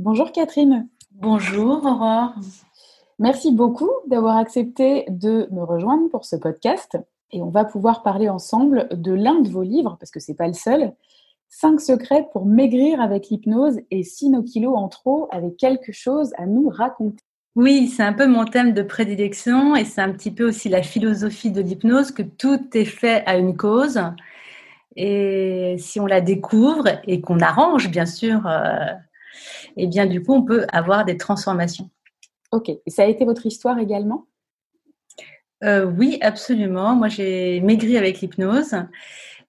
Bonjour 0.00 0.30
Catherine. 0.30 0.86
Bonjour 1.10 1.84
Aurore. 1.84 2.34
Merci 3.18 3.50
beaucoup 3.50 3.90
d'avoir 4.06 4.36
accepté 4.36 5.04
de 5.08 5.48
me 5.50 5.64
rejoindre 5.64 6.08
pour 6.08 6.24
ce 6.24 6.36
podcast. 6.36 6.96
Et 7.32 7.42
on 7.42 7.50
va 7.50 7.64
pouvoir 7.64 8.04
parler 8.04 8.28
ensemble 8.28 8.88
de 8.92 9.12
l'un 9.12 9.40
de 9.40 9.48
vos 9.48 9.64
livres, 9.64 9.96
parce 9.98 10.12
que 10.12 10.20
ce 10.20 10.30
n'est 10.30 10.36
pas 10.36 10.46
le 10.46 10.52
seul. 10.52 10.92
5 11.48 11.80
secrets 11.80 12.28
pour 12.32 12.46
maigrir 12.46 13.00
avec 13.00 13.28
l'hypnose 13.28 13.80
et 13.90 14.04
si 14.04 14.28
nos 14.30 14.44
kilos 14.44 14.76
en 14.76 14.86
trop 14.86 15.26
avaient 15.32 15.54
quelque 15.54 15.90
chose 15.90 16.32
à 16.38 16.46
nous 16.46 16.68
raconter. 16.68 17.24
Oui, 17.56 17.88
c'est 17.88 18.04
un 18.04 18.12
peu 18.12 18.28
mon 18.28 18.44
thème 18.44 18.74
de 18.74 18.82
prédilection 18.82 19.74
et 19.74 19.84
c'est 19.84 20.00
un 20.00 20.12
petit 20.12 20.30
peu 20.30 20.46
aussi 20.46 20.68
la 20.68 20.82
philosophie 20.82 21.50
de 21.50 21.60
l'hypnose 21.60 22.12
que 22.12 22.22
tout 22.22 22.60
est 22.74 22.84
fait 22.84 23.24
à 23.26 23.36
une 23.36 23.56
cause. 23.56 24.00
Et 24.94 25.74
si 25.80 25.98
on 25.98 26.06
la 26.06 26.20
découvre 26.20 26.84
et 27.04 27.20
qu'on 27.20 27.40
arrange, 27.40 27.90
bien 27.90 28.06
sûr, 28.06 28.46
euh, 28.46 28.92
et 29.78 29.84
eh 29.84 29.86
bien 29.86 30.06
du 30.06 30.22
coup, 30.22 30.34
on 30.34 30.42
peut 30.42 30.66
avoir 30.72 31.04
des 31.04 31.16
transformations. 31.16 31.88
Ok. 32.50 32.68
Et 32.68 32.90
ça 32.90 33.02
a 33.02 33.06
été 33.06 33.24
votre 33.24 33.46
histoire 33.46 33.78
également? 33.78 34.26
Euh, 35.64 35.84
Oui, 35.84 36.18
absolument. 36.20 36.94
Moi, 36.94 37.08
j'ai 37.08 37.60
maigri 37.60 37.96
avec 37.96 38.20
l'hypnose. 38.20 38.74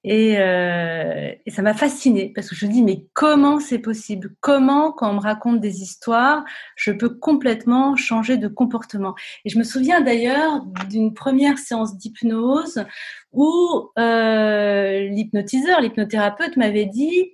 Euh, 0.07 1.31
et, 1.45 1.51
ça 1.51 1.61
m'a 1.61 1.73
fascinée 1.73 2.31
parce 2.33 2.47
que 2.47 2.55
je 2.55 2.65
me 2.65 2.71
dis 2.71 2.81
mais 2.81 3.05
comment 3.13 3.59
c'est 3.59 3.79
possible? 3.79 4.33
Comment 4.39 4.93
quand 4.93 5.11
on 5.11 5.15
me 5.15 5.19
raconte 5.19 5.59
des 5.59 5.81
histoires, 5.81 6.45
je 6.77 6.91
peux 6.91 7.09
complètement 7.09 7.97
changer 7.97 8.37
de 8.37 8.47
comportement? 8.47 9.13
Et 9.43 9.49
je 9.49 9.57
me 9.57 9.63
souviens 9.63 9.99
d'ailleurs 9.99 10.63
d'une 10.89 11.13
première 11.13 11.57
séance 11.57 11.97
d'hypnose 11.97 12.85
où 13.33 13.89
euh, 13.97 15.09
l'hypnotiseur, 15.09 15.81
l'hypnothérapeute 15.81 16.55
m'avait 16.55 16.85
dit 16.85 17.31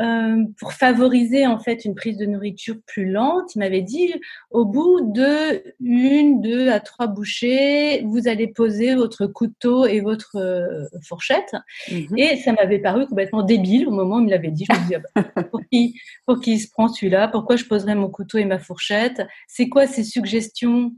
euh, 0.00 0.44
pour 0.58 0.72
favoriser 0.72 1.46
en 1.46 1.58
fait 1.58 1.84
une 1.84 1.94
prise 1.94 2.16
de 2.16 2.26
nourriture 2.26 2.76
plus 2.86 3.10
lente, 3.10 3.54
il 3.54 3.58
m'avait 3.58 3.82
dit 3.82 4.14
au 4.50 4.64
bout 4.64 5.12
de 5.12 5.62
une, 5.80 6.40
deux 6.40 6.70
à 6.70 6.78
trois 6.80 7.08
bouchées, 7.08 8.02
vous 8.04 8.28
allez 8.28 8.46
poser 8.46 8.94
votre 8.94 9.26
couteau 9.26 9.86
et 9.86 10.00
votre 10.00 10.36
euh, 10.36 10.84
fourchette. 11.02 11.56
Mhm. 11.90 12.16
Et 12.16 12.36
ça 12.36 12.52
m'avait 12.52 12.78
paru 12.78 13.06
complètement 13.06 13.42
débile 13.42 13.88
au 13.88 13.90
moment 13.90 14.16
où 14.16 14.20
il 14.20 14.26
me 14.26 14.30
l'avait 14.30 14.50
dit. 14.50 14.66
Je 14.70 14.76
me 14.76 14.82
disais 14.82 15.02
ah 15.16 15.24
bah, 15.34 15.42
pour 15.42 15.60
qui 15.72 15.98
pour 16.26 16.40
qui 16.40 16.58
se 16.58 16.70
prend 16.70 16.88
celui-là? 16.88 17.28
Pourquoi 17.28 17.56
je 17.56 17.64
poserais 17.64 17.94
mon 17.94 18.08
couteau 18.08 18.38
et 18.38 18.44
ma 18.44 18.58
fourchette? 18.58 19.26
C'est 19.48 19.68
quoi 19.68 19.86
ces 19.86 20.04
suggestions 20.04 20.92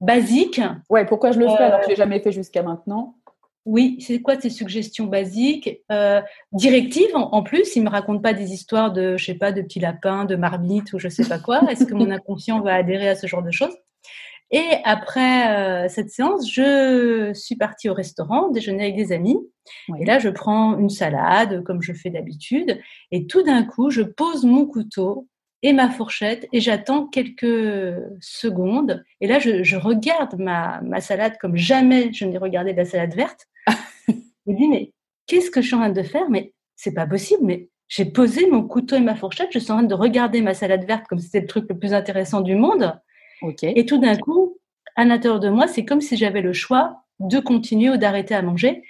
basiques? 0.00 0.60
Ouais, 0.88 1.04
pourquoi 1.04 1.32
je 1.32 1.38
le 1.38 1.48
fais 1.48 1.64
alors 1.64 1.80
que 1.80 1.86
je 1.86 1.90
l'ai 1.90 1.96
jamais 1.96 2.20
fait 2.20 2.32
jusqu'à 2.32 2.62
maintenant? 2.62 3.14
Oui, 3.68 3.98
c'est 4.00 4.22
quoi 4.22 4.40
ces 4.40 4.48
suggestions 4.48 5.04
basiques? 5.04 5.82
Euh, 5.92 6.22
Directives 6.52 7.14
en, 7.14 7.42
plus, 7.42 7.76
il 7.76 7.84
me 7.84 7.90
raconte 7.90 8.22
pas 8.22 8.32
des 8.32 8.54
histoires 8.54 8.94
de, 8.94 9.18
je 9.18 9.24
sais 9.26 9.34
pas, 9.34 9.52
de 9.52 9.60
petits 9.60 9.78
lapins, 9.78 10.24
de 10.24 10.36
marmites 10.36 10.94
ou 10.94 10.98
je 10.98 11.10
sais 11.10 11.28
pas 11.28 11.38
quoi. 11.38 11.60
Est-ce 11.70 11.84
que 11.84 11.92
mon 11.92 12.10
inconscient 12.10 12.62
va 12.62 12.74
adhérer 12.74 13.10
à 13.10 13.14
ce 13.14 13.26
genre 13.26 13.42
de 13.42 13.50
choses? 13.50 13.76
Et 14.50 14.66
après 14.84 15.50
euh, 15.50 15.88
cette 15.90 16.08
séance, 16.08 16.50
je 16.50 17.32
suis 17.34 17.56
partie 17.56 17.90
au 17.90 17.94
restaurant 17.94 18.48
déjeuner 18.48 18.84
avec 18.84 18.96
des 18.96 19.12
amis. 19.12 19.36
Et 20.00 20.06
là, 20.06 20.18
je 20.18 20.30
prends 20.30 20.78
une 20.78 20.88
salade 20.88 21.62
comme 21.64 21.82
je 21.82 21.92
fais 21.92 22.08
d'habitude, 22.08 22.80
et 23.10 23.26
tout 23.26 23.42
d'un 23.42 23.64
coup, 23.64 23.90
je 23.90 24.00
pose 24.00 24.44
mon 24.44 24.64
couteau 24.64 25.28
et 25.62 25.72
ma 25.72 25.90
fourchette 25.90 26.46
et 26.52 26.60
j'attends 26.60 27.06
quelques 27.06 27.94
secondes. 28.20 29.04
Et 29.20 29.26
là, 29.26 29.38
je, 29.38 29.76
regarde 29.76 30.38
ma, 30.38 30.80
ma, 30.82 31.00
salade 31.00 31.36
comme 31.38 31.56
jamais 31.56 32.12
je 32.12 32.24
n'ai 32.24 32.38
regardé 32.38 32.72
de 32.72 32.78
la 32.78 32.84
salade 32.84 33.14
verte. 33.14 33.46
je 34.08 34.12
me 34.46 34.56
dis, 34.56 34.68
mais 34.68 34.92
qu'est-ce 35.26 35.50
que 35.50 35.60
je 35.60 35.66
suis 35.66 35.76
en 35.76 35.80
train 35.80 35.90
de 35.90 36.02
faire? 36.02 36.30
Mais 36.30 36.52
c'est 36.76 36.94
pas 36.94 37.06
possible, 37.06 37.42
mais 37.44 37.68
j'ai 37.88 38.04
posé 38.04 38.48
mon 38.48 38.62
couteau 38.62 38.96
et 38.96 39.00
ma 39.00 39.14
fourchette, 39.14 39.48
je 39.52 39.58
suis 39.58 39.72
en 39.72 39.78
train 39.78 39.86
de 39.86 39.94
regarder 39.94 40.42
ma 40.42 40.54
salade 40.54 40.84
verte 40.84 41.06
comme 41.08 41.18
si 41.18 41.26
c'était 41.26 41.40
le 41.40 41.46
truc 41.46 41.66
le 41.68 41.78
plus 41.78 41.94
intéressant 41.94 42.40
du 42.40 42.54
monde. 42.54 42.98
Et 43.62 43.86
tout 43.86 43.98
d'un 43.98 44.16
coup, 44.16 44.58
à 44.96 45.04
l'intérieur 45.04 45.40
de 45.40 45.48
moi, 45.48 45.66
c'est 45.68 45.84
comme 45.84 46.00
si 46.00 46.16
j'avais 46.16 46.40
le 46.40 46.52
choix 46.52 47.04
de 47.20 47.38
continuer 47.38 47.90
ou 47.90 47.96
d'arrêter 47.96 48.34
à 48.34 48.42
manger. 48.42 48.82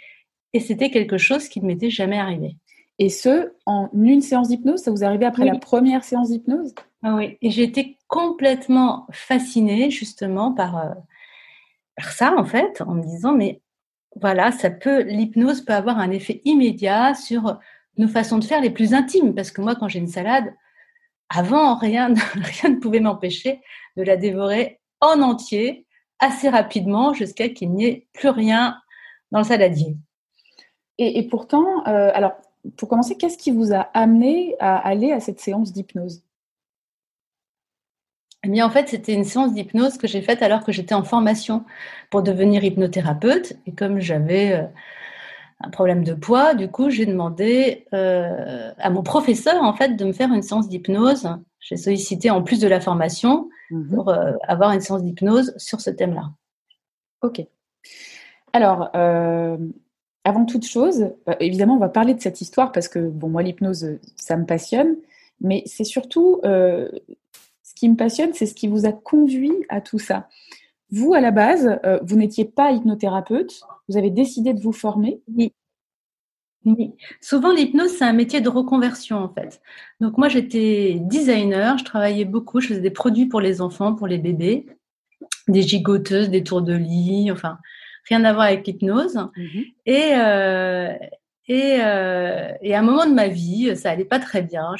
Et 0.52 0.60
c'était 0.60 0.90
quelque 0.90 1.18
chose 1.18 1.48
qui 1.48 1.60
ne 1.60 1.66
m'était 1.66 1.90
jamais 1.90 2.18
arrivé. 2.18 2.56
Et 2.98 3.10
ce, 3.10 3.52
en 3.64 3.88
une 3.94 4.20
séance 4.20 4.48
d'hypnose, 4.48 4.80
ça 4.80 4.90
vous 4.90 5.02
est 5.02 5.06
arrivé 5.06 5.24
après 5.24 5.44
la 5.44 5.58
première 5.58 6.04
séance 6.04 6.30
d'hypnose? 6.30 6.74
Ah 7.02 7.14
Oui, 7.14 7.38
et 7.40 7.50
j'ai 7.50 7.62
été 7.62 7.96
complètement 8.08 9.06
fascinée 9.12 9.90
justement 9.90 10.52
par, 10.52 10.78
euh, 10.78 10.94
par 11.96 12.12
ça 12.12 12.34
en 12.36 12.44
fait, 12.44 12.80
en 12.80 12.94
me 12.94 13.02
disant 13.02 13.34
mais 13.34 13.62
voilà, 14.16 14.50
ça 14.50 14.70
peut, 14.70 15.02
l'hypnose 15.02 15.60
peut 15.60 15.74
avoir 15.74 15.98
un 15.98 16.10
effet 16.10 16.40
immédiat 16.44 17.14
sur 17.14 17.58
nos 17.98 18.08
façons 18.08 18.38
de 18.38 18.44
faire 18.44 18.60
les 18.60 18.70
plus 18.70 18.94
intimes. 18.94 19.34
Parce 19.34 19.50
que 19.50 19.60
moi, 19.60 19.74
quand 19.76 19.88
j'ai 19.88 19.98
une 19.98 20.08
salade, 20.08 20.52
avant, 21.28 21.76
rien, 21.76 22.14
rien 22.34 22.70
ne 22.70 22.80
pouvait 22.80 23.00
m'empêcher 23.00 23.60
de 23.96 24.02
la 24.02 24.16
dévorer 24.16 24.80
en 25.00 25.20
entier 25.20 25.86
assez 26.18 26.48
rapidement 26.48 27.12
jusqu'à 27.12 27.48
qu'il 27.48 27.72
n'y 27.72 27.84
ait 27.84 28.08
plus 28.12 28.30
rien 28.30 28.76
dans 29.30 29.38
le 29.38 29.44
saladier. 29.44 29.96
Et, 31.00 31.28
pourtant, 31.28 31.86
euh, 31.86 32.10
alors 32.12 32.32
pour 32.76 32.88
commencer, 32.88 33.16
qu'est-ce 33.16 33.38
qui 33.38 33.50
vous 33.50 33.72
a 33.72 33.88
amené 33.94 34.56
à 34.60 34.76
aller 34.76 35.12
à 35.12 35.20
cette 35.20 35.40
séance 35.40 35.72
d'hypnose? 35.72 36.22
Eh 38.44 38.48
bien, 38.48 38.64
en 38.64 38.70
fait, 38.70 38.88
c'était 38.88 39.14
une 39.14 39.24
séance 39.24 39.52
d'hypnose 39.52 39.98
que 39.98 40.06
j'ai 40.06 40.22
faite 40.22 40.42
alors 40.42 40.64
que 40.64 40.70
j'étais 40.70 40.94
en 40.94 41.02
formation 41.02 41.64
pour 42.10 42.22
devenir 42.22 42.62
hypnothérapeute. 42.62 43.54
Et 43.66 43.72
comme 43.72 44.00
j'avais 44.00 44.52
euh, 44.52 44.66
un 45.60 45.70
problème 45.70 46.04
de 46.04 46.14
poids, 46.14 46.54
du 46.54 46.68
coup, 46.68 46.88
j'ai 46.88 47.04
demandé 47.04 47.86
euh, 47.92 48.72
à 48.78 48.90
mon 48.90 49.02
professeur, 49.02 49.60
en 49.62 49.72
fait, 49.72 49.96
de 49.96 50.04
me 50.04 50.12
faire 50.12 50.32
une 50.32 50.42
séance 50.42 50.68
d'hypnose. 50.68 51.28
J'ai 51.58 51.76
sollicité, 51.76 52.30
en 52.30 52.42
plus 52.42 52.60
de 52.60 52.68
la 52.68 52.80
formation, 52.80 53.48
mhm. 53.70 53.94
pour 53.94 54.08
euh, 54.08 54.32
avoir 54.46 54.70
une 54.70 54.80
séance 54.80 55.02
d'hypnose 55.02 55.52
sur 55.56 55.80
ce 55.80 55.90
thème-là. 55.90 56.30
Ok. 57.22 57.44
Alors, 58.52 58.90
avant 60.24 60.44
toute 60.44 60.66
chose, 60.66 61.10
bah, 61.26 61.36
évidemment, 61.40 61.76
on 61.76 61.80
va 61.80 61.88
parler 61.88 62.14
de 62.14 62.20
cette 62.20 62.40
histoire 62.40 62.72
parce 62.72 62.88
que, 62.88 62.98
bon, 62.98 63.28
moi, 63.28 63.42
l'hypnose, 63.42 63.98
ça 64.16 64.36
me 64.36 64.44
passionne, 64.44 64.96
mais 65.40 65.62
c'est 65.66 65.84
surtout 65.84 66.40
euh, 66.44 66.88
ce 67.62 67.74
qui 67.74 67.88
me 67.88 67.96
passionne, 67.96 68.32
c'est 68.34 68.46
ce 68.46 68.54
qui 68.54 68.68
vous 68.68 68.86
a 68.86 68.92
conduit 68.92 69.54
à 69.68 69.80
tout 69.80 69.98
ça. 69.98 70.28
Vous, 70.90 71.14
à 71.14 71.20
la 71.20 71.30
base, 71.30 71.78
euh, 71.84 71.98
vous 72.02 72.16
n'étiez 72.16 72.44
pas 72.44 72.72
hypnothérapeute, 72.72 73.60
vous 73.88 73.96
avez 73.96 74.10
décidé 74.10 74.54
de 74.54 74.60
vous 74.60 74.72
former. 74.72 75.20
Oui. 75.34 75.52
Oui. 76.64 76.92
Souvent, 77.20 77.52
l'hypnose, 77.52 77.96
c'est 77.96 78.04
un 78.04 78.12
métier 78.12 78.40
de 78.40 78.48
reconversion, 78.48 79.16
en 79.16 79.28
fait. 79.28 79.62
Donc, 80.00 80.18
moi, 80.18 80.28
j'étais 80.28 80.98
designer, 81.00 81.78
je 81.78 81.84
travaillais 81.84 82.24
beaucoup, 82.24 82.60
je 82.60 82.68
faisais 82.68 82.80
des 82.80 82.90
produits 82.90 83.26
pour 83.26 83.40
les 83.40 83.60
enfants, 83.60 83.94
pour 83.94 84.06
les 84.06 84.18
bébés, 84.18 84.66
des 85.46 85.62
gigoteuses, 85.62 86.30
des 86.30 86.42
tours 86.42 86.62
de 86.62 86.74
lit, 86.74 87.30
enfin, 87.30 87.58
rien 88.08 88.24
à 88.24 88.32
voir 88.32 88.46
avec 88.46 88.66
l'hypnose. 88.66 89.16
Mhm. 89.36 89.64
Et, 89.86 90.12
euh, 90.14 90.92
et, 91.46 91.76
euh, 91.80 92.52
et, 92.60 92.74
à 92.74 92.80
un 92.80 92.82
moment 92.82 93.06
de 93.06 93.14
ma 93.14 93.28
vie, 93.28 93.74
ça 93.76 93.90
allait 93.90 94.04
pas 94.04 94.18
très 94.18 94.42
bien. 94.42 94.74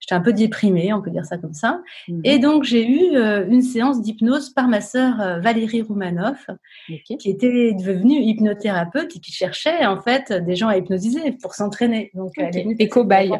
J'étais 0.00 0.14
un 0.14 0.20
peu 0.20 0.32
déprimée, 0.32 0.92
on 0.92 1.00
peut 1.00 1.10
dire 1.10 1.24
ça 1.24 1.38
comme 1.38 1.52
ça. 1.52 1.80
Mhm. 2.08 2.20
Et 2.24 2.38
donc, 2.38 2.64
j'ai 2.64 2.86
eu 2.86 3.16
euh, 3.16 3.46
une 3.48 3.62
séance 3.62 4.02
d'hypnose 4.02 4.50
par 4.50 4.68
ma 4.68 4.80
sœur 4.80 5.40
Valérie 5.40 5.82
Roumanoff, 5.82 6.48
qui 6.86 7.30
était 7.30 7.72
devenue 7.72 8.20
hypnothérapeute 8.20 9.16
et 9.16 9.20
qui 9.20 9.32
cherchait 9.32 9.86
en 9.86 10.00
fait 10.00 10.32
des 10.32 10.56
gens 10.56 10.68
à 10.68 10.76
hypnotiser 10.76 11.32
pour 11.32 11.54
s'entraîner. 11.54 12.10
Donc, 12.14 12.32
elle 12.36 12.56
est 12.56 12.76
et 12.78 12.88
cobaye. 12.88 13.32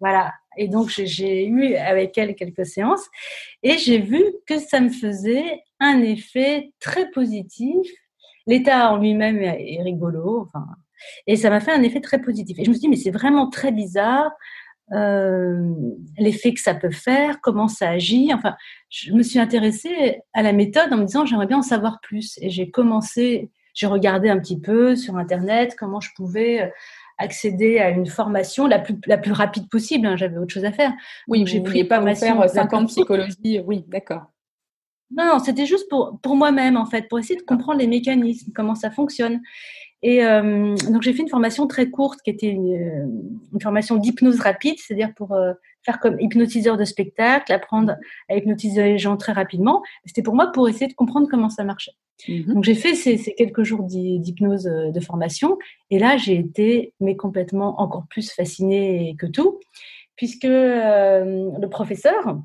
Voilà. 0.00 0.32
Et 0.56 0.68
donc, 0.68 0.88
j'ai 0.90 1.46
eu 1.46 1.74
avec 1.76 2.18
elle 2.18 2.34
quelques 2.34 2.66
séances 2.66 3.06
et 3.62 3.78
j'ai 3.78 3.98
vu 3.98 4.22
que 4.46 4.58
ça 4.58 4.80
me 4.80 4.88
faisait 4.88 5.62
un 5.80 6.02
effet 6.02 6.72
très 6.78 7.10
positif. 7.10 7.88
L'état 8.46 8.92
en 8.92 8.98
lui-même 8.98 9.38
est 9.38 9.82
rigolo, 9.82 10.42
enfin, 10.46 10.66
et 11.26 11.36
ça 11.36 11.50
m'a 11.50 11.60
fait 11.60 11.72
un 11.72 11.82
effet 11.82 12.00
très 12.00 12.20
positif. 12.20 12.58
Et 12.58 12.64
je 12.64 12.70
me 12.70 12.74
suis 12.74 12.80
dit, 12.80 12.88
mais 12.88 12.96
c'est 12.96 13.10
vraiment 13.10 13.48
très 13.48 13.72
bizarre 13.72 14.30
euh, 14.92 15.72
l'effet 16.18 16.52
que 16.52 16.60
ça 16.60 16.74
peut 16.74 16.90
faire, 16.90 17.40
comment 17.40 17.68
ça 17.68 17.90
agit. 17.90 18.32
Enfin, 18.34 18.56
je 18.88 19.12
me 19.12 19.22
suis 19.22 19.38
intéressée 19.38 20.20
à 20.32 20.42
la 20.42 20.52
méthode 20.52 20.92
en 20.92 20.96
me 20.96 21.04
disant, 21.04 21.24
j'aimerais 21.26 21.46
bien 21.46 21.58
en 21.58 21.62
savoir 21.62 22.00
plus. 22.00 22.38
Et 22.40 22.50
j'ai 22.50 22.70
commencé, 22.70 23.50
j'ai 23.74 23.86
regardé 23.86 24.28
un 24.28 24.38
petit 24.38 24.60
peu 24.60 24.96
sur 24.96 25.16
Internet 25.16 25.76
comment 25.78 26.00
je 26.00 26.10
pouvais 26.16 26.62
euh, 26.62 26.68
accéder 27.18 27.78
à 27.78 27.90
une 27.90 28.06
formation 28.06 28.66
la 28.66 28.78
plus, 28.78 28.96
la 29.06 29.18
plus 29.18 29.32
rapide 29.32 29.68
possible. 29.68 30.06
Hein. 30.06 30.16
J'avais 30.16 30.38
autre 30.38 30.52
chose 30.52 30.64
à 30.64 30.72
faire. 30.72 30.92
Oui, 31.28 31.44
j'ai 31.46 31.60
pris 31.60 31.84
pas 31.84 32.00
me 32.00 32.14
faire 32.14 32.48
50 32.48 32.88
psychologie. 32.88 33.60
Oui, 33.64 33.84
d'accord. 33.88 34.24
Non, 35.16 35.38
c'était 35.38 35.66
juste 35.66 35.88
pour, 35.88 36.18
pour 36.22 36.36
moi-même, 36.36 36.76
en 36.76 36.86
fait, 36.86 37.08
pour 37.08 37.18
essayer 37.18 37.38
de 37.38 37.44
comprendre 37.44 37.80
les 37.80 37.86
mécanismes, 37.86 38.52
comment 38.54 38.74
ça 38.74 38.90
fonctionne. 38.90 39.40
Et 40.02 40.24
euh, 40.24 40.74
donc, 40.90 41.02
j'ai 41.02 41.12
fait 41.12 41.22
une 41.22 41.28
formation 41.28 41.66
très 41.66 41.90
courte 41.90 42.20
qui 42.22 42.30
était 42.30 42.48
une, 42.48 42.72
euh, 42.74 43.58
formation 43.60 43.96
d'hypnose 43.96 44.40
rapide, 44.40 44.76
c'est-à-dire 44.78 45.12
pour 45.14 45.32
euh, 45.32 45.52
faire 45.84 46.00
comme 46.00 46.18
hypnotiseur 46.20 46.78
de 46.78 46.84
spectacle, 46.84 47.52
apprendre 47.52 47.96
à 48.28 48.36
hypnotiser 48.36 48.82
les 48.82 48.98
gens 48.98 49.16
très 49.16 49.32
rapidement. 49.32 49.82
C'était 50.06 50.22
pour 50.22 50.34
moi 50.34 50.52
pour 50.52 50.68
essayer 50.68 50.86
de 50.86 50.94
comprendre 50.94 51.28
comment 51.30 51.50
ça 51.50 51.64
marchait. 51.64 51.92
Mhm. 52.28 52.54
Donc, 52.54 52.64
j'ai 52.64 52.74
fait 52.74 52.94
ces, 52.94 53.18
ces, 53.18 53.34
quelques 53.34 53.62
jours 53.62 53.82
d'hypnose 53.82 54.64
de 54.64 55.00
formation. 55.00 55.58
Et 55.90 55.98
là, 55.98 56.16
j'ai 56.16 56.36
été 56.36 56.94
mais 57.00 57.16
complètement 57.16 57.80
encore 57.80 58.06
plus 58.08 58.30
fascinée 58.30 59.16
que 59.18 59.26
tout 59.26 59.58
puisque 60.16 60.44
le 60.44 61.66
professeur 61.68 62.38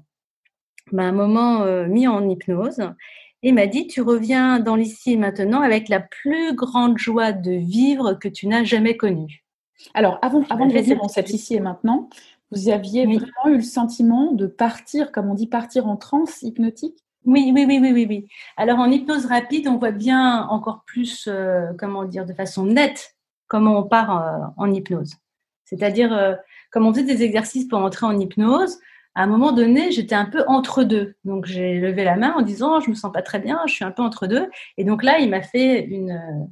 m'a 0.91 1.03
un 1.03 1.11
moment 1.11 1.65
mis 1.87 2.07
en 2.07 2.27
hypnose 2.29 2.81
et 3.43 3.51
m'a 3.51 3.67
dit 3.67 3.87
Tu 3.87 4.01
reviens 4.01 4.59
dans 4.59 4.75
l'ici 4.75 5.13
et 5.13 5.17
maintenant 5.17 5.61
avec 5.61 5.89
la 5.89 5.99
plus 5.99 6.53
grande 6.55 6.97
joie 6.97 7.31
de 7.31 7.51
vivre 7.51 8.13
que 8.13 8.27
tu 8.27 8.47
n'as 8.47 8.63
jamais 8.63 8.97
connue. 8.97 9.43
Alors, 9.93 10.19
avant, 10.21 10.43
avant 10.49 10.65
de 10.65 10.73
revenir 10.73 10.97
dans 10.97 11.07
cet 11.07 11.29
ici 11.29 11.55
et 11.55 11.59
maintenant, 11.59 12.09
vous 12.51 12.69
aviez 12.69 13.05
vraiment 13.05 13.47
eu 13.47 13.57
le 13.57 13.61
sentiment 13.61 14.31
de 14.31 14.47
partir, 14.47 15.11
comme 15.11 15.29
on 15.29 15.33
dit, 15.33 15.47
partir 15.47 15.87
en 15.87 15.97
transe 15.97 16.41
hypnotique? 16.41 16.97
Oui, 17.25 17.51
oui, 17.53 17.65
oui, 17.67 17.79
oui, 17.81 17.91
oui, 17.91 18.05
oui. 18.07 18.27
Alors 18.55 18.79
en 18.79 18.89
hypnose 18.89 19.25
rapide, 19.25 19.67
on 19.67 19.77
voit 19.77 19.91
bien 19.91 20.43
encore 20.47 20.83
plus, 20.85 21.27
euh, 21.27 21.71
comment 21.77 22.05
dire, 22.05 22.25
de 22.25 22.33
façon 22.33 22.65
nette, 22.65 23.15
comment 23.47 23.79
on 23.79 23.83
part 23.83 24.21
euh, 24.21 24.45
en 24.57 24.71
hypnose. 24.71 25.13
C'est-à-dire, 25.65 26.13
euh, 26.13 26.35
comme 26.71 26.85
on 26.85 26.93
faisait 26.93 27.03
des 27.03 27.23
exercices 27.23 27.67
pour 27.67 27.79
entrer 27.79 28.05
en 28.05 28.19
hypnose, 28.19 28.77
à 29.15 29.23
un 29.23 29.27
moment 29.27 29.53
donné, 29.53 29.91
j'étais 29.91 30.15
un 30.15 30.25
peu 30.25 30.43
entre 30.47 30.83
deux. 30.83 31.15
Donc, 31.23 31.45
j'ai 31.45 31.79
levé 31.79 32.03
la 32.03 32.17
main 32.17 32.33
en 32.37 32.41
disant, 32.41 32.81
je 32.81 32.89
me 32.89 32.95
sens 32.95 33.11
pas 33.13 33.21
très 33.21 33.39
bien, 33.39 33.61
je 33.65 33.73
suis 33.73 33.85
un 33.85 33.91
peu 33.91 34.03
entre 34.03 34.27
deux. 34.27 34.49
Et 34.77 34.83
donc 34.83 35.03
là, 35.03 35.19
il 35.19 35.29
m'a 35.29 35.41
fait 35.41 35.85
une, 35.85 36.49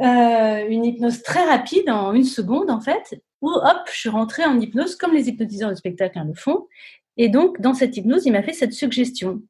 euh, 0.00 0.66
une 0.68 0.84
hypnose 0.84 1.22
très 1.22 1.44
rapide, 1.44 1.88
en 1.88 2.12
une 2.12 2.24
seconde 2.24 2.70
en 2.70 2.80
fait, 2.80 3.20
où 3.40 3.48
hop, 3.50 3.82
je 3.86 3.98
suis 3.98 4.08
rentrée 4.10 4.44
en 4.44 4.60
hypnose 4.60 4.96
comme 4.96 5.14
les 5.14 5.28
hypnotiseurs 5.28 5.70
de 5.70 5.74
spectacle 5.74 6.20
le 6.24 6.34
font. 6.34 6.66
Et 7.16 7.28
donc, 7.28 7.60
dans 7.60 7.74
cette 7.74 7.96
hypnose, 7.96 8.26
il 8.26 8.32
m'a 8.32 8.42
fait 8.42 8.52
cette 8.52 8.72
suggestion. 8.72 9.42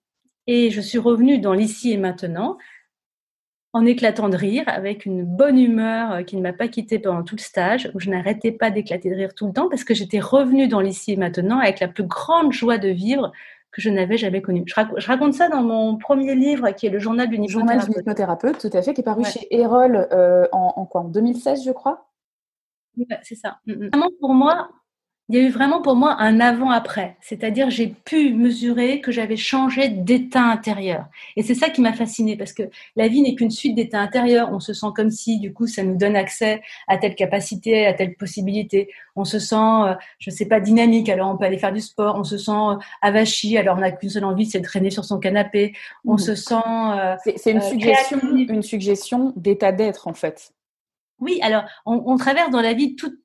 Et 0.47 0.71
je 0.71 0.81
suis 0.81 0.99
revenue 0.99 1.39
dans 1.39 1.53
l'ici 1.53 1.93
et 1.93 1.97
maintenant 1.97 2.59
en 3.75 3.87
éclatant 3.87 4.29
de 4.29 4.37
rire, 4.37 4.65
avec 4.67 5.07
une 5.07 5.25
bonne 5.25 5.59
humeur 5.59 6.13
euh, 6.13 6.23
qui 6.23 6.37
ne 6.37 6.43
m'a 6.43 6.53
pas 6.53 6.69
quittée 6.69 6.99
pendant 6.99 7.23
tout 7.23 7.37
le 7.37 7.41
stage, 7.41 7.91
où 7.95 8.01
je 8.01 8.11
n'arrêtais 8.11 8.53
pas 8.53 8.71
d'éclater 8.71 9.11
de 9.11 9.15
rire 9.15 9.35
tout 9.35 9.47
le 9.47 9.53
temps, 9.53 9.69
parce 9.69 9.85
que 9.85 9.95
j'étais 9.95 10.21
revenue 10.21 10.69
dans 10.69 10.81
l'ici 10.81 11.13
et 11.13 11.17
maintenant 11.17 11.59
avec 11.59 11.81
la 11.81 11.89
plus 11.89 12.05
grande 12.05 12.53
joie 12.53 12.79
de 12.79 12.89
vivre 12.89 13.33
que 13.71 13.81
je 13.81 13.89
n'avais 13.89 14.19
jamais 14.19 14.43
connue. 14.43 14.65
Je, 14.67 15.07
raconte 15.07 15.33
ça 15.33 15.49
dans 15.49 15.63
mon 15.63 15.97
premier 15.97 16.35
livre, 16.35 16.71
qui 16.73 16.87
est 16.87 16.91
le 16.91 16.99
Journal 16.99 17.29
du 17.29 17.37
hypnothérapeute. 17.37 18.59
tout 18.59 18.77
à 18.77 18.83
fait, 18.83 18.93
qui 18.93 19.01
est 19.01 19.05
paru 19.05 19.25
chez 19.25 19.47
Erol 19.51 20.09
euh, 20.13 20.47
en, 20.53 20.85
quoi? 20.85 21.01
En 21.01 21.09
2016, 21.09 21.65
je 21.65 21.73
crois? 21.73 22.11
C'est 23.23 23.35
ça. 23.35 23.61
Mm, 23.67 23.73
mm. 23.73 23.89
Vraiment, 23.89 24.11
pour 24.21 24.35
moi, 24.35 24.69
il 25.29 25.37
y 25.37 25.39
a 25.39 25.43
eu 25.43 25.51
vraiment 25.51 25.81
pour 25.81 25.95
moi 25.95 26.17
un 26.19 26.41
avant-après. 26.41 27.17
C'est-à-dire, 27.21 27.71
j'ai 27.71 27.87
pu 27.87 28.35
mesurer 28.35 29.01
que 29.01 29.13
j'avais 29.13 29.37
changé 29.37 29.89
d'état 29.89 30.43
intérieur. 30.43 31.07
Et 31.37 31.43
c'est 31.43 31.55
ça 31.55 31.71
qui 31.71 31.81
m'a 31.81 31.93
fascinée 31.93 32.37
parce 32.37 32.53
que 32.53 32.65
la 32.97 33.07
vie 33.07 33.23
n'est 33.23 33.37
qu'une 33.37 33.51
suite 33.51 33.77
d'états 33.77 34.01
intérieurs. 34.01 34.51
On 34.53 34.59
se 34.59 34.75
sent 34.75 34.89
comme 34.97 35.11
si, 35.11 35.39
du 35.39 35.53
coup, 35.53 35.69
ça 35.69 35.85
nous 35.85 35.97
donne 35.97 36.17
accès 36.17 36.61
à 36.89 36.99
telle 36.99 37.15
capacité, 37.15 37.87
à 37.87 37.95
telle 37.95 38.15
possibilité. 38.17 38.91
On 39.15 39.25
se 39.25 39.39
sent, 39.39 39.55
euh, 39.55 39.95
je 40.19 40.31
ne 40.31 40.35
sais 40.35 40.47
pas, 40.47 40.59
dynamique. 40.59 41.09
Alors, 41.09 41.31
on 41.31 41.39
peut 41.39 41.45
aller 41.45 41.59
faire 41.59 41.73
du 41.73 41.81
sport. 41.81 42.17
On 42.19 42.25
se 42.25 42.37
sent 42.37 42.51
euh, 42.51 42.77
avachi. 43.01 43.57
Alors, 43.57 43.77
on 43.77 43.81
n'a 43.81 43.93
qu'une 43.93 44.11
seule 44.11 44.25
envie, 44.25 44.47
c'est 44.47 44.61
de 44.61 44.65
traîner 44.65 44.91
sur 44.91 45.05
son 45.05 45.21
canapé. 45.21 45.73
On 46.05 46.15
mmh. 46.15 46.19
se 46.19 46.35
sent. 46.35 46.55
Euh, 46.55 47.17
c'est 47.37 47.53
une, 47.53 47.63
suggestion, 47.63 48.19
une 48.35 48.63
suggestion 48.63 49.33
d'état 49.37 49.71
d'être, 49.71 50.09
en 50.09 50.15
fait. 50.15 50.53
Oui, 51.21 51.39
alors, 51.43 51.63
on, 51.87 52.03
on 52.07 52.17
traverse 52.17 52.51
dans 52.51 52.61
la 52.61 52.75
vie 52.75 52.97
toute 52.97 53.22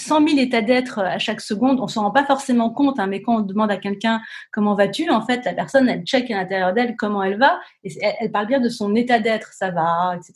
100 0.00 0.28
000 0.28 0.40
états 0.40 0.62
d'être 0.62 0.98
euh, 0.98 1.04
à 1.04 1.18
chaque 1.18 1.40
seconde, 1.40 1.80
on 1.80 1.86
s'en 1.86 2.02
rend 2.02 2.10
pas 2.10 2.24
forcément 2.24 2.70
compte, 2.70 2.98
hein, 2.98 3.06
mais 3.06 3.22
quand 3.22 3.36
on 3.36 3.40
demande 3.40 3.70
à 3.70 3.76
quelqu'un 3.76 4.20
comment 4.52 4.74
vas-tu, 4.74 5.10
en 5.10 5.24
fait, 5.24 5.44
la 5.44 5.52
personne, 5.52 5.88
elle 5.88 6.02
check 6.04 6.30
à 6.30 6.36
l'intérieur 6.36 6.72
d'elle 6.72 6.96
comment 6.96 7.22
elle 7.22 7.38
va, 7.38 7.60
et 7.84 7.90
elle, 8.20 8.32
parle 8.32 8.46
bien 8.46 8.60
de 8.60 8.68
son 8.68 8.94
état 8.94 9.20
d'être, 9.20 9.52
ça 9.52 9.70
va, 9.70 10.16
etc. 10.16 10.34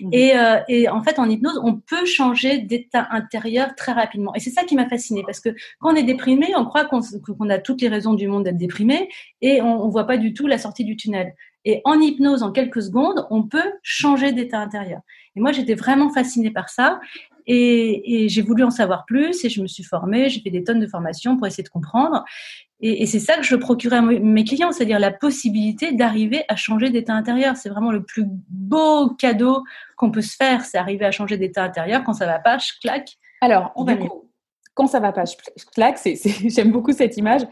Mmh. 0.00 0.08
Et, 0.12 0.38
euh, 0.38 0.60
et, 0.68 0.88
en 0.88 1.02
fait, 1.02 1.18
en 1.18 1.28
hypnose, 1.28 1.60
on 1.64 1.74
peut 1.74 2.04
changer 2.04 2.58
d'état 2.58 3.08
intérieur 3.10 3.74
très 3.74 3.92
rapidement. 3.92 4.34
Et 4.34 4.40
c'est 4.40 4.50
ça 4.50 4.64
qui 4.64 4.74
m'a 4.74 4.88
fascinée, 4.88 5.22
parce 5.24 5.40
que 5.40 5.50
quand 5.80 5.92
on 5.92 5.96
est 5.96 6.02
déprimé, 6.02 6.48
on 6.56 6.64
croit 6.64 6.84
qu'on 6.84 7.50
a 7.50 7.58
toutes 7.58 7.80
les 7.80 7.88
raisons 7.88 8.14
du 8.14 8.28
monde 8.28 8.44
d'être 8.44 8.56
déprimé, 8.56 9.08
et 9.40 9.62
on, 9.62 9.82
on 9.82 9.88
voit 9.88 10.06
pas 10.06 10.18
du 10.18 10.34
tout 10.34 10.46
la 10.46 10.58
sortie 10.58 10.84
du 10.84 10.96
tunnel. 10.96 11.34
Et 11.66 11.80
en 11.84 12.00
hypnose, 12.00 12.44
en 12.44 12.52
quelques 12.52 12.80
secondes, 12.80 13.26
on 13.28 13.42
peut 13.42 13.72
changer 13.82 14.30
d'état 14.30 14.60
intérieur. 14.60 15.00
Et 15.34 15.40
moi, 15.40 15.50
j'étais 15.50 15.74
vraiment 15.74 16.10
fascinée 16.10 16.52
par 16.52 16.68
ça. 16.68 17.00
Et, 17.46 18.26
j'ai 18.28 18.42
voulu 18.42 18.64
en 18.64 18.70
savoir 18.70 19.04
plus 19.04 19.44
et 19.44 19.48
je 19.48 19.62
me 19.62 19.66
suis 19.66 19.84
formée, 19.84 20.28
j'ai 20.28 20.40
fait 20.40 20.50
des 20.50 20.64
tonnes 20.64 20.80
de 20.80 20.86
formations 20.86 21.36
pour 21.36 21.46
essayer 21.46 21.62
de 21.62 21.68
comprendre. 21.68 22.24
Et, 22.80 23.06
c'est 23.06 23.20
ça 23.20 23.36
que 23.36 23.44
je 23.44 23.56
procurais 23.56 23.96
à 23.96 24.02
mes 24.02 24.44
clients, 24.44 24.72
c'est-à-dire 24.72 24.98
la 24.98 25.12
possibilité 25.12 25.92
d'arriver 25.92 26.44
à 26.48 26.56
changer 26.56 26.90
d'état 26.90 27.14
intérieur. 27.14 27.56
C'est 27.56 27.68
vraiment 27.68 27.92
le 27.92 28.02
plus 28.02 28.24
beau 28.26 29.10
cadeau 29.10 29.62
qu'on 29.96 30.10
peut 30.10 30.22
se 30.22 30.36
faire, 30.36 30.64
c'est 30.64 30.78
arriver 30.78 31.04
à 31.04 31.10
changer 31.10 31.38
d'état 31.38 31.62
intérieur. 31.62 32.02
Quand 32.04 32.14
ça 32.14 32.26
va 32.26 32.38
pas, 32.38 32.58
je 32.58 32.72
claque. 32.80 33.16
Alors, 33.40 33.72
on 33.76 33.84
va 33.84 33.94
Quand 34.74 34.86
ça 34.86 35.00
va 35.00 35.12
pas, 35.12 35.24
je 35.24 35.64
claque. 35.74 36.00
j'aime 36.48 36.72
beaucoup 36.72 36.92
cette 36.92 37.16
image. 37.16 37.42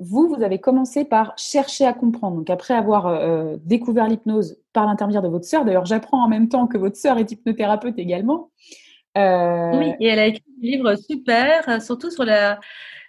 Vous, 0.00 0.28
vous 0.28 0.42
avez 0.42 0.58
commencé 0.58 1.04
par 1.04 1.34
chercher 1.38 1.86
à 1.86 1.92
comprendre. 1.92 2.36
Donc, 2.36 2.50
après 2.50 2.74
avoir 2.74 3.06
euh, 3.06 3.56
découvert 3.64 4.08
l'hypnose 4.08 4.58
par 4.72 4.86
l'intermédiaire 4.86 5.22
de 5.22 5.28
votre 5.28 5.44
sœur, 5.44 5.64
d'ailleurs, 5.64 5.86
j'apprends 5.86 6.24
en 6.24 6.28
même 6.28 6.48
temps 6.48 6.66
que 6.66 6.76
votre 6.76 6.96
sœur 6.96 7.16
est 7.18 7.30
hypnothérapeute 7.30 7.96
également. 7.98 8.50
Euh, 9.16 9.78
oui, 9.78 9.92
et 10.00 10.08
elle 10.08 10.18
a 10.18 10.26
écrit 10.26 10.44
un 10.58 10.66
livre 10.66 10.96
super, 10.96 11.68
euh, 11.68 11.80
surtout 11.80 12.10
sur 12.10 12.24
la 12.24 12.58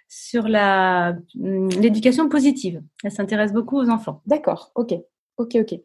sur 0.08 0.46
la 0.46 1.16
hum, 1.40 1.68
l'éducation 1.70 2.28
positive. 2.28 2.82
Elle 3.02 3.10
s'intéresse 3.10 3.52
beaucoup 3.52 3.76
aux 3.76 3.88
enfants. 3.88 4.22
D'accord, 4.26 4.70
ok, 4.76 4.94
ok, 5.36 5.56
ok. 5.56 5.80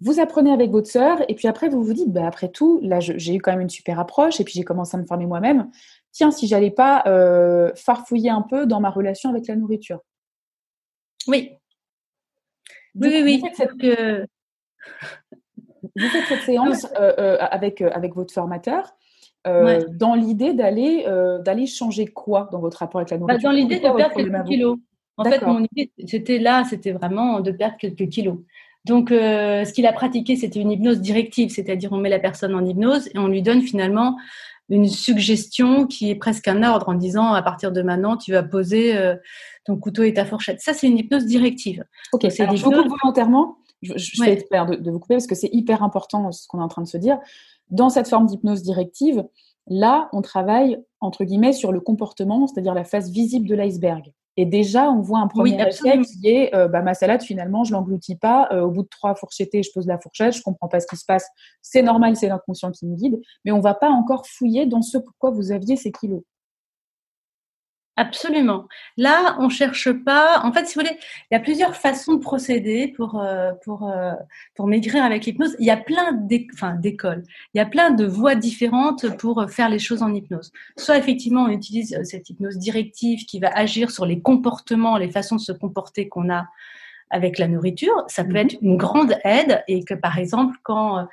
Vous 0.00 0.20
apprenez 0.20 0.52
avec 0.52 0.70
votre 0.70 0.88
sœur 0.88 1.22
et 1.30 1.34
puis 1.34 1.48
après 1.48 1.70
vous 1.70 1.82
vous 1.82 1.94
dites, 1.94 2.12
bah, 2.12 2.26
après 2.26 2.50
tout, 2.50 2.80
là 2.82 3.00
j'ai 3.00 3.34
eu 3.34 3.40
quand 3.40 3.52
même 3.52 3.62
une 3.62 3.70
super 3.70 3.98
approche 3.98 4.40
et 4.40 4.44
puis 4.44 4.52
j'ai 4.54 4.62
commencé 4.62 4.94
à 4.94 5.00
me 5.00 5.06
former 5.06 5.24
moi-même. 5.24 5.70
Tiens, 6.12 6.30
si 6.30 6.46
j'allais 6.46 6.70
pas 6.70 7.02
euh, 7.06 7.72
farfouiller 7.74 8.28
un 8.28 8.42
peu 8.42 8.66
dans 8.66 8.80
ma 8.80 8.90
relation 8.90 9.30
avec 9.30 9.46
la 9.46 9.56
nourriture. 9.56 10.00
Oui. 11.28 11.52
oui, 12.94 13.22
oui, 13.24 13.38
Vous 13.38 13.46
faites 13.46 13.56
cette, 13.56 14.28
vous 15.96 16.08
faites 16.08 16.26
cette 16.28 16.42
séance 16.42 16.84
avec, 16.94 17.80
avec 17.80 18.14
votre 18.14 18.34
formateur 18.34 18.94
euh, 19.46 19.84
dans 19.92 20.14
l'idée 20.14 20.54
d'aller 20.54 21.04
euh, 21.06 21.38
d'aller 21.38 21.66
changer 21.66 22.06
quoi 22.06 22.48
dans 22.50 22.58
votre 22.58 22.78
rapport 22.78 23.00
avec 23.00 23.10
la 23.10 23.18
bah, 23.18 23.26
nourriture 23.26 23.50
Dans 23.50 23.56
l'idée 23.56 23.76
de 23.76 23.80
perdre 23.80 24.14
quelques 24.14 24.44
kilos. 24.44 24.78
En 25.18 25.24
fait, 25.24 25.40
mon 25.46 25.64
idée, 25.72 25.90
c'était 26.06 26.38
là, 26.38 26.64
c'était 26.68 26.92
vraiment 26.92 27.40
de 27.40 27.50
perdre 27.50 27.76
quelques 27.78 28.08
kilos. 28.08 28.38
Donc, 28.84 29.10
euh, 29.10 29.64
ce 29.64 29.72
qu'il 29.72 29.86
a 29.86 29.92
pratiqué, 29.92 30.36
c'était 30.36 30.60
une 30.60 30.70
hypnose 30.70 31.00
directive, 31.00 31.50
c'est-à-dire 31.50 31.92
on 31.92 31.96
met 31.96 32.10
la 32.10 32.18
personne 32.18 32.54
en 32.54 32.64
hypnose 32.64 33.08
et 33.14 33.18
on 33.18 33.26
lui 33.26 33.40
donne 33.40 33.62
finalement 33.62 34.16
une 34.68 34.88
suggestion 34.88 35.86
qui 35.86 36.10
est 36.10 36.16
presque 36.16 36.48
un 36.48 36.62
ordre 36.62 36.88
en 36.88 36.94
disant 36.94 37.32
à 37.32 37.42
partir 37.42 37.72
de 37.72 37.82
maintenant, 37.82 38.16
tu 38.16 38.32
vas 38.32 38.42
poser 38.42 38.94
ton 39.64 39.76
couteau 39.76 40.02
et 40.02 40.12
ta 40.12 40.24
fourchette. 40.24 40.60
Ça, 40.60 40.74
c'est 40.74 40.86
une 40.86 40.98
hypnose 40.98 41.24
directive. 41.24 41.84
Ok, 42.12 42.26
c'est 42.30 42.46
coupe 42.46 42.74
volontairement. 42.74 43.56
Je, 43.82 43.92
je 43.96 44.22
fais 44.22 44.36
de, 44.36 44.74
de, 44.76 44.90
vous 44.90 44.98
couper 44.98 45.14
parce 45.14 45.26
que 45.26 45.34
c'est 45.34 45.50
hyper 45.52 45.82
important 45.82 46.32
ce 46.32 46.46
qu'on 46.48 46.60
est 46.60 46.64
en 46.64 46.68
train 46.68 46.82
de 46.82 46.88
se 46.88 46.96
dire. 46.96 47.18
Dans 47.70 47.90
cette 47.90 48.08
forme 48.08 48.26
d'hypnose 48.26 48.62
directive, 48.62 49.24
là, 49.66 50.08
on 50.12 50.22
travaille, 50.22 50.78
entre 51.00 51.24
guillemets, 51.24 51.52
sur 51.52 51.72
le 51.72 51.80
comportement, 51.80 52.46
c'est-à-dire 52.46 52.74
la 52.74 52.84
face 52.84 53.10
visible 53.10 53.46
de 53.46 53.54
l'iceberg. 53.54 54.12
Et 54.38 54.44
déjà, 54.44 54.90
on 54.90 55.00
voit 55.00 55.20
un 55.20 55.28
premier 55.28 55.60
effet 55.66 55.98
qui 56.02 56.28
est 56.28 56.54
euh, 56.54 56.68
bah, 56.68 56.82
ma 56.82 56.92
salade, 56.92 57.22
finalement, 57.22 57.64
je 57.64 57.72
l'engloutis 57.72 58.16
pas. 58.16 58.48
Euh, 58.52 58.62
au 58.62 58.70
bout 58.70 58.82
de 58.82 58.88
trois 58.88 59.14
fourchettés, 59.14 59.62
je 59.62 59.70
pose 59.72 59.86
la 59.86 59.98
fourchette, 59.98 60.34
je 60.34 60.42
comprends 60.42 60.68
pas 60.68 60.80
ce 60.80 60.86
qui 60.86 60.96
se 60.96 61.06
passe. 61.06 61.26
C'est 61.62 61.82
normal, 61.82 62.16
c'est 62.16 62.28
l'inconscient 62.28 62.70
qui 62.70 62.86
me 62.86 62.94
guide. 62.96 63.18
Mais 63.44 63.52
on 63.52 63.60
va 63.60 63.72
pas 63.72 63.88
encore 63.88 64.26
fouiller 64.26 64.66
dans 64.66 64.82
ce 64.82 64.98
pourquoi 64.98 65.30
vous 65.30 65.52
aviez 65.52 65.76
ces 65.76 65.90
kilos. 65.90 66.22
Absolument. 67.98 68.68
Là, 68.98 69.36
on 69.40 69.48
cherche 69.48 69.90
pas. 69.90 70.40
En 70.44 70.52
fait, 70.52 70.66
si 70.66 70.74
vous 70.74 70.82
voulez, 70.82 70.98
il 71.30 71.34
y 71.34 71.36
a 71.36 71.40
plusieurs 71.40 71.74
façons 71.76 72.14
de 72.14 72.20
procéder 72.20 72.88
pour 72.88 73.18
euh, 73.20 73.52
pour 73.64 73.88
euh, 73.88 74.12
pour 74.54 74.66
maigrir 74.66 75.02
avec 75.02 75.24
l'hypnose. 75.24 75.56
Il 75.58 75.66
y 75.66 75.70
a 75.70 75.78
plein 75.78 76.12
d'écoles. 76.12 77.22
Il 77.54 77.58
y 77.58 77.60
a 77.60 77.64
plein 77.64 77.90
de 77.90 78.04
voies 78.04 78.34
différentes 78.34 79.16
pour 79.16 79.50
faire 79.50 79.70
les 79.70 79.78
choses 79.78 80.02
en 80.02 80.12
hypnose. 80.12 80.52
Soit 80.76 80.98
effectivement, 80.98 81.44
on 81.44 81.48
utilise 81.48 81.94
euh, 81.94 82.04
cette 82.04 82.28
hypnose 82.28 82.58
directive 82.58 83.24
qui 83.24 83.40
va 83.40 83.48
agir 83.56 83.90
sur 83.90 84.04
les 84.04 84.20
comportements, 84.20 84.98
les 84.98 85.10
façons 85.10 85.36
de 85.36 85.40
se 85.40 85.52
comporter 85.52 86.06
qu'on 86.08 86.30
a 86.30 86.46
avec 87.10 87.38
la 87.38 87.48
nourriture. 87.48 88.04
Ça 88.08 88.24
peut 88.24 88.34
mmh 88.34 88.36
être 88.36 88.56
une 88.62 88.76
grande 88.76 89.16
aide 89.24 89.62
et 89.68 89.84
que 89.84 89.94
par 89.94 90.18
exemple, 90.18 90.56
quand 90.62 90.98
euh, 90.98 91.04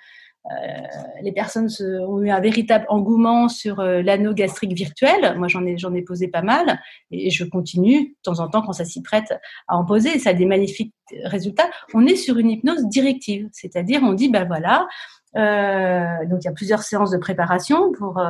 les 1.21 1.31
personnes 1.31 1.69
ont 1.81 2.21
eu 2.21 2.29
un 2.29 2.39
véritable 2.41 2.85
engouement 2.89 3.47
sur 3.47 3.79
euh, 3.79 4.01
l'anneau 4.01 4.33
gastrique 4.33 4.73
virtuel. 4.73 5.35
Moi, 5.37 5.47
j'en 5.47 5.65
ai, 5.65 5.77
j'en 5.77 5.93
ai 5.93 6.01
posé 6.01 6.27
pas 6.27 6.41
mal 6.41 6.79
et 7.11 7.29
je 7.29 7.45
continue 7.45 8.09
de 8.09 8.15
temps 8.23 8.39
en 8.39 8.49
temps 8.49 8.61
quand 8.61 8.73
ça 8.73 8.85
s'y 8.85 9.01
prête 9.01 9.33
à 9.67 9.77
en 9.77 9.85
poser. 9.85 10.19
ça 10.19 10.31
a 10.31 10.33
des 10.33 10.45
magnifiques 10.45 10.93
résultats. 11.23 11.69
On 11.93 12.05
est 12.05 12.15
sur 12.15 12.37
une 12.37 12.49
hypnose 12.49 12.85
directive, 12.87 13.47
c'est-à-dire 13.53 14.01
on 14.03 14.13
dit, 14.13 14.29
ben 14.29 14.45
voilà, 14.45 14.87
euh, 15.35 16.25
donc 16.25 16.43
il 16.43 16.45
y 16.45 16.49
a 16.49 16.53
plusieurs 16.53 16.83
séances 16.83 17.11
de 17.11 17.17
préparation 17.17 17.91
pour 17.93 18.19
euh, 18.19 18.29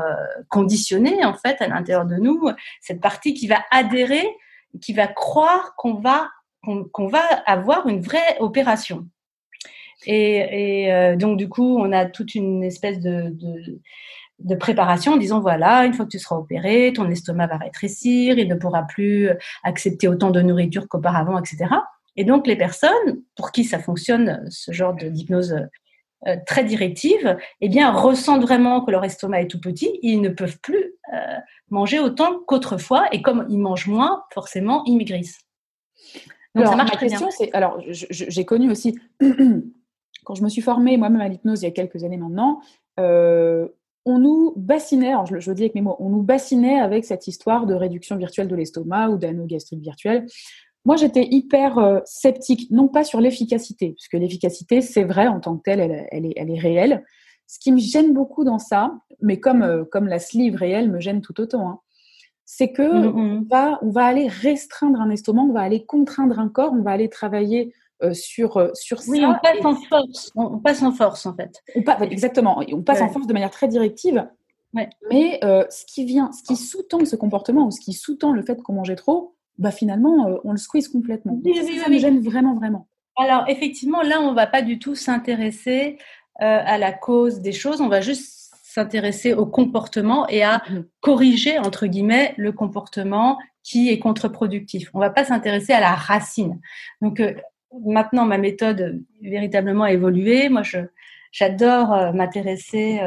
conditionner 0.50 1.26
en 1.26 1.34
fait 1.34 1.62
à 1.62 1.68
l'intérieur 1.68 2.06
de 2.06 2.16
nous 2.16 2.50
cette 2.80 3.02
partie 3.02 3.34
qui 3.34 3.48
va 3.48 3.58
adhérer, 3.72 4.28
qui 4.82 4.94
va 4.94 5.08
croire 5.08 5.74
qu'on 5.76 5.96
va 5.96 6.30
qu'on 6.94 7.08
va 7.08 7.20
avoir 7.46 7.88
une 7.90 8.00
vraie 8.00 8.38
opération. 8.40 9.06
Et, 10.06 10.84
et 10.84 10.94
euh, 10.94 11.16
donc, 11.16 11.38
du 11.38 11.50
coup, 11.50 11.78
on 11.80 11.92
a 11.92 12.06
toute 12.06 12.36
une 12.36 12.64
espèce 12.64 13.00
de, 13.00 13.30
de, 13.30 13.80
de 14.40 14.56
préparation 14.56 15.14
en 15.14 15.18
disant 15.18 15.40
voilà, 15.40 15.86
une 15.86 15.94
fois 15.94 16.06
que 16.06 16.12
tu 16.12 16.20
seras 16.20 16.36
opéré, 16.36 16.92
ton 16.94 17.10
estomac 17.10 17.48
va 17.48 17.58
rétrécir, 17.58 18.38
il 18.38 18.48
ne 18.48 18.56
pourra 18.56 18.84
plus 18.84 19.30
accepter 19.64 20.08
autant 20.08 20.32
de 20.32 20.42
nourriture 20.42 20.88
qu'auparavant, 20.88 21.40
etc. 21.40 21.66
Et 22.16 22.26
donc 22.26 22.46
les 22.46 22.56
personnes 22.56 23.22
pour 23.36 23.52
qui 23.52 23.64
ça 23.64 23.80
fonctionne, 23.80 24.46
ce 24.50 24.72
genre 24.72 24.94
d'hypnose 24.94 25.56
euh, 26.28 26.38
très 26.46 26.64
directive, 26.64 27.38
eh 27.62 27.70
bien 27.70 27.92
ressentent 27.92 28.44
vraiment 28.44 28.82
que 28.82 28.92
leur 28.92 29.04
estomac 29.04 29.42
est 29.42 29.48
tout 29.48 29.60
petit, 29.60 30.00
ils 30.02 30.22
ne 30.22 30.30
peuvent 30.30 30.60
plus 30.60 30.94
euh, 31.14 31.38
manger 31.70 32.00
autant 32.00 32.40
qu'autrefois, 32.48 33.08
et 33.12 33.22
comme 33.22 33.46
ils 33.50 33.60
mangent 33.60 33.88
moins, 33.88 34.24
forcément, 34.34 34.84
ils 34.86 34.98
maigrissent. 34.98 35.40
Donc 36.56 36.66
alors, 36.66 36.70
ça 36.72 36.76
marche 36.78 36.94
ma 36.94 37.00
question, 37.00 37.30
c'est 37.32 37.52
alors 37.54 37.82
j'ai 37.90 38.46
connu 38.46 38.70
aussi 38.70 38.98
quand 40.24 40.36
je 40.36 40.44
me 40.44 40.50
suis 40.50 40.62
formée 40.62 40.98
moi-même 40.98 41.22
à 41.22 41.28
l'hypnose 41.28 41.62
il 41.62 41.66
y 41.66 41.68
a 41.68 41.72
quelques 41.72 42.04
années 42.04 42.18
maintenant. 42.18 42.62
Euh, 43.00 43.68
on 44.06 44.20
nous 44.20 44.54
bassinait, 44.58 45.10
alors 45.10 45.26
je, 45.26 45.40
je, 45.40 45.50
le 45.50 45.56
dis 45.56 45.64
avec 45.64 45.76
mes 45.76 45.82
mots, 45.82 45.96
on 46.00 46.10
nous 46.10 46.24
bassinait 46.24 46.80
avec 46.80 47.06
cette 47.06 47.28
histoire 47.28 47.66
de 47.66 47.74
réduction 47.74 48.18
virtuelle 48.18 48.50
de 48.50 48.56
l'estomac 48.56 49.10
ou 49.10 49.18
d'anogastrique 49.18 49.82
virtuelle. 49.82 50.26
Moi, 50.86 50.98
j'étais 50.98 51.26
hyper 51.32 51.78
euh, 51.78 52.00
sceptique, 52.06 52.70
non 52.70 52.90
pas 52.90 53.04
sur 53.06 53.22
l'efficacité, 53.22 53.94
puisque 53.94 54.14
l'efficacité, 54.14 54.82
c'est 54.82 55.06
vrai 55.06 55.28
en 55.28 55.40
tant 55.40 55.56
que 55.56 55.64
telle, 55.64 55.80
elle, 55.80 56.08
elle, 56.12 56.26
est, 56.26 56.34
elle, 56.36 56.52
est, 56.52 56.60
réelle. 56.60 57.06
Ce 57.48 57.58
qui 57.60 57.72
me 57.72 57.80
gêne 57.80 58.14
beaucoup 58.14 58.44
dans 58.44 58.60
ça, 58.60 58.94
mais 59.22 59.40
comme, 59.40 59.64
euh, 59.64 59.86
comme 59.86 60.08
la 60.08 60.20
sleeve 60.20 60.56
réelle 60.56 60.92
me 60.92 61.00
gêne 61.00 61.22
tout 61.22 61.40
autant, 61.40 61.70
hein, 61.70 61.80
c'est 62.46 62.74
que 62.74 62.84
on, 62.84 63.42
va, 63.50 63.80
on 63.82 63.90
va 63.90 64.06
aller 64.06 64.28
restreindre 64.28 65.00
un 65.00 65.10
estomac, 65.10 65.44
on 65.44 65.54
va 65.54 65.62
aller 65.62 65.86
contraindre 65.86 66.40
un 66.40 66.50
corps, 66.50 66.74
on 66.74 66.82
va 66.82 66.92
aller 66.92 67.08
travailler 67.08 67.74
sur, 68.12 68.72
sur 68.74 69.00
oui, 69.08 69.22
ça. 69.22 69.28
Oui, 69.30 69.36
on 69.36 69.40
passe 69.42 69.66
en 69.66 69.76
force. 69.76 70.32
On, 70.36 70.60
passe 70.60 70.84
en 70.84 70.92
force, 70.92 71.26
en 71.26 71.36
fait. 71.36 71.64
On 71.76 72.04
exactement. 72.04 72.62
On 72.72 72.82
passe 72.82 73.02
en 73.02 73.10
force 73.10 73.28
de 73.28 73.34
manière 73.34 73.52
très 73.52 73.68
directive. 73.68 74.28
Ouais. 74.74 74.90
Mais 75.10 75.40
ce 75.42 75.86
qui 75.86 76.06
vient, 76.06 76.32
ce 76.32 76.44
qui 76.44 76.56
sous-tend 76.56 77.06
ce 77.06 77.16
comportement 77.16 77.68
ou 77.68 77.72
ce 77.72 77.80
qui 77.80 77.94
sous-tend 77.94 78.32
le 78.32 78.42
fait 78.42 78.62
qu'on 78.62 78.74
mangeait 78.74 78.96
trop, 78.96 79.34
bah 79.58 79.72
finalement, 79.72 80.28
euh, 80.28 80.38
on 80.44 80.52
le 80.52 80.58
squeeze 80.58 80.88
complètement. 80.88 81.40
Oui, 81.44 81.56
ça 81.56 81.90
me 81.90 81.98
gêne 82.00 82.22
vraiment, 82.22 82.56
vraiment. 82.56 82.88
Alors, 83.16 83.46
effectivement, 83.48 84.02
là, 84.02 84.20
on 84.22 84.32
ne 84.32 84.36
va 84.36 84.48
pas 84.48 84.62
du 84.62 84.80
tout 84.80 84.96
s'intéresser 84.96 85.98
euh, 86.42 86.60
à 86.66 86.78
la 86.78 86.92
cause 86.92 87.42
des 87.42 87.52
choses, 87.52 87.80
on 87.80 87.88
va 87.88 88.02
juste 88.02 88.52
s'intéresser 88.64 89.34
au 89.34 89.46
comportement 89.46 90.28
et 90.30 90.42
à 90.42 90.58
mm-hmm. 90.58 90.86
corriger, 91.02 91.60
entre 91.60 91.86
guillemets, 91.86 92.34
le 92.38 92.52
comportement 92.52 93.38
qui 93.62 93.90
est 93.90 94.00
contre-productif. 94.00 94.90
On 94.94 95.00
ne 95.00 95.04
va 95.04 95.12
pas 95.12 95.24
s'intéresser 95.24 95.74
à 95.74 95.80
la 95.80 95.94
racine. 95.94 96.60
Donc, 97.02 97.20
euh, 97.20 97.34
maintenant, 97.86 98.26
ma 98.26 98.38
méthode 98.38 99.02
véritablement 99.22 99.84
a 99.84 99.92
évolué. 99.92 100.50
Moi, 100.50 100.64
je, 100.64 100.80
j'adore 101.32 102.14
m'intéresser 102.14 103.00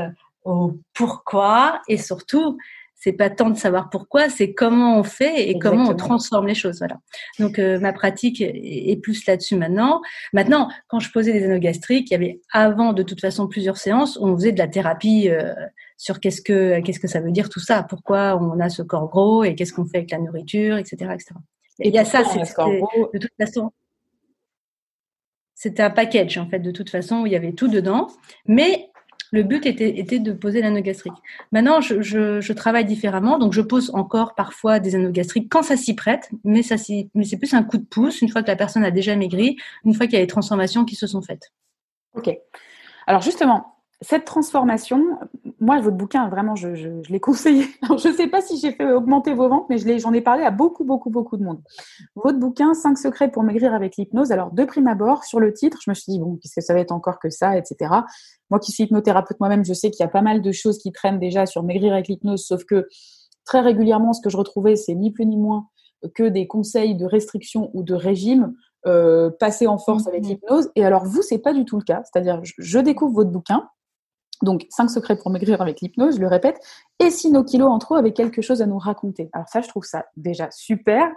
au 0.44 0.78
pourquoi 0.94 1.82
et 1.88 1.96
surtout 1.96 2.56
c'est 2.98 3.12
pas 3.12 3.30
tant 3.30 3.50
de 3.50 3.56
savoir 3.56 3.90
pourquoi, 3.90 4.28
c'est 4.30 4.52
comment 4.52 4.98
on 4.98 5.02
fait 5.02 5.48
et 5.48 5.58
comment 5.58 5.90
on 5.90 5.94
transforme 5.94 6.46
les 6.46 6.54
choses. 6.54 6.78
Voilà. 6.78 6.98
Donc 7.38 7.58
euh, 7.58 7.78
ma 7.78 7.92
pratique 7.92 8.40
est, 8.40 9.00
plus 9.00 9.26
là-dessus 9.26 9.54
maintenant. 9.54 10.00
Maintenant, 10.32 10.70
quand 10.88 10.98
je 10.98 11.12
posais 11.12 11.32
des 11.32 11.44
anneaux 11.44 11.60
gastriques, 11.60 12.10
il 12.10 12.14
y 12.14 12.16
avait 12.16 12.40
avant 12.52 12.94
de 12.94 13.02
toute 13.02 13.20
façon 13.20 13.46
plusieurs 13.46 13.76
séances 13.76 14.16
où 14.16 14.26
on 14.26 14.34
faisait 14.34 14.52
de 14.52 14.58
la 14.58 14.66
thérapie 14.66 15.28
euh, 15.28 15.54
sur 15.98 16.20
qu'est-ce 16.20 16.40
que 16.40 16.80
qu'est-ce 16.80 16.98
que 16.98 17.06
ça 17.06 17.20
veut 17.20 17.30
dire 17.30 17.48
tout 17.50 17.60
ça, 17.60 17.82
pourquoi 17.82 18.38
on 18.42 18.58
a 18.60 18.70
ce 18.70 18.82
corps 18.82 19.08
gros 19.08 19.44
et 19.44 19.54
qu'est-ce 19.54 19.74
qu'on 19.74 19.84
fait 19.84 19.98
avec 19.98 20.10
la 20.10 20.18
nourriture, 20.18 20.78
etc., 20.78 21.10
etc. 21.12 21.34
Et 21.80 21.88
il 21.88 21.94
y 21.94 21.98
a 21.98 22.04
ça, 22.04 22.24
c'est 22.24 22.40
de 22.40 23.18
toute 23.18 23.30
façon. 23.38 23.72
C'était 25.56 25.82
un 25.82 25.90
package 25.90 26.36
en 26.38 26.46
fait 26.48 26.60
de 26.60 26.70
toute 26.70 26.90
façon 26.90 27.22
où 27.22 27.26
il 27.26 27.32
y 27.32 27.36
avait 27.36 27.52
tout 27.52 27.66
dedans, 27.66 28.08
mais 28.46 28.90
le 29.32 29.42
but 29.42 29.66
était, 29.66 30.18
de 30.20 30.32
poser 30.32 30.60
l'anneau 30.60 30.80
gastrique. 30.80 31.14
Maintenant, 31.50 31.80
je, 31.80 32.52
travaille 32.52 32.84
différemment, 32.84 33.38
donc 33.38 33.52
je 33.52 33.60
pose 33.60 33.90
encore 33.94 34.34
parfois 34.34 34.78
des 34.78 34.94
anneaux 34.94 35.10
gastriques 35.10 35.48
quand 35.50 35.62
ça 35.62 35.76
s'y 35.76 35.94
prête, 35.94 36.30
mais, 36.44 36.62
c'est 36.62 37.36
plus 37.38 37.54
un 37.54 37.64
coup 37.64 37.78
de 37.78 37.84
pouce 37.84 38.22
une 38.22 38.28
fois 38.28 38.42
que 38.42 38.48
la 38.48 38.56
personne 38.56 38.84
a 38.84 38.90
déjà 38.90 39.16
maigri, 39.16 39.56
une 39.84 39.94
fois 39.94 40.06
qu'il 40.06 40.14
y 40.14 40.18
a 40.18 40.20
les 40.20 40.28
transformations 40.28 40.84
qui 40.84 40.94
se 40.94 41.06
sont 41.06 41.22
faites. 41.22 41.52
Ok. 42.14 42.30
Alors 43.06 43.22
justement, 43.22 43.75
cette 44.02 44.26
transformation, 44.26 45.02
moi, 45.58 45.80
votre 45.80 45.96
bouquin, 45.96 46.28
vraiment, 46.28 46.54
je, 46.54 47.00
l'ai 47.10 47.20
conseillé. 47.20 47.64
je 47.98 48.08
ne 48.08 48.12
sais 48.12 48.26
pas 48.26 48.42
si 48.42 48.58
j'ai 48.58 48.72
fait 48.72 48.92
augmenter 48.92 49.32
vos 49.32 49.48
ventes, 49.48 49.66
mais 49.70 49.78
j'en 49.98 50.12
ai, 50.12 50.20
parlé 50.20 50.42
à 50.42 50.50
beaucoup, 50.50 50.84
beaucoup, 50.84 51.08
beaucoup 51.08 51.38
de 51.38 51.44
monde. 51.44 51.62
Votre 52.14 52.38
bouquin, 52.38 52.74
5 52.74 52.98
secrets 52.98 53.30
pour 53.30 53.42
maigrir 53.42 53.72
avec 53.72 53.96
l'hypnose. 53.96 54.32
Alors, 54.32 54.50
de 54.52 54.64
prime 54.64 54.86
abord, 54.86 55.24
sur 55.24 55.40
le 55.40 55.52
titre, 55.52 55.78
je 55.82 55.90
me 55.90 55.94
suis 55.94 56.12
dit, 56.12 56.18
bon, 56.18 56.36
qu'est-ce 56.36 56.56
que 56.56 56.60
ça 56.60 56.74
va 56.74 56.80
être 56.80 56.92
encore 56.92 57.18
que 57.18 57.30
ça, 57.30 57.56
etc. 57.56 57.90
Moi 58.50 58.60
qui 58.60 58.70
suis 58.70 58.84
hypnothérapeute 58.84 59.40
moi-même, 59.40 59.64
je 59.64 59.72
sais 59.72 59.90
qu'il 59.90 60.04
y 60.04 60.06
a 60.06 60.10
pas 60.10 60.22
mal 60.22 60.42
de 60.42 60.52
choses 60.52 60.78
qui 60.78 60.92
traînent 60.92 61.18
déjà 61.18 61.46
sur 61.46 61.62
maigrir 61.62 61.94
avec 61.94 62.08
l'hypnose, 62.08 62.44
sauf 62.44 62.64
que 62.64 62.86
très 63.44 63.60
régulièrement, 63.60 64.12
ce 64.12 64.20
que 64.20 64.28
je 64.28 64.36
retrouvais, 64.36 64.76
c'est 64.76 64.94
ni 64.94 65.10
plus 65.10 65.24
ni 65.24 65.38
moins 65.38 65.68
que 66.14 66.24
des 66.24 66.46
conseils 66.46 66.96
de 66.96 67.06
restriction 67.06 67.70
ou 67.72 67.82
de 67.82 67.94
régime 67.94 68.54
euh, 68.86 69.30
passés 69.40 69.66
en 69.66 69.78
force 69.78 70.06
avec 70.06 70.22
mmh. 70.22 70.28
l'hypnose. 70.28 70.70
Et 70.76 70.84
alors, 70.84 71.06
vous, 71.06 71.22
c'est 71.22 71.38
pas 71.38 71.54
du 71.54 71.64
tout 71.64 71.78
le 71.78 71.82
cas. 71.82 72.02
C'est-à-dire, 72.04 72.40
je 72.44 72.78
découvre 72.78 73.14
votre 73.14 73.30
bouquin, 73.30 73.68
donc, 74.42 74.66
5 74.70 74.88
secrets 74.88 75.16
pour 75.16 75.30
maigrir 75.30 75.62
avec 75.62 75.80
l'hypnose, 75.80 76.16
je 76.16 76.20
le 76.20 76.28
répète. 76.28 76.58
Et 76.98 77.10
si 77.10 77.30
nos 77.30 77.44
kilos 77.44 77.70
en 77.70 77.78
trop 77.78 77.94
avaient 77.94 78.12
quelque 78.12 78.42
chose 78.42 78.62
à 78.62 78.66
nous 78.66 78.78
raconter 78.78 79.30
Alors 79.32 79.48
ça, 79.48 79.60
je 79.60 79.68
trouve 79.68 79.84
ça 79.84 80.06
déjà 80.16 80.50
super. 80.50 81.10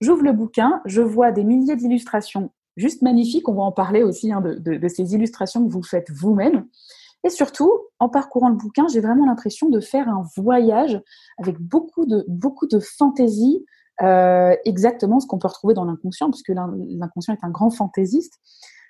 J'ouvre 0.00 0.22
le 0.22 0.32
bouquin, 0.32 0.82
je 0.84 1.00
vois 1.00 1.32
des 1.32 1.44
milliers 1.44 1.76
d'illustrations 1.76 2.50
juste 2.76 3.02
magnifiques. 3.02 3.48
On 3.48 3.54
va 3.54 3.62
en 3.62 3.72
parler 3.72 4.02
aussi 4.02 4.30
hein, 4.32 4.42
de, 4.42 4.88
ces 4.88 5.14
illustrations 5.14 5.66
que 5.66 5.72
vous 5.72 5.82
faites 5.82 6.10
vous-même. 6.10 6.66
Et 7.24 7.30
surtout, 7.30 7.72
en 7.98 8.08
parcourant 8.08 8.50
le 8.50 8.56
bouquin, 8.56 8.86
j'ai 8.88 9.00
vraiment 9.00 9.24
l'impression 9.24 9.68
de 9.70 9.80
faire 9.80 10.08
un 10.08 10.22
voyage 10.36 11.00
avec 11.38 11.58
beaucoup 11.58 12.04
de, 12.04 12.24
beaucoup 12.28 12.66
de 12.66 12.78
fantaisie, 12.78 13.64
euh, 14.02 14.54
exactement 14.66 15.18
ce 15.18 15.26
qu'on 15.26 15.38
peut 15.38 15.48
retrouver 15.48 15.72
dans 15.72 15.86
l'inconscient, 15.86 16.30
puisque 16.30 16.50
l'inconscient 16.50 17.34
est 17.34 17.42
un 17.44 17.50
grand 17.50 17.70
fantaisiste 17.70 18.38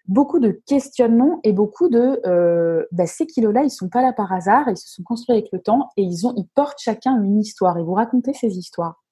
beaucoup 0.09 0.39
de 0.39 0.61
questionnements 0.67 1.41
et 1.45 1.53
beaucoup 1.53 1.89
de 1.89 2.21
euh, 2.27 2.85
bah, 2.93 3.07
ces 3.07 3.27
kilos-là, 3.27 3.65
ils 3.65 3.71
sont 3.71 3.89
pas 3.89 4.03
là 4.03 4.13
par 4.13 4.33
hasard, 4.33 4.69
ils 4.69 4.77
se 4.77 4.89
sont 4.89 5.03
construits 5.03 5.37
avec 5.37 5.49
le 5.53 5.61
temps 5.61 5.91
et 5.97 6.03
ils 6.03 6.27
ont, 6.27 6.35
ils 6.37 6.47
portent 6.55 6.79
chacun 6.81 7.23
une 7.23 7.41
histoire. 7.41 7.79
Et 7.79 7.83
vous 7.83 7.95
racontez 7.95 8.33
ces 8.33 8.59
histoires. 8.59 9.03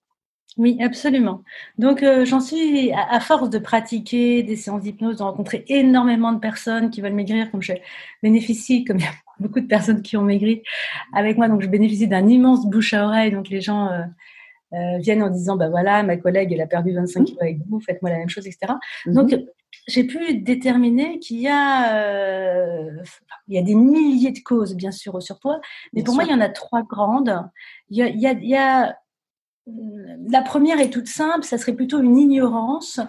Oui, 0.56 0.78
absolument. 0.80 1.42
Donc, 1.78 2.02
euh, 2.04 2.24
j'en 2.24 2.38
suis, 2.38 2.92
à, 2.92 3.18
force 3.18 3.50
de 3.50 3.58
pratiquer 3.58 4.44
des 4.44 4.54
séances 4.54 4.82
d'hypnose, 4.82 5.16
de 5.16 5.22
rencontrer 5.24 5.64
énormément 5.66 6.32
de 6.32 6.38
personnes 6.38 6.90
qui 6.90 7.00
veulent 7.00 7.14
maigrir, 7.14 7.50
comme 7.50 7.62
je 7.62 7.72
bénéficie, 8.22 8.84
comme 8.84 8.98
il 8.98 9.02
y 9.02 9.06
a 9.06 9.12
beaucoup 9.40 9.58
de 9.58 9.66
personnes 9.66 10.00
qui 10.02 10.16
ont 10.16 10.22
maigri 10.22 10.62
avec 11.12 11.36
moi, 11.38 11.48
donc 11.48 11.60
je 11.60 11.66
bénéficie 11.66 12.06
d'un 12.06 12.28
immense 12.28 12.66
bouche 12.66 12.94
à 12.94 13.04
oreille. 13.04 13.32
Donc, 13.32 13.48
les 13.48 13.60
gens 13.60 13.88
euh, 13.88 14.98
viennent 14.98 15.24
en 15.24 15.30
disant, 15.30 15.56
bah 15.56 15.70
voilà, 15.70 16.04
ma 16.04 16.16
collègue, 16.16 16.52
elle 16.52 16.60
a 16.60 16.68
perdu 16.68 16.94
25 16.94 17.20
mmh. 17.20 17.24
kilos 17.24 17.42
avec 17.42 17.58
vous, 17.68 17.80
faites-moi 17.80 18.12
la 18.12 18.18
même 18.18 18.28
chose, 18.28 18.46
etc. 18.46 18.74
Mmh. 19.06 19.12
Donc, 19.12 19.34
j'ai 19.86 20.04
pu 20.04 20.34
déterminer 20.34 21.18
qu'il 21.18 21.40
y 21.40 21.48
a, 21.48 21.96
euh, 21.96 22.90
il 23.48 23.54
y 23.54 23.58
a 23.58 23.62
des 23.62 23.74
milliers 23.74 24.32
de 24.32 24.40
causes, 24.40 24.74
bien 24.74 24.92
sûr, 24.92 25.14
au 25.14 25.20
surpoids, 25.20 25.60
mais 25.92 26.02
pour 26.02 26.14
moi, 26.14 26.24
il 26.24 26.30
y 26.30 26.34
en 26.34 26.40
a 26.40 26.48
trois 26.48 26.82
grandes. 26.82 27.48
Il 27.90 27.98
y 27.98 28.02
a, 28.02 28.08
il 28.08 28.20
y 28.20 28.26
a, 28.26 28.32
il 28.32 28.48
y 28.48 28.56
a 28.56 28.96
la 30.28 30.42
première 30.42 30.78
est 30.80 30.90
toute 30.90 31.08
simple, 31.08 31.44
ça 31.44 31.56
serait 31.56 31.74
plutôt 31.74 32.00
une 32.00 32.18
ignorance 32.18 33.00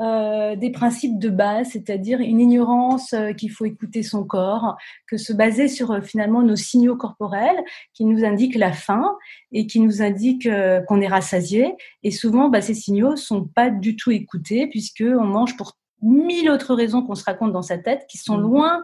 euh, 0.00 0.56
des 0.56 0.70
principes 0.70 1.20
de 1.20 1.28
base, 1.28 1.68
c'est-à-dire 1.70 2.18
une 2.18 2.40
ignorance 2.40 3.12
euh, 3.12 3.32
qu'il 3.32 3.52
faut 3.52 3.64
écouter 3.64 4.02
son 4.02 4.24
corps, 4.24 4.76
que 5.06 5.16
se 5.16 5.32
baser 5.32 5.68
sur 5.68 5.92
euh, 5.92 6.00
finalement 6.00 6.42
nos 6.42 6.56
signaux 6.56 6.96
corporels 6.96 7.62
qui 7.92 8.04
nous 8.04 8.24
indiquent 8.24 8.56
la 8.56 8.72
faim 8.72 9.16
et 9.52 9.68
qui 9.68 9.78
nous 9.78 10.02
indiquent 10.02 10.48
qu'on 10.88 11.00
est 11.00 11.06
rassasié. 11.06 11.76
Et 12.02 12.10
souvent, 12.10 12.48
bah, 12.48 12.60
ces 12.60 12.74
signaux 12.74 13.14
sont 13.14 13.44
pas 13.44 13.70
du 13.70 13.94
tout 13.94 14.10
écoutés 14.10 14.66
puisque 14.66 15.04
on 15.06 15.26
mange 15.26 15.56
pour 15.56 15.76
mille 16.04 16.50
autres 16.50 16.74
raisons 16.74 17.02
qu'on 17.02 17.14
se 17.14 17.24
raconte 17.24 17.52
dans 17.52 17.62
sa 17.62 17.78
tête 17.78 18.06
qui 18.08 18.18
sont 18.18 18.36
mmh. 18.36 18.42
loin 18.42 18.82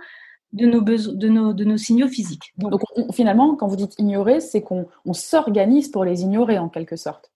de 0.52 0.66
nos, 0.66 0.80
de 0.80 1.28
nos, 1.28 1.52
de 1.52 1.64
nos 1.64 1.76
signaux 1.76 2.08
physiques. 2.08 2.52
Donc, 2.56 2.80
finalement, 3.12 3.54
quand 3.54 3.68
vous 3.68 3.76
dites 3.76 3.98
ignorer, 3.98 4.40
c'est 4.40 4.62
qu'on 4.62 4.86
s'organise 5.12 5.88
pour 5.88 6.04
les 6.04 6.22
ignorer 6.22 6.58
en 6.58 6.68
quelque 6.68 6.96
sorte. 6.96 7.29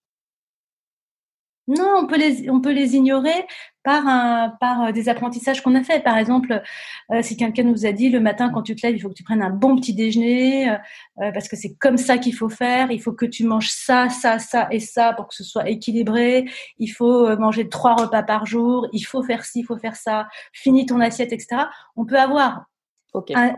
Non, 1.66 1.94
on 1.99 2.06
peut 2.06 2.18
les, 2.18 2.50
on 2.50 2.61
peut 2.61 2.73
les 2.73 2.94
ignorer 2.94 3.47
par, 3.83 4.06
un, 4.06 4.50
par 4.61 4.83
euh, 4.83 4.92
des 4.92 5.09
apprentissages 5.09 5.62
qu'on 5.62 5.75
a 5.75 5.83
fait. 5.83 6.02
Par 6.02 6.18
exemple, 6.18 6.62
euh, 7.11 7.23
si 7.23 7.38
quelqu'un 7.38 7.62
nous 7.62 7.87
a 7.87 7.92
dit 7.92 8.11
le 8.11 8.21
matin 8.21 8.50
quand 8.50 8.62
tu 8.62 8.76
te 8.76 8.87
lèves, 8.87 8.97
il 8.97 9.00
faut 9.00 9.09
que 9.09 9.14
tu 9.14 9.25
prennes 9.25 9.42
un 9.42 9.50
bon 9.50 9.76
petit 9.76 9.94
déjeuner 9.94 10.71
euh, 10.71 10.76
parce 11.16 11.49
que 11.49 11.56
c'est 11.56 11.75
comme 11.76 11.97
ça 11.97 12.18
qu'il 12.18 12.35
faut 12.35 12.50
faire. 12.50 12.90
Il 12.90 13.00
faut 13.00 13.12
que 13.12 13.25
tu 13.25 13.44
manges 13.44 13.71
ça, 13.71 14.11
ça, 14.11 14.38
ça 14.38 14.68
et 14.71 14.80
ça 14.80 15.14
pour 15.14 15.28
que 15.28 15.35
ce 15.35 15.44
soit 15.44 15.68
équilibré. 15.71 16.44
Il 16.78 16.88
faut 16.88 17.35
manger 17.38 17.68
trois 17.71 17.94
repas 17.94 18.23
par 18.23 18.44
jour. 18.44 18.87
Il 18.92 19.02
faut 19.02 19.23
faire 19.23 19.44
ci, 19.44 19.61
il 19.61 19.64
faut 19.64 19.78
faire 19.78 19.97
ça. 19.97 20.28
Finis 20.52 20.85
ton 20.85 21.00
assiette, 21.00 21.33
etc. 21.33 21.62
On 21.97 22.04
peut 22.04 22.18
avoir 22.18 22.66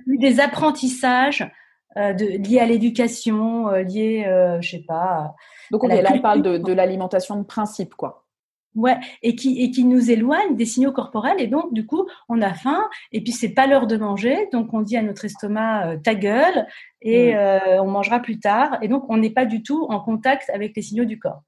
des 0.06 0.38
apprentissages 0.38 1.48
de, 1.96 2.46
liés 2.46 2.60
à 2.60 2.66
l'éducation, 2.66 3.70
liés, 3.70 4.24
je 4.60 4.70
sais 4.70 4.84
pas, 4.86 5.34
donc 5.70 5.86
là, 5.86 6.12
on 6.14 6.20
parle 6.20 6.42
de, 6.42 6.72
l'alimentation 6.72 7.36
de 7.36 7.44
principe, 7.44 7.94
quoi. 7.94 8.24
Ouais, 8.74 8.98
et 9.22 9.34
qui, 9.34 9.62
et 9.62 9.70
qui 9.70 9.84
nous 9.84 10.10
éloigne 10.10 10.54
des 10.54 10.66
signaux 10.66 10.92
corporels. 10.92 11.40
Et 11.40 11.46
donc, 11.46 11.72
du 11.72 11.86
coup, 11.86 12.06
on 12.28 12.42
a 12.42 12.52
faim, 12.52 12.86
et 13.10 13.22
puis 13.22 13.32
c'est 13.32 13.54
pas 13.54 13.66
l'heure 13.66 13.86
de 13.86 13.96
manger. 13.96 14.50
Donc, 14.52 14.74
on 14.74 14.82
dit 14.82 14.98
à 14.98 15.02
notre 15.02 15.24
estomac, 15.24 15.86
euh, 15.86 15.96
ta 15.96 16.14
gueule, 16.14 16.66
et 17.00 17.32
mm. 17.32 17.36
euh, 17.36 17.82
on 17.82 17.86
mangera 17.86 18.20
plus 18.20 18.38
tard. 18.38 18.76
Et 18.82 18.88
donc, 18.88 19.04
on 19.08 19.16
n'est 19.16 19.30
pas 19.30 19.46
du 19.46 19.62
tout 19.62 19.86
en 19.88 19.98
contact 20.00 20.50
avec 20.50 20.76
les 20.76 20.82
signaux 20.82 21.06
du 21.06 21.18
corps. 21.18 21.42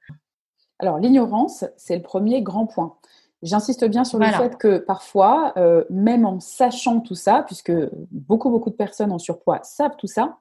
Alors, 0.78 0.98
l'ignorance, 0.98 1.66
c'est 1.76 1.96
le 1.96 2.02
premier 2.02 2.40
grand 2.40 2.66
point. 2.66 2.96
J'insiste 3.42 3.84
bien 3.84 4.04
sur 4.04 4.18
le 4.18 4.26
fait 4.26 4.56
que 4.58 4.78
parfois, 4.78 5.52
euh, 5.56 5.84
même 5.90 6.26
en 6.26 6.40
sachant 6.40 7.00
tout 7.00 7.14
ça, 7.14 7.44
puisque 7.46 7.72
beaucoup, 8.10 8.50
beaucoup 8.50 8.70
de 8.70 8.74
personnes 8.74 9.12
en 9.12 9.18
surpoids 9.18 9.60
savent 9.62 9.96
tout 9.96 10.08
ça, 10.08 10.38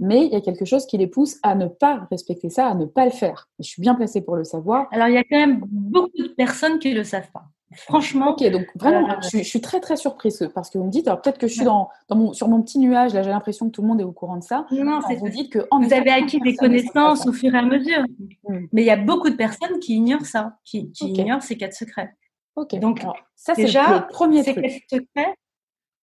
mais 0.00 0.26
il 0.26 0.32
y 0.32 0.36
a 0.36 0.40
quelque 0.40 0.64
chose 0.64 0.86
qui 0.86 0.98
les 0.98 1.06
pousse 1.06 1.38
à 1.44 1.54
ne 1.54 1.66
pas 1.66 2.06
respecter 2.10 2.50
ça, 2.50 2.66
à 2.66 2.74
ne 2.74 2.84
pas 2.84 3.04
le 3.04 3.12
faire. 3.12 3.48
je 3.60 3.68
suis 3.68 3.80
bien 3.80 3.94
placée 3.94 4.20
pour 4.20 4.34
le 4.34 4.42
savoir. 4.42 4.88
Alors, 4.90 5.06
il 5.06 5.14
y 5.14 5.18
a 5.18 5.22
quand 5.22 5.36
même 5.36 5.60
beaucoup 5.70 6.10
de 6.18 6.34
personnes 6.36 6.80
qui 6.80 6.90
ne 6.90 6.96
le 6.96 7.04
savent 7.04 7.30
pas. 7.32 7.44
Franchement. 7.74 8.32
Ok, 8.32 8.50
donc 8.50 8.66
vraiment, 8.74 9.08
euh, 9.10 9.14
je, 9.32 9.38
suis 9.38 9.60
très 9.60 9.80
très 9.80 9.96
surprise 9.96 10.50
parce 10.54 10.70
que 10.70 10.78
vous 10.78 10.84
me 10.84 10.90
dites, 10.90 11.08
alors 11.08 11.22
peut-être 11.22 11.38
que 11.38 11.46
je 11.46 11.54
suis 11.54 11.64
dans, 11.64 11.88
mon, 12.10 12.32
sur 12.32 12.48
mon 12.48 12.62
petit 12.62 12.78
nuage, 12.78 13.14
là 13.14 13.22
j'ai 13.22 13.30
l'impression 13.30 13.66
que 13.66 13.70
tout 13.70 13.82
le 13.82 13.88
monde 13.88 14.00
est 14.00 14.04
au 14.04 14.12
courant 14.12 14.36
de 14.36 14.42
ça. 14.42 14.66
Non, 14.70 15.00
c'est 15.08 15.16
vous 15.16 15.28
dites 15.28 15.50
que 15.50 15.60
vous 15.70 15.92
avez 15.92 16.10
acquis 16.10 16.40
des 16.40 16.54
connaissances 16.54 17.26
au 17.26 17.32
fur 17.32 17.54
et 17.54 17.58
à 17.58 17.62
mesure. 17.62 18.04
Hmm. 18.46 18.66
Mais 18.72 18.82
il 18.82 18.86
y 18.86 18.90
a 18.90 18.96
beaucoup 18.96 19.30
de 19.30 19.36
personnes 19.36 19.78
qui 19.80 19.94
ignorent 19.94 20.26
ça, 20.26 20.58
qui, 20.64 20.92
ignorent 21.00 21.42
ces 21.42 21.56
quatre 21.56 21.74
secrets. 21.74 22.14
Ok. 22.56 22.74
Donc 22.78 23.00
ça 23.34 23.54
c'est 23.54 23.64
déjà 23.64 23.98
le 23.98 24.06
premier 24.06 24.42
ces 24.42 24.54
quatre 24.54 24.70
secrets. 24.88 25.34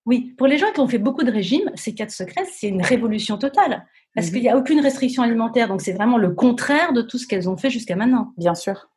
Oui, 0.05 0.33
pour 0.37 0.47
les 0.47 0.57
gens 0.57 0.71
qui 0.71 0.79
ont 0.79 0.87
fait 0.87 0.97
beaucoup 0.97 1.23
de 1.23 1.31
régimes, 1.31 1.71
ces 1.75 1.93
quatre 1.93 2.11
secrets, 2.11 2.45
c'est 2.45 2.67
une 2.67 2.81
révolution 2.81 3.37
totale. 3.37 3.85
Parce 4.15 4.27
mhm. 4.27 4.33
qu'il 4.33 4.41
n'y 4.41 4.49
a 4.49 4.57
aucune 4.57 4.79
restriction 4.79 5.21
alimentaire. 5.21 5.67
Donc, 5.67 5.81
c'est 5.81 5.93
vraiment 5.93 6.17
le 6.17 6.31
contraire 6.31 6.93
de 6.93 7.01
tout 7.03 7.19
ce 7.19 7.27
qu'elles 7.27 7.47
ont 7.47 7.57
fait 7.57 7.69
jusqu'à 7.69 7.95
maintenant. 7.95 8.33
Bien 8.37 8.55
sûr. 8.55 8.89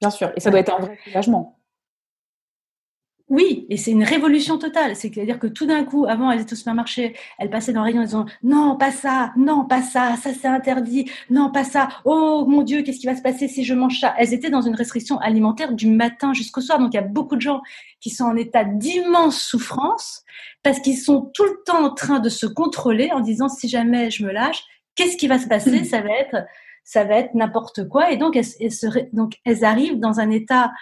Bien 0.00 0.10
sûr. 0.10 0.32
Et 0.36 0.40
ça 0.40 0.50
doit 0.50 0.60
être 0.60 0.74
un 0.74 0.78
vrai 0.78 0.98
soulagement. 1.04 1.58
Oui, 3.30 3.66
et 3.70 3.78
c'est 3.78 3.90
une 3.90 4.04
révolution 4.04 4.58
totale. 4.58 4.94
C'est-à-dire 4.96 5.38
que 5.38 5.46
tout 5.46 5.64
d'un 5.64 5.84
coup, 5.84 6.04
avant, 6.04 6.30
elles 6.30 6.42
étaient 6.42 6.52
au 6.52 6.56
supermarché, 6.56 7.16
elles 7.38 7.48
passaient 7.48 7.72
dans 7.72 7.80
le 7.80 7.86
rayon, 7.86 8.02
elles 8.02 8.08
disaient 8.08 8.18
non, 8.42 8.76
pas 8.76 8.90
ça, 8.90 9.32
non, 9.36 9.64
pas 9.64 9.80
ça, 9.80 10.16
ça 10.16 10.30
c'est 10.34 10.46
interdit, 10.46 11.10
non, 11.30 11.50
pas 11.50 11.64
ça. 11.64 11.88
Oh 12.04 12.44
mon 12.46 12.62
Dieu, 12.62 12.82
qu'est-ce 12.82 13.00
qui 13.00 13.06
va 13.06 13.16
se 13.16 13.22
passer 13.22 13.48
si 13.48 13.64
je 13.64 13.72
mange 13.72 13.98
ça? 13.98 14.14
Elles 14.18 14.34
étaient 14.34 14.50
dans 14.50 14.60
une 14.60 14.74
restriction 14.74 15.18
alimentaire 15.20 15.72
du 15.72 15.88
matin 15.88 16.34
jusqu'au 16.34 16.60
soir. 16.60 16.78
Donc 16.78 16.92
il 16.92 16.96
y 16.96 17.00
a 17.00 17.02
beaucoup 17.02 17.36
de 17.36 17.40
gens 17.40 17.62
qui 18.00 18.10
sont 18.10 18.24
en 18.24 18.36
état 18.36 18.64
d'immense 18.64 19.40
souffrance 19.40 20.22
parce 20.62 20.78
qu'ils 20.80 20.98
sont 20.98 21.30
tout 21.32 21.44
le 21.44 21.62
temps 21.64 21.82
en 21.82 21.94
train 21.94 22.20
de 22.20 22.28
se 22.28 22.44
contrôler 22.44 23.10
en 23.10 23.20
disant 23.20 23.48
si 23.48 23.68
jamais 23.68 24.10
je 24.10 24.26
me 24.26 24.32
lâche, 24.32 24.62
qu'est-ce 24.96 25.16
qui 25.16 25.28
va 25.28 25.38
se 25.38 25.46
passer? 25.46 25.82
Ça 25.84 26.02
va 26.02 26.10
être, 26.10 26.44
ça 26.84 27.04
va 27.04 27.14
être 27.16 27.34
n'importe 27.34 27.88
quoi. 27.88 28.10
Et 28.12 28.18
donc 28.18 28.36
elles, 28.36 29.08
donc 29.14 29.36
elles 29.46 29.64
arrivent 29.64 29.98
dans 29.98 30.20
un 30.20 30.30
état 30.30 30.72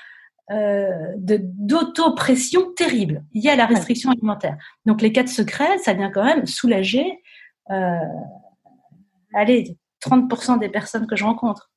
euh, 0.50 1.14
d'autopression 1.16 2.72
terrible. 2.72 3.24
Il 3.32 3.42
y 3.42 3.48
a 3.48 3.56
la 3.56 3.66
restriction 3.66 4.10
alimentaire. 4.10 4.56
Donc 4.86 5.00
les 5.00 5.12
quatre 5.12 5.28
secrets, 5.28 5.78
ça 5.78 5.94
vient 5.94 6.10
quand 6.10 6.24
même 6.24 6.46
soulager, 6.46 7.22
euh, 7.70 7.98
allez, 9.34 9.76
30% 10.04 10.58
des 10.58 10.68
personnes 10.68 11.06
que 11.06 11.16
je 11.16 11.24
rencontre. 11.24 11.70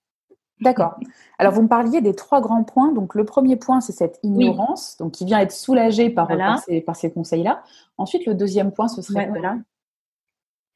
D'accord. 0.61 0.95
Alors 1.37 1.53
vous 1.53 1.61
me 1.61 1.67
parliez 1.67 2.01
des 2.01 2.15
trois 2.15 2.41
grands 2.41 2.63
points. 2.63 2.91
Donc 2.91 3.13
le 3.13 3.25
premier 3.25 3.57
point, 3.57 3.81
c'est 3.81 3.91
cette 3.91 4.19
ignorance, 4.23 4.97
donc 4.97 5.11
qui 5.11 5.25
vient 5.25 5.39
être 5.39 5.51
soulagée 5.51 6.09
par, 6.09 6.27
par 6.27 6.95
ces, 6.95 7.11
conseils-là. 7.11 7.61
Ensuite, 7.97 8.25
le 8.25 8.33
deuxième 8.33 8.71
point, 8.71 8.87
ce 8.87 9.01
serait 9.01 9.27
voilà. 9.27 9.57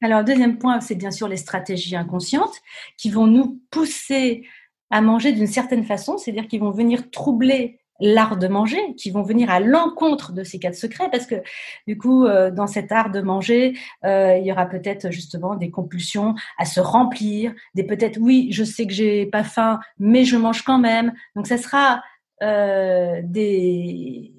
Alors, 0.02 0.20
le 0.20 0.24
deuxième 0.24 0.58
point, 0.58 0.80
c'est 0.80 0.94
bien 0.94 1.10
sûr 1.10 1.28
les 1.28 1.36
stratégies 1.36 1.96
inconscientes 1.96 2.62
qui 2.96 3.10
vont 3.10 3.26
nous 3.26 3.60
pousser 3.70 4.46
à 4.90 5.00
manger 5.02 5.32
d'une 5.32 5.46
certaine 5.46 5.84
façon, 5.84 6.18
c'est-à-dire 6.18 6.48
qu'ils 6.48 6.60
vont 6.60 6.70
venir 6.70 7.10
troubler 7.10 7.79
l'art 8.00 8.36
de 8.36 8.48
manger, 8.48 8.94
qui 8.96 9.10
vont 9.10 9.22
venir 9.22 9.50
à 9.50 9.60
l'encontre 9.60 10.32
de 10.32 10.44
ces 10.44 10.58
quatre 10.58 10.74
secrets, 10.74 11.10
parce 11.10 11.26
que 11.26 11.36
du 11.86 11.96
coup, 11.98 12.24
euh, 12.24 12.50
dans 12.50 12.66
cet 12.66 12.92
art 12.92 13.10
de 13.10 13.20
manger, 13.20 13.76
euh, 14.04 14.36
il 14.38 14.46
y 14.46 14.52
aura 14.52 14.66
peut-être 14.66 15.10
justement 15.10 15.54
des 15.54 15.70
compulsions 15.70 16.34
à 16.58 16.64
se 16.64 16.80
remplir, 16.80 17.54
des 17.74 17.84
peut-être 17.84 18.18
oui, 18.18 18.48
je 18.52 18.64
sais 18.64 18.86
que 18.86 18.92
j'ai 18.92 19.26
pas 19.26 19.44
faim, 19.44 19.80
mais 19.98 20.24
je 20.24 20.36
mange 20.36 20.62
quand 20.62 20.78
même. 20.78 21.12
Donc, 21.36 21.46
ça 21.46 21.58
sera 21.58 22.02
euh, 22.42 23.20
des, 23.24 24.32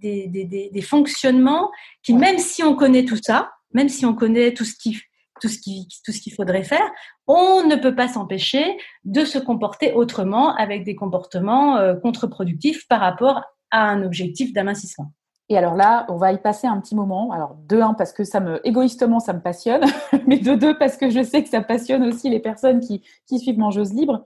des, 0.00 0.26
des, 0.26 0.70
des, 0.72 0.82
fonctionnements 0.82 1.70
qui, 2.02 2.14
même 2.14 2.38
si 2.38 2.62
on 2.62 2.74
connaît 2.74 3.04
tout 3.04 3.18
ça, 3.22 3.52
même 3.72 3.88
si 3.88 4.06
on 4.06 4.14
connaît 4.14 4.54
tout 4.54 4.64
ce 4.64 4.74
qui 4.74 5.00
tout 5.40 5.48
ce 5.48 5.58
qui, 5.58 5.88
tout 6.04 6.12
ce 6.12 6.20
qu'il 6.20 6.32
faudrait 6.34 6.64
faire, 6.64 6.90
on 7.26 7.64
ne 7.64 7.76
peut 7.76 7.94
pas 7.94 8.08
s'empêcher 8.08 8.78
de 9.04 9.24
se 9.24 9.38
comporter 9.38 9.92
autrement 9.92 10.54
avec 10.56 10.84
des 10.84 10.94
comportements 10.94 11.76
euh, 11.76 11.94
contre-productifs 11.94 12.86
par 12.88 13.00
rapport 13.00 13.42
à 13.70 13.88
un 13.88 14.02
objectif 14.02 14.52
d'amincissement. 14.52 15.12
Et 15.50 15.56
alors 15.56 15.74
là, 15.74 16.04
on 16.08 16.16
va 16.16 16.32
y 16.32 16.38
passer 16.38 16.66
un 16.66 16.78
petit 16.80 16.94
moment. 16.94 17.32
Alors 17.32 17.56
de 17.66 17.80
un 17.80 17.94
parce 17.94 18.12
que 18.12 18.24
ça 18.24 18.40
me 18.40 18.66
égoïstement 18.66 19.18
ça 19.18 19.32
me 19.32 19.40
passionne, 19.40 19.82
mais 20.26 20.38
de 20.38 20.54
deux 20.54 20.76
parce 20.76 20.96
que 20.96 21.10
je 21.10 21.22
sais 21.22 21.42
que 21.42 21.48
ça 21.48 21.62
passionne 21.62 22.04
aussi 22.04 22.28
les 22.28 22.40
personnes 22.40 22.80
qui, 22.80 23.02
qui 23.26 23.38
suivent 23.38 23.58
Mangeuse 23.58 23.92
Libre, 23.92 24.24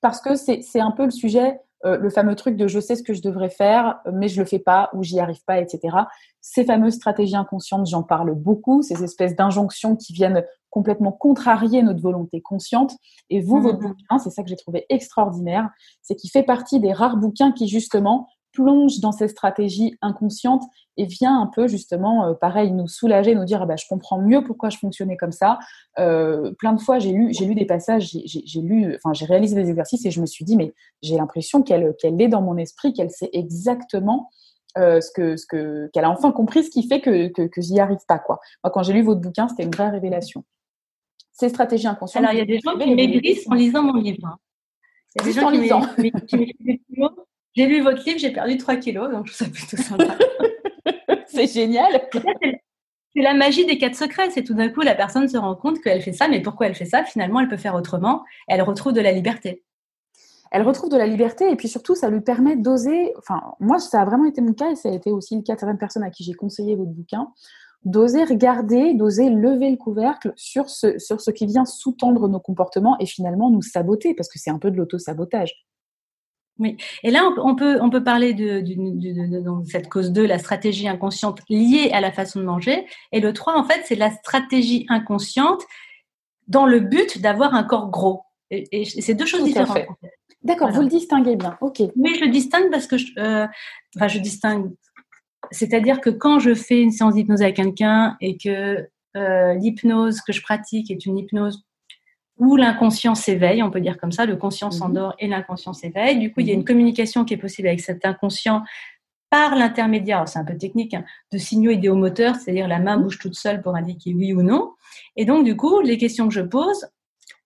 parce 0.00 0.20
que 0.20 0.36
c'est 0.36 0.80
un 0.80 0.92
peu 0.92 1.04
le 1.04 1.10
sujet 1.10 1.58
euh, 1.86 1.96
le 1.96 2.10
fameux 2.10 2.34
truc 2.34 2.56
de 2.56 2.66
je 2.68 2.78
sais 2.78 2.94
ce 2.94 3.02
que 3.02 3.14
je 3.14 3.22
devrais 3.22 3.48
faire, 3.48 4.00
mais 4.12 4.28
je 4.28 4.40
le 4.40 4.46
fais 4.46 4.58
pas 4.58 4.90
ou 4.92 5.02
j'y 5.02 5.18
arrive 5.18 5.42
pas, 5.46 5.58
etc. 5.58 5.96
Ces 6.40 6.64
fameuses 6.64 6.94
stratégies 6.94 7.36
inconscientes, 7.36 7.86
j'en 7.86 8.02
parle 8.02 8.34
beaucoup, 8.34 8.82
ces 8.82 9.02
espèces 9.02 9.34
d'injonctions 9.34 9.96
qui 9.96 10.12
viennent 10.12 10.44
complètement 10.68 11.12
contrarier 11.12 11.82
notre 11.82 12.00
volonté 12.00 12.40
consciente. 12.40 12.92
Et 13.28 13.40
vous, 13.40 13.60
votre 13.60 13.78
mmh. 13.78 13.88
bouquin, 13.88 14.18
c'est 14.18 14.30
ça 14.30 14.42
que 14.42 14.48
j'ai 14.48 14.56
trouvé 14.56 14.86
extraordinaire, 14.88 15.70
c'est 16.02 16.16
qu'il 16.16 16.30
fait 16.30 16.42
partie 16.42 16.80
des 16.80 16.92
rares 16.92 17.16
bouquins 17.16 17.52
qui 17.52 17.66
justement 17.66 18.28
plonge 18.52 19.00
dans 19.00 19.12
ces 19.12 19.28
stratégies 19.28 19.96
inconscientes 20.02 20.64
et 20.96 21.04
vient 21.04 21.40
un 21.40 21.46
peu 21.46 21.66
justement, 21.68 22.26
euh, 22.26 22.34
pareil, 22.34 22.72
nous 22.72 22.88
soulager, 22.88 23.34
nous 23.34 23.44
dire 23.44 23.62
ah 23.62 23.66
bah, 23.66 23.76
je 23.76 23.86
comprends 23.88 24.20
mieux 24.20 24.42
pourquoi 24.44 24.70
je 24.70 24.78
fonctionnais 24.78 25.16
comme 25.16 25.32
ça. 25.32 25.58
Euh, 25.98 26.52
plein 26.58 26.72
de 26.72 26.80
fois, 26.80 26.98
j'ai 26.98 27.12
lu, 27.12 27.32
j'ai 27.32 27.46
lu 27.46 27.54
des 27.54 27.64
passages, 27.64 28.10
j'ai 28.24 28.60
lu, 28.60 28.96
enfin 28.96 29.12
j'ai 29.12 29.24
réalisé 29.24 29.54
des 29.54 29.70
exercices 29.70 30.04
et 30.04 30.10
je 30.10 30.20
me 30.20 30.26
suis 30.26 30.44
dit 30.44 30.56
mais 30.56 30.74
j'ai 31.02 31.16
l'impression 31.16 31.62
qu'elle 31.62 31.94
qu'elle 31.98 32.20
est 32.20 32.28
dans 32.28 32.42
mon 32.42 32.56
esprit, 32.56 32.92
qu'elle 32.92 33.10
sait 33.10 33.30
exactement 33.32 34.30
euh, 34.78 35.00
ce 35.00 35.10
que 35.10 35.36
ce 35.36 35.46
que 35.46 35.88
qu'elle 35.92 36.04
a 36.04 36.10
enfin 36.10 36.32
compris 36.32 36.64
ce 36.64 36.70
qui 36.70 36.86
fait 36.86 37.00
que 37.00 37.28
que, 37.28 37.42
que 37.42 37.60
j'y 37.60 37.80
arrive 37.80 38.04
pas 38.06 38.18
quoi. 38.18 38.38
Moi 38.62 38.70
quand 38.70 38.82
j'ai 38.82 38.92
lu 38.92 39.02
votre 39.02 39.20
bouquin, 39.20 39.48
c'était 39.48 39.64
une 39.64 39.70
vraie 39.70 39.90
révélation. 39.90 40.44
Ces 41.32 41.48
stratégies 41.48 41.86
inconscientes. 41.86 42.24
Alors 42.24 42.34
il 42.34 42.38
y 42.38 42.42
a 42.42 42.44
des 42.44 42.60
gens 42.60 42.76
qui 42.76 42.94
maigrissent 42.94 43.46
en 43.48 43.54
lisant 43.54 43.82
mon 43.82 43.94
livre. 43.94 44.26
Hein. 44.26 44.36
Il 45.16 45.22
y 45.22 45.22
a 45.22 45.32
des 45.32 45.68
gens 45.68 45.82
qui, 46.26 46.54
j'ai 47.54 47.66
lu 47.66 47.82
votre 47.82 48.04
livre, 48.04 48.18
j'ai 48.18 48.30
perdu 48.30 48.56
3 48.56 48.76
kilos, 48.76 49.10
donc 49.10 49.26
je 49.26 49.34
trouve 49.34 49.46
ça 49.46 49.52
plutôt 49.52 49.82
sympa. 49.82 50.16
c'est 51.26 51.52
génial. 51.52 52.08
C'est 53.14 53.22
la 53.22 53.34
magie 53.34 53.66
des 53.66 53.78
quatre 53.78 53.96
secrets. 53.96 54.30
C'est 54.30 54.44
tout 54.44 54.54
d'un 54.54 54.68
coup, 54.68 54.82
la 54.82 54.94
personne 54.94 55.28
se 55.28 55.36
rend 55.36 55.56
compte 55.56 55.80
qu'elle 55.80 56.00
fait 56.00 56.12
ça, 56.12 56.28
mais 56.28 56.40
pourquoi 56.40 56.66
elle 56.66 56.74
fait 56.74 56.84
ça? 56.84 57.04
Finalement, 57.04 57.40
elle 57.40 57.48
peut 57.48 57.56
faire 57.56 57.74
autrement. 57.74 58.24
Elle 58.46 58.62
retrouve 58.62 58.92
de 58.92 59.00
la 59.00 59.12
liberté. 59.12 59.64
Elle 60.52 60.62
retrouve 60.62 60.90
de 60.90 60.96
la 60.96 61.06
liberté 61.06 61.50
et 61.50 61.56
puis 61.56 61.68
surtout, 61.68 61.94
ça 61.94 62.08
lui 62.10 62.20
permet 62.20 62.56
d'oser. 62.56 63.12
Enfin, 63.18 63.40
moi, 63.60 63.78
ça 63.78 64.02
a 64.02 64.04
vraiment 64.04 64.26
été 64.26 64.40
mon 64.40 64.52
cas 64.52 64.70
et 64.70 64.76
ça 64.76 64.88
a 64.88 64.92
été 64.92 65.10
aussi 65.10 65.36
le 65.36 65.42
cas 65.42 65.54
de 65.54 65.60
certaines 65.60 65.78
personnes 65.78 66.02
à 66.02 66.10
qui 66.10 66.24
j'ai 66.24 66.34
conseillé 66.34 66.74
votre 66.76 66.90
bouquin 66.90 67.32
d'oser 67.84 68.24
regarder, 68.24 68.94
d'oser 68.94 69.30
lever 69.30 69.70
le 69.70 69.76
couvercle 69.76 70.32
sur 70.36 70.68
ce, 70.68 70.98
sur 70.98 71.20
ce 71.20 71.30
qui 71.30 71.46
vient 71.46 71.64
sous-tendre 71.64 72.28
nos 72.28 72.40
comportements 72.40 72.98
et 72.98 73.06
finalement 73.06 73.50
nous 73.50 73.62
saboter, 73.62 74.14
parce 74.14 74.28
que 74.28 74.38
c'est 74.38 74.50
un 74.50 74.58
peu 74.58 74.70
de 74.70 74.76
l'auto-sabotage. 74.76 75.64
Oui, 76.60 76.76
et 77.02 77.10
là, 77.10 77.22
on 77.42 77.54
peut, 77.56 77.78
on 77.80 77.88
peut 77.88 78.04
parler 78.04 78.34
de, 78.34 78.62
cette 79.64 79.88
cause 79.88 80.12
2, 80.12 80.26
la 80.26 80.38
stratégie 80.38 80.86
inconsciente 80.86 81.40
liée 81.48 81.90
à 81.92 82.02
la 82.02 82.12
façon 82.12 82.38
de 82.38 82.44
manger. 82.44 82.84
Et 83.12 83.20
le 83.20 83.32
3, 83.32 83.56
en 83.56 83.64
fait, 83.64 83.80
c'est 83.86 83.94
la 83.94 84.10
stratégie 84.10 84.84
inconsciente 84.90 85.62
dans 86.48 86.66
le 86.66 86.80
but 86.80 87.20
d'avoir 87.20 87.54
un 87.54 87.62
corps 87.64 87.90
gros. 87.90 88.22
Et, 88.50 88.84
c'est 88.84 89.14
deux 89.14 89.24
choses 89.24 89.42
différentes. 89.42 89.78
D'accord, 90.42 90.70
vous 90.70 90.82
le 90.82 90.88
distinguez 90.88 91.36
bien. 91.36 91.56
Ok. 91.62 91.80
Oui, 91.96 92.14
je 92.18 92.24
le 92.26 92.30
distingue 92.30 92.70
parce 92.70 92.86
que 92.86 92.98
je, 92.98 93.06
euh, 93.18 93.46
enfin, 93.96 94.08
je 94.08 94.18
distingue. 94.18 94.70
C'est-à-dire 95.50 96.00
que 96.00 96.10
quand 96.10 96.40
je 96.40 96.54
fais 96.54 96.82
une 96.82 96.92
séance 96.92 97.14
d'hypnose 97.14 97.40
avec 97.40 97.56
quelqu'un 97.56 98.16
et 98.20 98.36
que 98.36 98.86
euh, 99.16 99.54
l'hypnose 99.54 100.20
que 100.20 100.32
je 100.32 100.42
pratique 100.42 100.90
est 100.90 101.06
une 101.06 101.18
hypnose 101.18 101.64
où 102.40 102.56
l'inconscient 102.56 103.14
s'éveille, 103.14 103.62
on 103.62 103.70
peut 103.70 103.80
dire 103.80 103.98
comme 103.98 104.10
ça, 104.10 104.26
le 104.26 104.34
conscient 104.34 104.68
mhm. 104.68 104.72
s'endort 104.72 105.14
et 105.18 105.28
l'inconscient 105.28 105.74
s'éveille. 105.74 106.18
Du 106.18 106.32
coup, 106.32 106.40
il 106.40 106.48
y 106.48 106.50
a 106.50 106.54
une 106.54 106.60
mhm. 106.60 106.66
communication 106.66 107.24
qui 107.24 107.34
est 107.34 107.36
possible 107.36 107.68
avec 107.68 107.80
cet 107.80 108.04
inconscient 108.04 108.62
par 109.28 109.54
l'intermédiaire, 109.54 110.26
c'est 110.26 110.40
un 110.40 110.44
peu 110.44 110.56
technique, 110.56 110.92
hein, 110.92 111.04
de 111.32 111.38
signaux 111.38 111.70
idéomoteurs, 111.70 112.34
c'est-à-dire 112.34 112.66
la 112.66 112.80
main 112.80 112.96
mhm. 112.96 113.04
bouge 113.04 113.18
toute 113.20 113.36
seule 113.36 113.62
pour 113.62 113.76
indiquer 113.76 114.12
oui 114.12 114.32
ou 114.32 114.42
non. 114.42 114.72
Et 115.14 115.24
donc, 115.24 115.44
du 115.44 115.56
coup, 115.56 115.80
les 115.82 115.98
questions 115.98 116.26
que 116.26 116.34
je 116.34 116.40
pose 116.40 116.88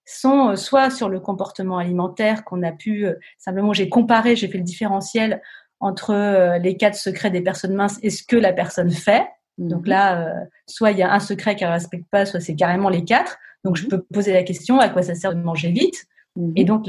sont 0.06 0.50
euh, 0.50 0.56
soit 0.56 0.90
sur 0.90 1.08
le 1.08 1.20
comportement 1.20 1.76
alimentaire 1.78 2.44
qu'on 2.44 2.62
a 2.62 2.72
pu, 2.72 3.06
euh, 3.06 3.14
simplement 3.38 3.72
j'ai 3.72 3.88
comparé, 3.88 4.36
j'ai 4.36 4.48
fait 4.48 4.58
le 4.58 4.64
différentiel 4.64 5.42
entre 5.80 6.10
euh, 6.10 6.58
les 6.58 6.76
quatre 6.76 6.94
secrets 6.94 7.30
des 7.30 7.42
personnes 7.42 7.74
minces 7.74 7.98
et 8.02 8.10
ce 8.10 8.22
que 8.22 8.36
la 8.36 8.52
personne 8.52 8.90
fait. 8.90 9.26
Donc 9.58 9.86
là, 9.86 10.34
soit 10.66 10.90
il 10.90 10.98
y 10.98 11.02
a 11.04 11.12
un 11.12 11.20
secret 11.20 11.54
qu'elle 11.54 11.68
ne 11.68 11.74
respecte 11.74 12.06
pas, 12.10 12.26
soit 12.26 12.40
c'est 12.40 12.56
carrément 12.56 12.88
les 12.88 13.04
quatre. 13.04 13.38
Donc, 13.64 13.76
je 13.76 13.86
peux 13.86 14.02
poser 14.02 14.32
la 14.32 14.42
question 14.42 14.78
à 14.78 14.88
quoi 14.88 15.02
ça 15.02 15.14
sert 15.14 15.34
de 15.34 15.40
manger 15.40 15.70
vite? 15.70 16.06
Mhm. 16.36 16.52
Et 16.56 16.64
donc, 16.64 16.86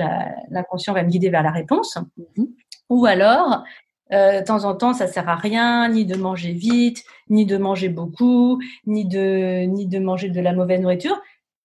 l'inconscient 0.49 0.93
va 0.93 1.03
me 1.03 1.09
guider 1.09 1.29
vers 1.29 1.43
la 1.43 1.51
réponse. 1.51 1.97
Mhm. 2.37 2.47
Ou 2.89 3.05
alors, 3.05 3.63
euh, 4.11 4.41
de 4.41 4.45
temps 4.45 4.65
en 4.65 4.75
temps, 4.75 4.93
ça 4.93 5.07
sert 5.07 5.27
à 5.27 5.35
rien, 5.35 5.89
ni 5.89 6.05
de 6.05 6.15
manger 6.15 6.51
vite, 6.51 7.03
ni 7.29 7.45
de 7.45 7.57
manger 7.57 7.89
beaucoup, 7.89 8.59
ni 8.85 9.05
de, 9.05 9.65
ni 9.65 9.87
de 9.87 9.99
manger 9.99 10.29
de 10.29 10.41
la 10.41 10.53
mauvaise 10.53 10.81
nourriture. 10.81 11.19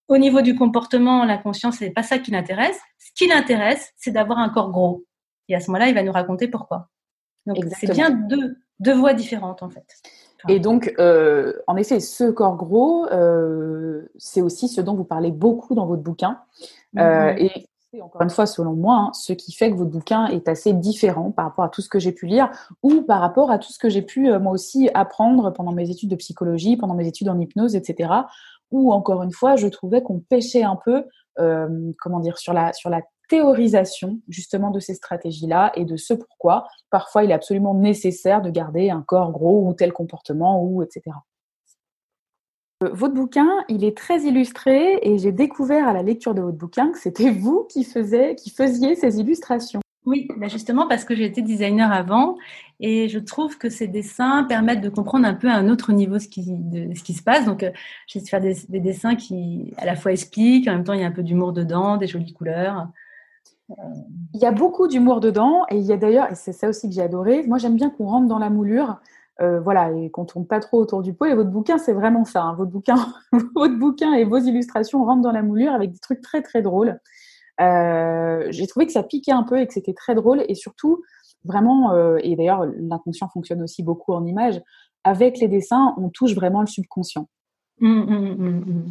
Au 0.08 0.18
niveau 0.18 0.40
du 0.42 0.56
comportement, 0.56 1.24
l'inconscient, 1.24 1.70
c'est 1.70 1.90
pas 1.90 2.02
ça 2.02 2.18
qui 2.18 2.30
l'intéresse. 2.30 2.78
Ce 2.98 3.10
qui 3.14 3.28
l'intéresse, 3.28 3.92
c'est 3.96 4.10
d'avoir 4.10 4.38
un 4.38 4.48
corps 4.48 4.70
gros. 4.70 5.04
Et 5.48 5.54
à 5.54 5.60
ce 5.60 5.70
moment-là, 5.70 5.88
il 5.88 5.94
va 5.94 6.02
nous 6.02 6.12
raconter 6.12 6.48
pourquoi. 6.48 6.88
Donc, 7.46 7.58
c'est 7.78 7.92
bien 7.92 8.10
deux, 8.10 8.56
deux 8.80 8.94
voies 8.94 9.14
différentes, 9.14 9.62
en 9.62 9.70
fait. 9.70 9.86
Et 10.48 10.60
donc, 10.60 10.94
euh, 10.98 11.54
en 11.66 11.76
effet, 11.76 12.00
ce 12.00 12.30
corps 12.30 12.56
gros, 12.56 13.06
euh, 13.06 14.02
c'est 14.16 14.40
aussi 14.40 14.68
ce 14.68 14.80
dont 14.80 14.94
vous 14.94 15.04
parlez 15.04 15.30
beaucoup 15.30 15.74
dans 15.74 15.86
votre 15.86 16.02
bouquin. 16.02 16.38
Euh, 16.98 17.32
mm-hmm. 17.32 17.38
et 17.38 17.68
c'est 17.92 18.00
encore 18.00 18.22
une 18.22 18.30
fois, 18.30 18.46
selon 18.46 18.74
moi, 18.74 18.96
hein, 18.96 19.12
ce 19.12 19.32
qui 19.32 19.52
fait 19.52 19.70
que 19.70 19.76
votre 19.76 19.90
bouquin 19.90 20.26
est 20.26 20.48
assez 20.48 20.72
différent 20.72 21.30
par 21.30 21.46
rapport 21.46 21.64
à 21.64 21.68
tout 21.68 21.82
ce 21.82 21.88
que 21.88 21.98
j'ai 21.98 22.12
pu 22.12 22.26
lire 22.26 22.50
ou 22.82 23.02
par 23.02 23.20
rapport 23.20 23.50
à 23.50 23.58
tout 23.58 23.72
ce 23.72 23.78
que 23.78 23.88
j'ai 23.88 24.02
pu, 24.02 24.30
moi 24.38 24.52
aussi, 24.52 24.88
apprendre 24.94 25.52
pendant 25.52 25.72
mes 25.72 25.90
études 25.90 26.10
de 26.10 26.16
psychologie, 26.16 26.76
pendant 26.76 26.94
mes 26.94 27.08
études 27.08 27.28
en 27.28 27.38
hypnose, 27.38 27.74
etc. 27.74 28.10
Où, 28.70 28.92
encore 28.92 29.22
une 29.22 29.32
fois, 29.32 29.56
je 29.56 29.66
trouvais 29.66 30.02
qu'on 30.02 30.20
pêchait 30.20 30.62
un 30.62 30.76
peu, 30.76 31.04
comment 31.36 32.20
dire, 32.20 32.38
sur 32.38 32.52
la, 32.52 32.72
sur 32.72 32.90
la 32.90 33.00
théorisation 33.30 34.20
justement 34.28 34.70
de 34.70 34.80
ces 34.80 34.94
stratégies-là 34.94 35.70
et 35.76 35.84
de 35.84 35.96
ce 35.96 36.12
pourquoi 36.12 36.66
parfois 36.90 37.22
il 37.24 37.30
est 37.30 37.34
absolument 37.34 37.74
nécessaire 37.74 38.42
de 38.42 38.50
garder 38.50 38.90
un 38.90 39.02
corps 39.02 39.30
gros 39.30 39.66
ou 39.66 39.72
tel 39.72 39.92
comportement 39.92 40.62
ou 40.62 40.82
etc. 40.82 41.12
Euh, 42.82 42.90
votre 42.92 43.14
bouquin, 43.14 43.48
il 43.68 43.84
est 43.84 43.96
très 43.96 44.22
illustré 44.22 44.98
et 45.02 45.18
j'ai 45.18 45.32
découvert 45.32 45.86
à 45.86 45.92
la 45.92 46.02
lecture 46.02 46.34
de 46.34 46.40
votre 46.40 46.58
bouquin 46.58 46.90
que 46.90 46.98
c'était 46.98 47.30
vous 47.30 47.66
qui, 47.70 47.84
faisiez, 47.84 48.36
ces 48.96 49.20
illustrations. 49.20 49.80
Oui, 50.06 50.28
bah, 50.38 50.48
justement 50.48 50.88
parce 50.88 51.04
que 51.04 51.14
j'ai 51.14 51.26
été 51.26 51.42
designer 51.42 51.92
avant 51.92 52.36
et 52.80 53.08
je 53.08 53.18
trouve 53.18 53.58
que 53.58 53.68
ces 53.68 53.86
dessins 53.86 54.44
permettent 54.44 54.80
de 54.80 54.88
comprendre 54.88 55.26
un 55.26 55.34
peu 55.34 55.48
à 55.48 55.54
un 55.54 55.68
autre 55.68 55.92
niveau 55.92 56.18
ce 56.18 56.26
qui, 56.26 56.42
se 56.42 57.22
passe. 57.22 57.44
Donc, 57.44 57.62
euh, 57.62 57.70
j'ai 58.06 58.20
de 58.20 58.26
faire 58.26 58.40
des, 58.40 58.80
dessins 58.80 59.14
qui 59.14 59.72
à 59.76 59.84
la 59.84 59.94
fois 59.94 60.10
expliquent, 60.10 60.66
en 60.66 60.72
même 60.72 60.84
temps 60.84 60.94
il 60.94 61.00
y 61.00 61.04
a 61.04 61.06
un 61.06 61.12
peu 61.12 61.22
d'humour 61.22 61.52
dedans, 61.52 61.96
des 61.96 62.08
jolies 62.08 62.32
couleurs. 62.32 62.88
Il 64.34 64.40
y 64.40 64.46
a 64.46 64.52
beaucoup 64.52 64.88
d'humour 64.88 65.20
dedans 65.20 65.64
et 65.70 65.76
il 65.76 65.84
y 65.84 65.92
a 65.92 65.96
d'ailleurs, 65.96 66.28
c'est 66.34 66.52
ça 66.52 66.68
aussi 66.68 66.88
que 66.88 66.94
j'ai 66.94 67.02
adoré, 67.02 67.42
moi 67.46 67.58
j'aime 67.58 67.76
bien 67.76 67.90
qu'on 67.90 68.06
rentre 68.06 68.28
dans 68.28 68.38
la 68.38 68.50
moulure, 68.50 69.00
euh, 69.40 69.60
voilà, 69.60 69.90
et 69.92 70.10
qu'on 70.10 70.24
tourne 70.24 70.46
pas 70.46 70.60
trop 70.60 70.78
autour 70.78 71.02
du 71.02 71.14
pot. 71.14 71.24
Et 71.24 71.34
votre 71.34 71.50
bouquin, 71.50 71.78
c'est 71.78 71.94
vraiment 71.94 72.24
ça. 72.24 72.42
Hein. 72.42 72.54
Votre, 72.54 72.70
bouquin, 72.70 72.96
votre 73.54 73.78
bouquin 73.78 74.12
et 74.12 74.24
vos 74.24 74.38
illustrations 74.38 75.04
rentrent 75.04 75.22
dans 75.22 75.32
la 75.32 75.42
moulure 75.42 75.72
avec 75.72 75.92
des 75.92 75.98
trucs 75.98 76.20
très 76.20 76.42
très 76.42 76.62
drôles. 76.62 77.00
Euh, 77.60 78.46
j'ai 78.50 78.66
trouvé 78.66 78.86
que 78.86 78.92
ça 78.92 79.02
piquait 79.02 79.32
un 79.32 79.42
peu 79.42 79.60
et 79.60 79.66
que 79.66 79.72
c'était 79.72 79.94
très 79.94 80.14
drôle 80.14 80.44
et 80.48 80.54
surtout 80.54 81.02
vraiment, 81.44 81.92
euh, 81.92 82.18
et 82.22 82.36
d'ailleurs 82.36 82.66
l'inconscient 82.78 83.28
fonctionne 83.28 83.62
aussi 83.62 83.82
beaucoup 83.82 84.12
en 84.12 84.24
images, 84.26 84.60
avec 85.04 85.38
les 85.38 85.48
dessins, 85.48 85.94
on 85.96 86.10
touche 86.10 86.34
vraiment 86.34 86.60
le 86.60 86.66
subconscient. 86.66 87.28
Mmh, 87.80 87.88
mmh, 87.88 88.34
mmh, 88.34 88.84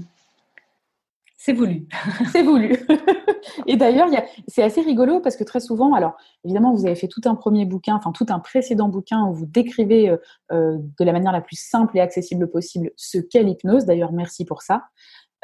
c'est 1.42 1.54
voulu. 1.54 1.88
c'est 2.34 2.44
voulu. 2.44 2.76
Et 3.66 3.78
d'ailleurs, 3.78 4.10
c'est 4.50 4.62
assez 4.62 4.82
rigolo 4.82 5.22
parce 5.22 5.38
que 5.38 5.46
très 5.46 5.62
souvent, 5.62 5.94
alors 5.94 6.18
évidemment, 6.44 6.74
vous 6.74 6.86
avez 6.86 6.96
fait 6.96 7.08
tout 7.08 7.22
un 7.24 7.36
premier 7.36 7.66
bouquin, 7.66 7.96
enfin 7.96 8.12
tout 8.12 8.26
un 8.28 8.40
précédent 8.40 8.90
bouquin 8.90 9.26
où 9.26 9.34
vous 9.34 9.46
décrivez 9.46 10.10
euh, 10.10 10.18
euh, 10.52 10.78
de 11.00 11.06
la 11.06 11.14
manière 11.14 11.32
la 11.32 11.40
plus 11.40 11.56
simple 11.56 11.98
et 11.98 12.02
accessible 12.02 12.50
possible 12.52 12.92
ce 12.98 13.20
qu'est 13.20 13.42
l'hypnose. 13.42 13.86
D'ailleurs, 13.86 14.12
merci 14.12 14.44
pour 14.44 14.62
ça. 14.62 14.84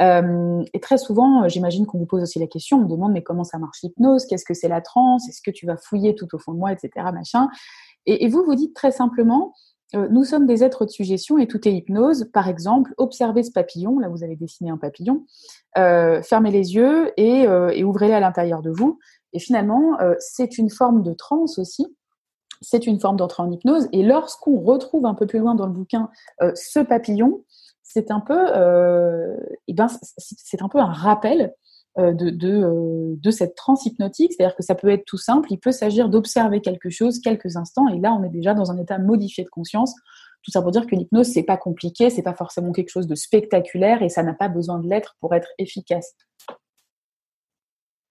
Euh, 0.01 0.61
et 0.73 0.81
très 0.81 0.97
souvent, 0.97 1.47
j'imagine 1.47 1.85
qu'on 1.85 1.97
vous 1.97 2.05
pose 2.05 2.23
aussi 2.23 2.39
la 2.39 2.47
question, 2.47 2.77
on 2.77 2.81
me 2.81 2.89
demande 2.89 3.13
mais 3.13 3.23
comment 3.23 3.45
ça 3.45 3.57
marche 3.57 3.77
l'hypnose? 3.81 4.25
Qu'est-ce 4.25 4.43
que 4.43 4.53
c'est 4.53 4.67
la 4.67 4.81
transe? 4.81 5.29
Est-ce 5.29 5.41
que 5.41 5.51
tu 5.51 5.65
vas 5.65 5.77
fouiller 5.77 6.13
tout 6.13 6.27
au 6.33 6.37
fond 6.37 6.51
de 6.51 6.59
moi, 6.59 6.73
etc. 6.73 6.89
Machin? 7.13 7.47
Et, 8.05 8.25
et 8.25 8.27
vous, 8.27 8.43
vous 8.43 8.55
dites 8.55 8.75
très 8.75 8.91
simplement, 8.91 9.53
nous 9.93 10.23
sommes 10.23 10.45
des 10.45 10.63
êtres 10.63 10.85
de 10.85 10.89
suggestion 10.89 11.37
et 11.37 11.47
tout 11.47 11.67
est 11.67 11.71
hypnose. 11.71 12.29
Par 12.33 12.49
exemple, 12.49 12.93
observez 12.97 13.43
ce 13.43 13.51
papillon, 13.51 13.99
là 13.99 14.09
vous 14.09 14.23
avez 14.23 14.35
dessiné 14.35 14.69
un 14.69 14.77
papillon, 14.77 15.25
euh, 15.77 16.21
fermez 16.21 16.51
les 16.51 16.75
yeux 16.75 17.11
euh, 17.19 17.69
et, 17.69 17.83
ouvrez-les 17.83 18.13
à 18.13 18.19
l'intérieur 18.19 18.61
de 18.61 18.71
vous. 18.71 18.99
Et 19.33 19.39
finalement, 19.39 19.97
c'est 20.19 20.57
une 20.57 20.69
forme 20.69 21.03
de 21.03 21.13
transe 21.13 21.59
aussi, 21.59 21.85
c'est 22.61 22.87
une 22.87 23.01
forme 23.01 23.17
d'entrée 23.17 23.43
en 23.43 23.51
hypnose. 23.51 23.89
Et 23.91 24.01
lorsqu'on 24.01 24.59
retrouve 24.61 25.05
un 25.05 25.13
peu 25.13 25.27
plus 25.27 25.39
loin 25.39 25.55
dans 25.55 25.65
le 25.65 25.73
bouquin 25.73 26.09
ce 26.39 26.79
papillon, 26.79 27.43
c'est 27.83 28.11
un 28.11 28.21
peu, 28.21 28.47
eh 29.67 29.73
ben, 29.73 29.87
c'est 30.17 30.61
un 30.61 30.69
peu 30.69 30.79
un 30.79 30.91
rappel 30.91 31.41
euh, 31.41 31.49
de, 31.97 32.29
de, 32.29 32.63
euh, 32.63 33.15
de, 33.17 33.31
cette 33.31 33.55
transe 33.55 33.85
hypnotique. 33.85 34.33
C'est-à-dire 34.33 34.55
que 34.55 34.63
ça 34.63 34.75
peut 34.75 34.89
être 34.89 35.05
tout 35.05 35.17
simple, 35.17 35.51
il 35.51 35.59
peut 35.59 35.71
s'agir 35.71 36.09
d'observer 36.09 36.61
quelque 36.61 36.89
chose 36.89 37.19
quelques 37.19 37.55
instants, 37.55 37.87
et 37.87 37.99
là, 37.99 38.13
on 38.13 38.23
est 38.23 38.29
déjà 38.29 38.53
dans 38.53 38.71
un 38.71 38.77
état 38.77 38.97
modifié 38.97 39.43
de 39.43 39.49
conscience. 39.49 39.93
Tout 40.43 40.51
ça 40.51 40.61
pour 40.61 40.71
dire 40.71 40.85
que 40.85 40.95
l'hypnose, 40.95 41.27
c'est 41.27 41.43
pas 41.43 41.57
compliqué, 41.57 42.09
c'est 42.09 42.21
pas 42.21 42.35
forcément 42.35 42.71
quelque 42.71 42.89
chose 42.89 43.07
de 43.07 43.15
spectaculaire, 43.15 44.01
et 44.01 44.09
ça 44.09 44.23
n'a 44.23 44.33
pas 44.33 44.49
besoin 44.49 44.79
de 44.79 44.87
l'être 44.87 45.15
pour 45.19 45.33
être 45.33 45.49
efficace. 45.57 46.15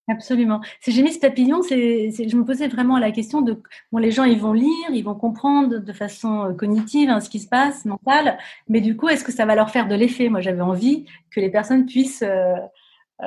Absolument. 0.06 0.60
J'ai 0.86 1.02
mis 1.02 1.12
ce 1.12 1.18
papillon, 1.18 1.62
c'est, 1.62 2.10
je 2.10 2.36
me 2.36 2.44
posais 2.44 2.68
vraiment 2.68 2.98
la 2.98 3.10
question 3.10 3.40
de 3.40 3.62
bon, 3.90 3.98
les 3.98 4.10
gens 4.10 4.24
ils 4.24 4.38
vont 4.38 4.52
lire, 4.52 4.90
ils 4.92 5.02
vont 5.02 5.14
comprendre 5.14 5.78
de 5.78 5.92
façon 5.94 6.44
euh, 6.44 6.52
cognitive 6.52 7.08
hein, 7.08 7.20
ce 7.20 7.30
qui 7.30 7.38
se 7.38 7.48
passe, 7.48 7.86
mentale, 7.86 8.36
mais 8.68 8.82
du 8.82 8.98
coup, 8.98 9.08
est-ce 9.08 9.24
que 9.24 9.32
ça 9.32 9.46
va 9.46 9.54
leur 9.54 9.70
faire 9.70 9.88
de 9.88 9.94
l'effet? 9.94 10.28
Moi, 10.28 10.42
j'avais 10.42 10.60
envie 10.60 11.06
que 11.30 11.40
les 11.40 11.50
personnes 11.50 11.86
puissent 11.86 12.22
euh, 12.22 12.54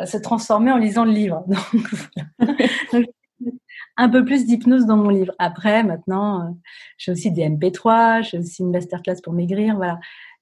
se 0.05 0.17
transformer 0.17 0.71
en 0.71 0.77
lisant 0.77 1.05
le 1.05 1.11
livre. 1.11 1.45
Donc, 2.93 3.05
un 3.97 4.09
peu 4.09 4.23
plus 4.23 4.45
d'hypnose 4.45 4.85
dans 4.85 4.97
mon 4.97 5.09
livre. 5.09 5.33
Après, 5.39 5.83
maintenant, 5.83 6.41
euh, 6.41 6.51
j'ai 6.97 7.11
aussi 7.11 7.31
des 7.31 7.43
MP3, 7.49 8.23
j'ai 8.23 8.37
aussi 8.39 8.61
une 8.61 8.71
masterclass 8.71 9.17
pour 9.23 9.33
maigrir. 9.33 9.75
Voilà, 9.75 9.99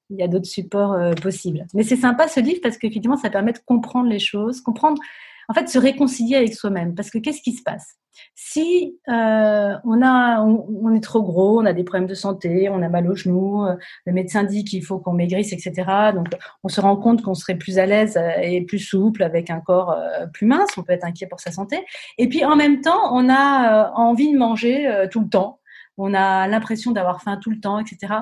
il 0.09 0.17
y 0.17 0.23
a 0.23 0.27
d'autres 0.27 0.47
supports 0.47 0.93
euh, 0.93 1.13
possibles. 1.13 1.65
Mais 1.73 1.83
c'est 1.83 1.95
sympa 1.95 2.27
ce 2.27 2.39
livre 2.39 2.59
parce 2.61 2.77
qu'effectivement, 2.77 3.17
ça 3.17 3.29
permet 3.29 3.53
de 3.53 3.59
comprendre 3.65 4.09
les 4.09 4.19
choses, 4.19 4.61
comprendre 4.61 5.01
en 5.47 5.53
fait, 5.53 5.69
se 5.69 5.79
réconcilier 5.79 6.35
avec 6.35 6.53
soi-même. 6.53 6.95
Parce 6.95 7.09
que 7.09 7.17
qu'est-ce 7.17 7.41
qui 7.41 7.53
se 7.53 7.63
passe? 7.63 7.95
Si 8.33 8.97
euh, 9.07 9.73
on, 9.83 10.01
a, 10.01 10.41
on, 10.41 10.93
est 10.93 11.03
trop 11.03 11.23
gros, 11.23 11.61
on 11.61 11.65
a 11.65 11.73
des 11.73 11.83
problèmes 11.83 12.07
de 12.07 12.13
santé, 12.13 12.69
on 12.69 12.81
a 12.81 12.89
mal 12.89 13.09
aux 13.09 13.15
genoux, 13.15 13.65
euh, 13.65 13.75
le 14.05 14.13
médecin 14.13 14.43
dit 14.43 14.63
qu'il 14.63 14.83
faut 14.83 14.99
qu'on 14.99 15.13
maigrisse, 15.13 15.53
etc. 15.53 16.11
Donc, 16.13 16.27
on 16.63 16.69
se 16.69 16.81
rend 16.81 16.95
compte 16.97 17.21
qu'on 17.21 17.33
serait 17.33 17.55
plus 17.55 17.79
à 17.79 17.85
l'aise 17.85 18.17
euh, 18.17 18.31
et 18.41 18.61
plus 18.61 18.79
souple 18.79 19.23
avec 19.23 19.49
un 19.49 19.59
corps 19.59 19.97
plus 20.33 20.45
mince. 20.45 20.69
On 20.77 20.83
peut 20.83 20.93
être 20.93 21.05
inquiet 21.05 21.27
pour 21.27 21.39
sa 21.39 21.51
santé. 21.51 21.83
Et 22.17 22.27
puis, 22.29 22.45
en 22.45 22.55
même 22.55 22.81
temps, 22.81 23.13
on 23.13 23.29
a 23.29 23.91
envie 23.95 24.31
de 24.31 24.37
manger 24.37 25.07
tout 25.11 25.21
le 25.21 25.29
temps. 25.29 25.59
On 25.97 26.13
a 26.13 26.47
l'impression 26.47 26.91
d'avoir 26.91 27.21
faim 27.21 27.37
tout 27.41 27.49
le 27.49 27.59
temps, 27.59 27.79
etc 27.79 28.15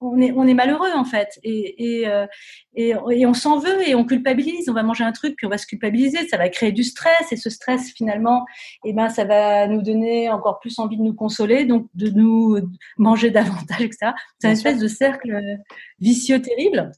on 0.00 0.20
est, 0.20 0.32
on 0.32 0.46
est 0.46 0.54
malheureux 0.54 0.92
en 0.94 1.04
fait 1.04 1.38
et, 1.42 2.00
et, 2.00 2.08
euh, 2.08 2.26
et, 2.74 2.94
on 3.26 3.34
s'en 3.34 3.58
veut 3.58 3.88
et 3.88 3.94
on 3.94 4.04
culpabilise. 4.04 4.68
On 4.68 4.72
va 4.72 4.82
manger 4.82 5.04
un 5.04 5.12
truc 5.12 5.34
puis 5.36 5.46
on 5.46 5.50
va 5.50 5.58
se 5.58 5.66
culpabiliser. 5.66 6.28
Ça 6.28 6.36
va 6.36 6.48
créer 6.48 6.72
du 6.72 6.84
stress 6.84 7.32
et 7.32 7.36
ce 7.36 7.50
stress 7.50 7.90
finalement, 7.92 8.44
eh 8.84 8.92
ben 8.92 9.08
ça 9.08 9.24
va 9.24 9.66
nous 9.66 9.82
donner 9.82 10.30
encore 10.30 10.60
plus 10.60 10.78
envie 10.78 10.96
de 10.96 11.02
nous 11.02 11.14
consoler, 11.14 11.64
donc 11.64 11.88
de 11.94 12.10
nous 12.10 12.58
manger 12.96 13.30
davantage, 13.32 13.82
etc. 13.82 14.12
C'est 14.38 14.48
une 14.48 14.52
espèce 14.52 14.78
de 14.78 14.88
cercle 14.88 15.36
vicieux 15.98 16.40
terrible 16.40 16.92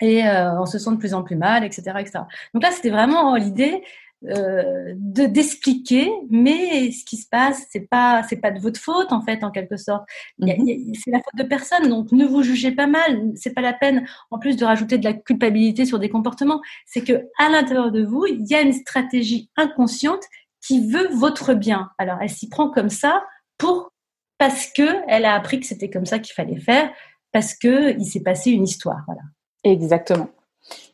et 0.00 0.26
euh, 0.26 0.58
on 0.60 0.66
se 0.66 0.78
sent 0.78 0.90
de 0.92 0.96
plus 0.96 1.14
en 1.14 1.22
plus 1.22 1.36
mal, 1.36 1.64
etc., 1.64 1.92
etc. 1.98 2.20
Donc 2.54 2.62
là, 2.62 2.70
c'était 2.70 2.90
vraiment 2.90 3.34
l'idée 3.36 3.82
euh, 4.26 4.94
de 4.96 5.24
d'expliquer, 5.24 6.10
mais 6.28 6.90
ce 6.90 7.04
qui 7.04 7.16
se 7.16 7.26
passe, 7.26 7.64
c'est 7.70 7.88
pas 7.88 8.22
c'est 8.28 8.36
pas 8.36 8.50
de 8.50 8.60
votre 8.60 8.78
faute 8.78 9.12
en 9.12 9.22
fait 9.22 9.42
en 9.42 9.50
quelque 9.50 9.76
sorte. 9.76 10.04
Mhm. 10.38 10.92
C'est 10.94 11.10
la 11.10 11.18
faute 11.18 11.36
de 11.36 11.44
personne, 11.44 11.88
donc 11.88 12.12
ne 12.12 12.26
vous 12.26 12.42
jugez 12.42 12.72
pas 12.72 12.86
mal. 12.86 13.32
C'est 13.34 13.54
pas 13.54 13.62
la 13.62 13.72
peine 13.72 14.06
en 14.30 14.38
plus 14.38 14.56
de 14.56 14.64
rajouter 14.64 14.98
de 14.98 15.04
la 15.04 15.14
culpabilité 15.14 15.86
sur 15.86 15.98
des 15.98 16.10
comportements. 16.10 16.60
C'est 16.84 17.02
que 17.02 17.28
à 17.38 17.48
l'intérieur 17.48 17.90
de 17.92 18.04
vous, 18.04 18.26
il 18.26 18.46
y 18.46 18.54
a 18.54 18.60
une 18.60 18.74
stratégie 18.74 19.50
inconsciente 19.56 20.24
qui 20.60 20.86
veut 20.86 21.08
votre 21.14 21.54
bien. 21.54 21.90
Alors 21.96 22.18
elle 22.20 22.28
s'y 22.28 22.48
prend 22.48 22.70
comme 22.70 22.90
ça 22.90 23.24
pour 23.56 23.90
parce 24.36 24.66
que 24.66 25.02
elle 25.06 25.24
a 25.24 25.34
appris 25.34 25.60
que 25.60 25.66
c'était 25.66 25.90
comme 25.90 26.06
ça 26.06 26.18
qu'il 26.18 26.34
fallait 26.34 26.60
faire, 26.60 26.90
parce 27.32 27.54
que 27.54 27.96
il 27.98 28.04
s'est 28.04 28.22
passé 28.22 28.50
une 28.50 28.64
histoire. 28.64 29.02
Voilà. 29.06 29.22
Exactement. 29.64 30.28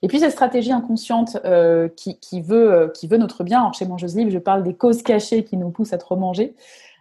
Et 0.02 0.09
puis 0.09 0.20
cette 0.20 0.33
stratégie 0.33 0.72
inconsciente 0.72 1.38
euh, 1.44 1.88
qui, 1.88 2.40
veut, 2.40 2.72
euh, 2.72 2.88
qui 2.88 3.07
veut 3.07 3.18
notre 3.18 3.44
bien, 3.44 3.61
alors 3.61 3.74
chez 3.74 3.87
Mangeuse 3.87 4.16
Libre, 4.16 4.31
je 4.31 4.38
parle 4.38 4.62
des 4.62 4.74
causes 4.74 5.02
cachées 5.02 5.44
qui 5.44 5.57
nous 5.57 5.70
poussent 5.70 5.92
à 5.92 5.98
trop 5.98 6.16
manger, 6.16 6.55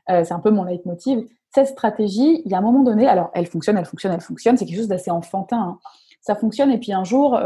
euh, 0.10 0.24
c'est 0.24 0.34
un 0.34 0.40
peu 0.40 0.52
mon 0.52 0.64
leitmotiv. 0.64 1.26
Cette 1.54 1.68
stratégie, 1.68 2.42
il 2.44 2.52
y 2.52 2.56
a 2.56 2.58
un 2.58 2.62
moment 2.62 2.84
donné, 2.84 3.08
alors 3.08 3.32
elle 3.34 3.48
fonctionne, 3.48 3.78
elle 3.78 3.86
fonctionne, 3.86 4.12
elle 4.12 4.22
fonctionne, 4.22 4.58
c'est 4.58 4.66
quelque 4.66 4.78
chose 4.78 4.88
d'assez 4.88 5.12
enfantin. 5.12 5.58
Hein. 5.58 5.80
Ça 6.22 6.36
fonctionne 6.36 6.72
et 6.72 6.80
puis 6.80 6.92
un 6.92 7.04
jour, 7.04 7.40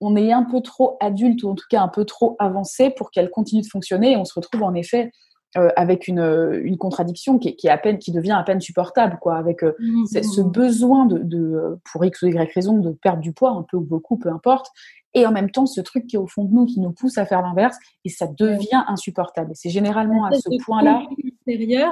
on 0.00 0.16
est 0.16 0.32
un 0.32 0.42
peu 0.42 0.60
trop 0.60 0.96
adulte 1.00 1.42
ou 1.44 1.50
en 1.50 1.54
tout 1.54 1.64
cas 1.70 1.80
un 1.80 1.88
peu 1.88 2.04
trop 2.04 2.36
avancé 2.38 2.90
pour 2.90 3.10
qu'elle 3.10 3.30
continue 3.30 3.62
de 3.62 3.66
fonctionner 3.66 4.12
et 4.12 4.16
on 4.16 4.24
se 4.24 4.34
retrouve 4.34 4.64
en 4.64 4.74
effet 4.74 5.12
euh, 5.56 5.70
avec 5.76 6.08
une, 6.08 6.60
une 6.62 6.76
contradiction 6.76 7.38
qui, 7.38 7.56
qui, 7.56 7.68
est 7.68 7.70
à 7.70 7.78
peine, 7.78 7.98
qui 7.98 8.12
devient 8.12 8.32
à 8.32 8.42
peine 8.42 8.60
supportable, 8.60 9.18
quoi, 9.20 9.36
avec 9.36 9.64
euh, 9.64 9.72
mmh, 9.78 10.06
ce 10.22 10.40
mmh. 10.40 10.50
besoin 10.50 11.06
de, 11.06 11.18
de, 11.18 11.78
pour 11.90 12.04
X 12.04 12.22
ou 12.22 12.26
Y 12.26 12.52
raison, 12.52 12.78
de 12.78 12.90
perdre 12.90 13.22
du 13.22 13.32
poids, 13.32 13.50
un 13.50 13.62
peu 13.62 13.78
ou 13.78 13.82
beaucoup, 13.82 14.18
peu 14.18 14.30
importe, 14.30 14.70
et 15.14 15.26
en 15.26 15.32
même 15.32 15.50
temps 15.50 15.66
ce 15.66 15.80
truc 15.80 16.06
qui 16.06 16.16
est 16.16 16.18
au 16.18 16.26
fond 16.26 16.44
de 16.44 16.52
nous, 16.52 16.66
qui 16.66 16.80
nous 16.80 16.92
pousse 16.92 17.16
à 17.16 17.24
faire 17.24 17.40
l'inverse, 17.40 17.78
et 18.04 18.10
ça 18.10 18.26
devient 18.26 18.84
insupportable. 18.88 19.52
C'est 19.54 19.70
généralement 19.70 20.26
à 20.26 20.32
ce 20.32 20.62
point-là. 20.64 21.02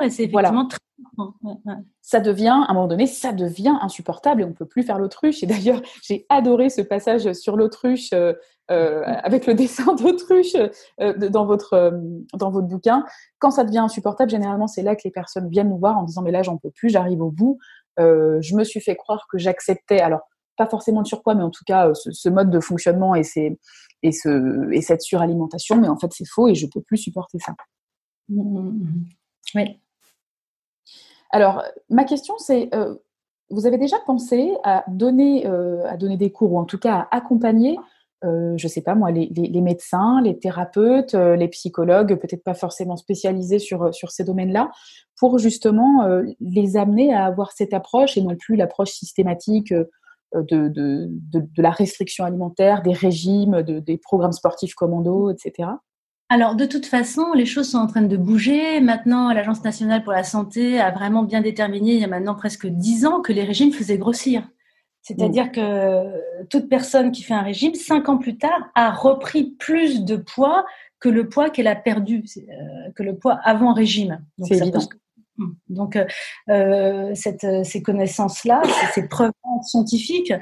et 0.02 0.10
c'est 0.10 0.24
effectivement 0.24 0.66
très 0.66 0.78
ça 2.02 2.20
devient, 2.20 2.48
à 2.66 2.70
un 2.70 2.74
moment 2.74 2.86
donné, 2.86 3.06
ça 3.06 3.32
devient 3.32 3.76
insupportable 3.80 4.42
et 4.42 4.44
on 4.44 4.48
ne 4.48 4.54
peut 4.54 4.66
plus 4.66 4.82
faire 4.82 4.98
l'autruche. 4.98 5.42
Et 5.42 5.46
d'ailleurs, 5.46 5.82
j'ai 6.02 6.26
adoré 6.28 6.70
ce 6.70 6.82
passage 6.82 7.32
sur 7.32 7.56
l'autruche 7.56 8.10
euh, 8.12 8.32
euh, 8.70 9.02
avec 9.04 9.46
le 9.46 9.54
dessin 9.54 9.94
d'autruche 9.94 10.56
euh, 11.00 11.28
dans, 11.28 11.46
votre, 11.46 11.92
dans 12.34 12.50
votre 12.50 12.66
bouquin. 12.66 13.04
Quand 13.38 13.50
ça 13.50 13.64
devient 13.64 13.78
insupportable, 13.78 14.30
généralement, 14.30 14.66
c'est 14.66 14.82
là 14.82 14.96
que 14.96 15.02
les 15.04 15.10
personnes 15.10 15.48
viennent 15.48 15.70
nous 15.70 15.78
voir 15.78 15.98
en 15.98 16.04
disant 16.04 16.22
Mais 16.22 16.32
là, 16.32 16.42
j'en 16.42 16.56
peux 16.56 16.70
plus, 16.70 16.88
j'arrive 16.88 17.22
au 17.22 17.30
bout. 17.30 17.58
je 17.98 18.56
me 18.56 18.64
suis 18.64 18.80
fait 18.80 18.96
croire 18.96 19.26
que 19.30 19.38
j'acceptais, 19.38 20.00
alors 20.00 20.20
pas 20.56 20.66
forcément 20.66 21.02
de 21.02 21.06
surpoids, 21.06 21.34
mais 21.34 21.42
en 21.42 21.50
tout 21.50 21.64
cas, 21.66 21.92
ce, 21.94 22.28
mode 22.28 22.50
de 22.50 22.60
fonctionnement 22.60 23.14
et, 23.14 23.22
ces, 23.22 23.58
et, 24.02 24.12
ce, 24.12 24.72
et 24.72 24.80
cette 24.80 25.02
suralimentation. 25.02 25.76
Mais 25.76 25.88
en 25.88 25.98
fait, 25.98 26.10
c'est 26.12 26.26
faux 26.26 26.48
et 26.48 26.54
je 26.54 26.66
ne 26.66 26.70
peux 26.70 26.80
plus 26.80 26.96
supporter 26.96 27.38
ça. 27.38 27.54
Mmh, 28.28 28.40
mmh, 28.40 28.70
mmh. 28.70 29.04
Oui. 29.54 29.80
Alors, 31.30 31.62
ma 31.90 32.04
question, 32.04 32.34
c'est, 32.38 32.74
euh, 32.74 32.94
vous 33.50 33.66
avez 33.66 33.78
déjà 33.78 33.98
pensé 34.06 34.54
à 34.64 34.84
donner, 34.88 35.46
euh, 35.46 35.86
à 35.86 35.96
donner 35.96 36.16
des 36.16 36.30
cours, 36.30 36.52
ou 36.52 36.58
en 36.58 36.64
tout 36.64 36.78
cas 36.78 37.08
à 37.10 37.16
accompagner, 37.16 37.78
euh, 38.26 38.54
je 38.56 38.68
sais 38.68 38.82
pas 38.82 38.94
moi, 38.94 39.10
les, 39.10 39.60
médecins, 39.60 40.20
les 40.22 40.38
thérapeutes, 40.38 41.14
les 41.14 41.48
psychologues, 41.48 42.16
peut-être 42.16 42.44
pas 42.44 42.54
forcément 42.54 42.96
spécialisés 42.96 43.58
sur, 43.58 43.94
sur 43.94 44.10
ces 44.10 44.24
domaines-là, 44.24 44.70
pour 45.18 45.38
justement 45.38 46.06
les 46.40 46.76
amener 46.76 47.14
à 47.14 47.24
avoir 47.24 47.52
cette 47.52 47.72
approche 47.72 48.16
et 48.16 48.22
non 48.22 48.36
plus 48.36 48.56
l'approche 48.56 48.90
systématique 48.90 49.72
de, 50.34 50.68
de, 50.68 51.10
la 51.56 51.70
restriction 51.70 52.24
alimentaire, 52.24 52.82
des 52.82 52.92
régimes, 52.92 53.62
des 53.62 53.98
programmes 53.98 54.32
sportifs 54.32 54.74
commando, 54.74 55.30
etc. 55.30 55.70
Alors, 56.28 56.56
de 56.56 56.66
toute 56.66 56.86
façon, 56.86 57.32
les 57.34 57.46
choses 57.46 57.70
sont 57.70 57.78
en 57.78 57.86
train 57.86 58.02
de 58.02 58.16
bouger. 58.16 58.80
Maintenant, 58.80 59.32
l'Agence 59.32 59.62
nationale 59.62 60.02
pour 60.02 60.12
la 60.12 60.24
santé 60.24 60.80
a 60.80 60.90
vraiment 60.90 61.22
bien 61.22 61.40
déterminé, 61.40 61.94
il 61.94 62.00
y 62.00 62.04
a 62.04 62.08
maintenant 62.08 62.34
presque 62.34 62.66
dix 62.66 63.06
ans, 63.06 63.20
que 63.20 63.32
les 63.32 63.44
régimes 63.44 63.72
faisaient 63.72 63.98
grossir. 63.98 64.42
C'est-à-dire 65.06 65.52
que 65.52 66.44
toute 66.50 66.68
personne 66.68 67.12
qui 67.12 67.22
fait 67.22 67.34
un 67.34 67.42
régime, 67.42 67.74
cinq 67.74 68.08
ans 68.08 68.18
plus 68.18 68.38
tard, 68.38 68.70
a 68.74 68.90
repris 68.90 69.54
plus 69.56 70.04
de 70.04 70.16
poids 70.16 70.66
que 70.98 71.08
le 71.08 71.28
poids 71.28 71.48
qu'elle 71.48 71.68
a 71.68 71.76
perdu, 71.76 72.24
euh, 72.36 72.42
que 72.96 73.04
le 73.04 73.16
poids 73.16 73.38
avant 73.44 73.72
régime. 73.72 74.24
Donc, 74.36 74.48
C'est 74.48 74.56
évident. 74.56 74.80
Hmm. 75.36 75.52
Donc, 75.68 75.96
euh, 76.48 77.14
cette, 77.14 77.46
ces 77.64 77.82
connaissances-là, 77.82 78.62
ces 78.94 79.06
preuves 79.06 79.30
scientifiques, 79.62 80.32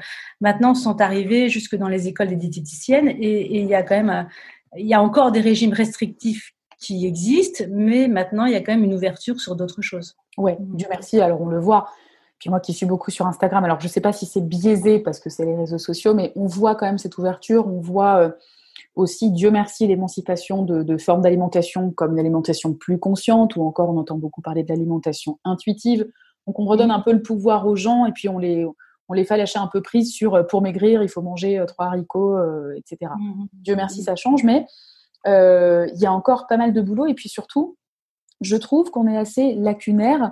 maintenant 0.41 0.73
sont 0.73 0.99
arrivées 0.99 1.47
jusque 1.49 1.75
dans 1.75 1.89
les 1.89 2.07
écoles 2.07 2.29
des 2.29 2.35
diététiciennes 2.35 3.09
et, 3.09 3.41
et 3.41 3.59
il 3.59 3.67
y 3.67 3.75
a 3.75 3.83
quand 3.83 4.01
même 4.01 4.27
il 4.77 4.87
y 4.87 4.95
a 4.95 5.01
encore 5.01 5.31
des 5.31 5.41
régimes 5.41 5.73
restrictifs 5.73 6.53
qui 6.79 7.05
existent, 7.05 7.63
mais 7.69 8.07
maintenant, 8.07 8.45
il 8.45 8.53
y 8.53 8.55
a 8.55 8.61
quand 8.61 8.73
même 8.73 8.83
une 8.83 8.95
ouverture 8.95 9.39
sur 9.39 9.55
d'autres 9.55 9.81
choses. 9.81 10.15
Oui, 10.37 10.53
Dieu 10.59 10.87
merci. 10.89 11.21
Alors, 11.21 11.41
on 11.41 11.47
le 11.47 11.59
voit. 11.59 11.87
Puis 12.39 12.49
moi 12.49 12.59
qui 12.59 12.73
suis 12.73 12.85
beaucoup 12.85 13.11
sur 13.11 13.27
Instagram, 13.27 13.63
alors 13.63 13.79
je 13.79 13.85
ne 13.85 13.91
sais 13.91 14.01
pas 14.01 14.11
si 14.13 14.25
c'est 14.25 14.41
biaisé 14.41 14.99
parce 14.99 15.19
que 15.19 15.29
c'est 15.29 15.45
les 15.45 15.55
réseaux 15.55 15.77
sociaux, 15.77 16.13
mais 16.13 16.31
on 16.35 16.47
voit 16.47 16.75
quand 16.75 16.85
même 16.85 16.97
cette 16.97 17.17
ouverture. 17.17 17.67
On 17.67 17.79
voit 17.79 18.17
euh, 18.17 18.29
aussi, 18.95 19.31
Dieu 19.31 19.51
merci, 19.51 19.87
l'émancipation 19.87 20.63
de, 20.63 20.97
formes 20.97 21.21
d'alimentation 21.21 21.91
comme 21.91 22.15
l'alimentation 22.15 22.73
plus 22.73 22.99
consciente, 22.99 23.55
ou 23.55 23.63
encore 23.63 23.89
on 23.89 23.97
entend 23.97 24.17
beaucoup 24.17 24.41
parler 24.41 24.63
de 24.63 24.69
l'alimentation 24.69 25.39
intuitive. 25.43 26.07
Donc 26.47 26.59
on 26.59 26.65
redonne 26.65 26.91
un 26.91 26.99
peu 26.99 27.11
le 27.11 27.21
pouvoir 27.21 27.67
aux 27.67 27.75
gens 27.75 28.05
et 28.05 28.11
puis 28.11 28.29
on 28.29 28.37
les, 28.37 28.65
on 29.09 29.13
les 29.13 29.25
fait 29.25 29.37
lâcher 29.37 29.59
un 29.59 29.67
peu 29.67 29.81
prise 29.81 30.11
sur 30.11 30.35
euh, 30.35 30.43
pour 30.43 30.61
maigrir, 30.61 31.03
il 31.03 31.09
faut 31.09 31.21
manger 31.21 31.59
euh, 31.59 31.65
trois 31.65 31.87
haricots, 31.87 32.37
euh, 32.37 32.73
etc. 32.75 33.11
Mmh. 33.17 33.45
Dieu 33.53 33.75
merci, 33.75 34.03
ça 34.03 34.15
change, 34.15 34.43
mais 34.43 34.65
il 35.27 35.99
y 35.99 36.05
a 36.05 36.13
encore 36.13 36.45
pas 36.47 36.57
mal 36.57 36.71
de 36.71 36.81
boulot. 36.81 37.07
Et 37.07 37.15
puis 37.15 37.29
surtout, 37.29 37.77
je 38.41 38.55
trouve 38.55 38.91
qu'on 38.91 39.07
est 39.07 39.17
assez 39.17 39.55
lacunaire 39.55 40.31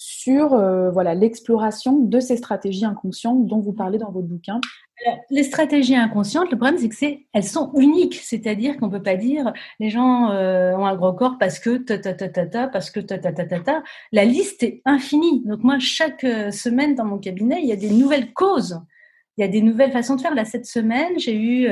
sur 0.00 0.50
voilà 0.92 1.14
l'exploration 1.14 1.98
de 1.98 2.20
ces 2.20 2.36
stratégies 2.36 2.84
inconscientes 2.84 3.46
dont 3.46 3.58
vous 3.58 3.72
parlez 3.72 3.98
dans 3.98 4.12
votre 4.12 4.28
bouquin 4.28 4.60
les 5.30 5.42
stratégies 5.44 5.96
inconscientes, 5.96 6.50
le 6.50 6.56
problème, 6.56 6.78
c'est 6.78 6.88
que 6.88 6.94
c'est, 6.94 7.26
elles 7.32 7.44
sont 7.44 7.72
uniques. 7.74 8.16
C'est-à-dire 8.16 8.76
qu'on 8.76 8.90
peut 8.90 9.02
pas 9.02 9.16
dire 9.16 9.52
les 9.78 9.90
gens 9.90 10.30
euh, 10.30 10.72
ont 10.72 10.86
un 10.86 10.96
gros 10.96 11.12
corps 11.12 11.36
parce 11.38 11.58
que 11.58 11.76
ta 11.76 11.98
ta 11.98 12.14
ta 12.14 12.28
ta 12.28 12.46
ta, 12.46 12.68
parce 12.68 12.90
que 12.90 13.00
ta 13.00 13.18
ta 13.18 13.32
ta 13.32 13.44
ta 13.44 13.60
ta. 13.60 13.82
La 14.12 14.24
liste 14.24 14.62
est 14.62 14.82
infinie. 14.84 15.42
Donc 15.44 15.62
moi, 15.62 15.78
chaque 15.78 16.24
euh, 16.24 16.50
semaine 16.50 16.94
dans 16.94 17.04
mon 17.04 17.18
cabinet, 17.18 17.60
il 17.62 17.68
y 17.68 17.72
a 17.72 17.76
des 17.76 17.90
nouvelles 17.90 18.32
causes. 18.32 18.80
Il 19.36 19.42
y 19.42 19.44
a 19.44 19.48
des 19.48 19.62
nouvelles 19.62 19.92
façons 19.92 20.16
de 20.16 20.20
faire. 20.20 20.34
Là, 20.34 20.44
cette 20.44 20.66
semaine, 20.66 21.18
j'ai 21.18 21.36
eu 21.36 21.68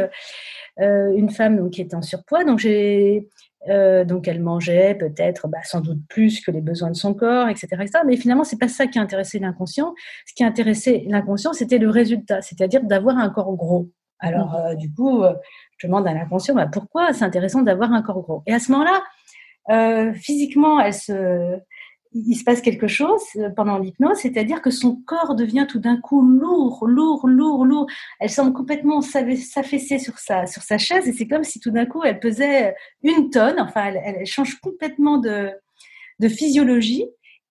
euh, 0.80 1.12
une 1.16 1.30
femme 1.30 1.68
qui 1.70 1.80
était 1.82 1.96
en 1.96 2.02
surpoids. 2.02 2.44
Donc 2.44 2.60
j'ai 2.60 3.28
euh, 3.68 4.04
donc 4.04 4.28
elle 4.28 4.42
mangeait 4.42 4.94
peut-être 4.94 5.48
bah, 5.48 5.58
sans 5.64 5.80
doute 5.80 6.00
plus 6.08 6.40
que 6.40 6.50
les 6.50 6.60
besoins 6.60 6.90
de 6.90 6.96
son 6.96 7.14
corps, 7.14 7.48
etc. 7.48 7.68
etc. 7.80 8.00
Mais 8.06 8.16
finalement, 8.16 8.44
c'est 8.44 8.58
pas 8.58 8.68
ça 8.68 8.86
qui 8.86 8.98
intéressait 8.98 9.38
l'inconscient. 9.38 9.94
Ce 10.26 10.34
qui 10.34 10.44
intéressait 10.44 11.04
l'inconscient, 11.08 11.52
c'était 11.52 11.78
le 11.78 11.90
résultat, 11.90 12.42
c'est-à-dire 12.42 12.82
d'avoir 12.82 13.18
un 13.18 13.30
corps 13.30 13.54
gros. 13.56 13.90
Alors 14.18 14.52
mmh. 14.52 14.56
euh, 14.56 14.74
du 14.74 14.92
coup, 14.92 15.22
euh, 15.22 15.34
je 15.78 15.86
demande 15.86 16.06
à 16.06 16.14
l'inconscient 16.14 16.54
bah, 16.54 16.68
pourquoi 16.70 17.12
c'est 17.12 17.24
intéressant 17.24 17.62
d'avoir 17.62 17.92
un 17.92 18.02
corps 18.02 18.22
gros? 18.22 18.42
Et 18.46 18.54
à 18.54 18.58
ce 18.58 18.72
moment-là, 18.72 19.02
physiquement, 20.14 20.80
elle 20.80 20.94
se 20.94 21.58
il 22.26 22.34
se 22.34 22.44
passe 22.44 22.60
quelque 22.60 22.86
chose 22.86 23.22
pendant 23.56 23.78
l'hypnose, 23.78 24.18
c'est-à-dire 24.18 24.62
que 24.62 24.70
son 24.70 24.96
corps 25.06 25.34
devient 25.34 25.66
tout 25.68 25.78
d'un 25.78 25.98
coup 26.00 26.22
lourd, 26.22 26.86
lourd, 26.86 27.28
lourd, 27.28 27.64
lourd. 27.64 27.86
Elle 28.20 28.30
semble 28.30 28.52
complètement 28.52 29.00
s'affaisser 29.00 29.98
sur 29.98 30.18
sa, 30.18 30.46
sur 30.46 30.62
sa 30.62 30.78
chaise 30.78 31.08
et 31.08 31.12
c'est 31.12 31.28
comme 31.28 31.44
si 31.44 31.60
tout 31.60 31.70
d'un 31.70 31.86
coup 31.86 32.02
elle 32.04 32.20
pesait 32.20 32.74
une 33.02 33.30
tonne. 33.30 33.60
Enfin, 33.60 33.92
elle, 33.92 34.26
change 34.26 34.58
complètement 34.60 35.18
de, 35.18 35.50
de 36.20 36.28
physiologie. 36.28 37.04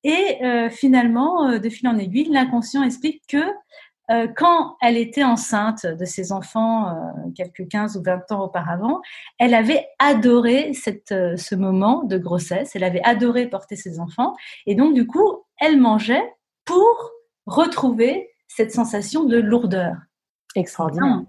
Et 0.03 0.43
euh, 0.43 0.69
finalement, 0.69 1.49
euh, 1.49 1.57
de 1.57 1.67
fil 1.67 1.87
en 1.87 1.97
aiguille, 1.97 2.29
l'inconscient 2.29 2.83
explique 2.83 3.23
que 3.27 3.43
euh, 4.11 4.27
quand 4.27 4.75
elle 4.81 4.97
était 4.97 5.23
enceinte 5.23 5.85
de 5.85 6.05
ses 6.05 6.31
enfants, 6.31 6.89
euh, 6.89 7.31
quelques 7.35 7.67
15 7.67 7.97
ou 7.97 8.03
20 8.03 8.31
ans 8.31 8.43
auparavant, 8.43 9.01
elle 9.39 9.55
avait 9.55 9.87
adoré 9.97 10.73
cette, 10.73 11.11
euh, 11.11 11.35
ce 11.37 11.55
moment 11.55 12.03
de 12.03 12.17
grossesse, 12.17 12.75
elle 12.75 12.83
avait 12.83 13.01
adoré 13.03 13.47
porter 13.47 13.75
ses 13.75 13.99
enfants, 13.99 14.35
et 14.67 14.75
donc 14.75 14.93
du 14.93 15.07
coup, 15.07 15.43
elle 15.59 15.79
mangeait 15.79 16.33
pour 16.65 17.11
retrouver 17.47 18.29
cette 18.47 18.71
sensation 18.71 19.23
de 19.23 19.37
lourdeur. 19.37 19.95
Extraordinaire. 20.55 21.23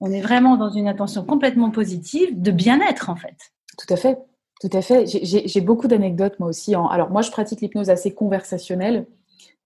On 0.00 0.10
est 0.10 0.20
vraiment 0.20 0.56
dans 0.56 0.70
une 0.70 0.88
attention 0.88 1.24
complètement 1.24 1.70
positive 1.70 2.40
de 2.40 2.50
bien-être 2.50 3.10
en 3.10 3.16
fait. 3.16 3.36
Tout 3.78 3.92
à 3.92 3.96
fait, 3.96 4.18
tout 4.60 4.70
à 4.72 4.82
fait. 4.82 5.04
J'ai 5.06 5.60
beaucoup 5.60 5.88
d'anecdotes 5.88 6.38
moi 6.40 6.48
aussi. 6.48 6.74
Alors 6.74 7.10
moi, 7.10 7.22
je 7.22 7.30
pratique 7.30 7.60
l'hypnose 7.60 7.90
assez 7.90 8.14
conversationnelle. 8.14 9.06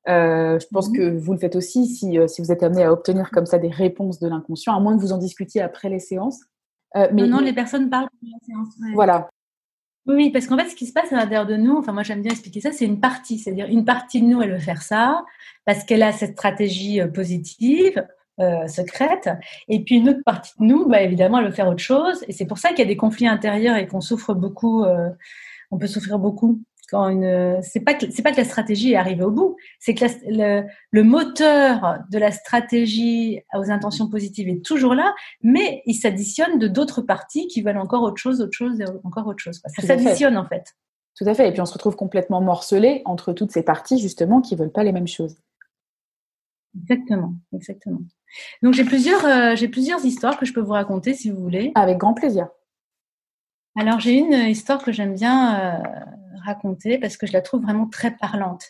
Euh, 0.09 0.59
je 0.59 0.67
pense 0.69 0.89
mmh 0.89 0.97
que 0.97 1.19
vous 1.19 1.33
le 1.33 1.39
faites 1.39 1.57
aussi 1.57 1.87
si, 1.87 2.19
euh, 2.19 2.29
si, 2.29 2.41
vous 2.41 2.53
êtes 2.53 2.63
amené 2.63 2.85
à 2.85 2.93
obtenir 2.93 3.31
comme 3.31 3.47
ça 3.47 3.59
des 3.59 3.69
réponses 3.69 4.19
de 4.19 4.29
l'inconscient, 4.29 4.75
à 4.75 4.81
moins 4.81 4.97
que 4.97 5.03
vous 5.03 5.13
en 5.13 5.19
discutiez 5.19 5.61
après 5.61 5.89
les 5.89 5.99
séances. 5.99 6.41
Euh, 6.97 7.09
mais 7.13 7.27
non, 7.27 7.41
les 7.41 7.53
personnes 7.53 7.91
parlent 7.91 8.09
de 8.23 8.29
la 8.31 8.39
séance. 8.47 8.95
Voilà. 8.95 9.29
Oui, 10.07 10.31
parce 10.31 10.47
qu'en 10.47 10.57
fait, 10.57 10.71
ce 10.71 10.75
qui 10.75 10.87
se 10.87 10.95
passe 10.95 11.13
à 11.13 11.17
l'intérieur 11.17 11.45
de 11.45 11.57
nous, 11.57 11.77
enfin 11.77 11.93
moi 11.93 12.03
j'aime 12.03 12.23
bien 12.23 12.31
expliquer 12.31 12.61
ça, 12.63 12.73
c'est 12.73 12.87
une 12.87 13.01
partie, 13.01 13.39
c'est-à-dire 13.39 13.67
une 13.67 13.85
partie 13.85 14.23
de 14.23 14.27
nous, 14.27 14.41
elle 14.41 14.53
veut 14.53 14.59
faire 14.59 14.81
ça 14.81 15.23
parce 15.67 15.85
qu'elle 15.85 16.03
a 16.03 16.13
cette 16.13 16.33
stratégie 16.33 17.01
positive, 17.13 18.07
secrète, 18.69 19.29
et 19.67 19.83
puis 19.85 19.97
une 19.97 20.09
autre 20.09 20.23
partie 20.25 20.53
de 20.61 20.65
nous, 20.65 20.89
bah, 20.89 21.03
évidemment, 21.03 21.41
elle 21.41 21.47
veut 21.47 21.51
faire 21.51 21.69
autre 21.69 21.83
chose, 21.83 22.25
et 22.27 22.33
c'est 22.33 22.47
pour 22.47 22.57
ça 22.57 22.71
qu'il 22.71 22.79
y 22.79 22.83
a 22.83 22.87
des 22.87 22.97
conflits 22.97 23.27
intérieurs 23.27 23.77
et 23.77 23.87
qu'on 23.87 24.01
souffre 24.01 24.33
beaucoup, 24.33 24.87
on 25.71 25.77
peut 25.77 25.89
souffrir 25.89 26.19
beaucoup 26.19 26.63
quand 26.89 27.09
une, 27.09 27.61
c'est 27.63 27.81
pas 27.81 27.95
que 27.95 28.11
c'est 28.11 28.23
pas 28.23 28.33
que 28.33 28.39
la 28.39 28.45
stratégie 28.45 28.93
est 28.93 28.97
arrivée 28.97 29.25
au 29.25 29.31
bout, 29.31 29.57
c'est 29.79 29.95
que 29.95 30.05
le, 30.27 30.67
le, 30.91 31.03
moteur 31.03 31.99
de 32.11 32.19
la 32.19 32.33
stratégie 32.33 33.41
aux 33.55 33.71
intentions 33.71 34.09
positives 34.09 34.49
est 34.49 34.65
toujours 34.65 34.95
là, 34.95 35.15
mais 35.43 35.83
il 35.87 35.95
s'additionne 35.95 36.59
de 36.59 36.67
d'autres 36.67 37.03
parties 37.03 37.47
qui 37.49 37.63
veulent 37.63 37.79
encore 37.79 38.03
autre 38.03 38.17
chose, 38.17 38.41
autre 38.41 38.57
chose 38.57 38.81
et 38.81 38.85
encore 39.05 39.27
autre 39.27 39.41
chose. 39.41 39.61
Ça 39.67 39.83
s'additionne 39.83 40.37
en 40.37 40.47
fait. 40.47 40.75
Tout 41.17 41.25
à 41.27 41.35
fait. 41.35 41.49
Et 41.49 41.53
puis 41.53 41.61
on 41.61 41.67
se 41.67 41.75
retrouve 41.75 41.97
complètement 41.97 42.41
morcelé 42.41 43.03
entre 43.05 43.33
toutes 43.33 43.51
ces 43.51 43.63
parties 43.63 43.99
justement 43.99 44.41
qui 44.41 44.57
veulent 44.57 44.73
pas 44.73 44.85
les 44.85 44.93
mêmes 44.93 45.09
choses. 45.09 45.37
Exactement, 46.81 47.35
exactement. 47.53 48.01
Donc 48.63 48.75
j'ai 48.75 48.85
plusieurs, 48.85 49.25
euh, 49.25 49.57
j'ai 49.57 49.69
plusieurs 49.69 50.05
histoires 50.05 50.39
que 50.39 50.47
je 50.47 50.53
peux 50.53 50.61
vous 50.61 50.73
raconter 50.73 51.15
si 51.15 51.31
vous 51.31 51.41
voulez. 51.41 51.73
Avec 51.75 51.99
grand 51.99 52.15
plaisir. 52.15 52.49
Alors 53.79 54.01
j'ai 54.01 54.15
une 54.15 54.33
histoire 54.33 54.83
que 54.83 54.91
j'aime 54.91 55.15
bien. 55.15 55.77
Euh, 55.77 55.83
raconter 56.49 56.99
parce 56.99 57.17
que 57.17 57.27
je 57.27 57.33
la 57.33 57.43
trouve 57.43 57.63
vraiment 57.63 57.87
très 57.87 58.17
parlante. 58.17 58.65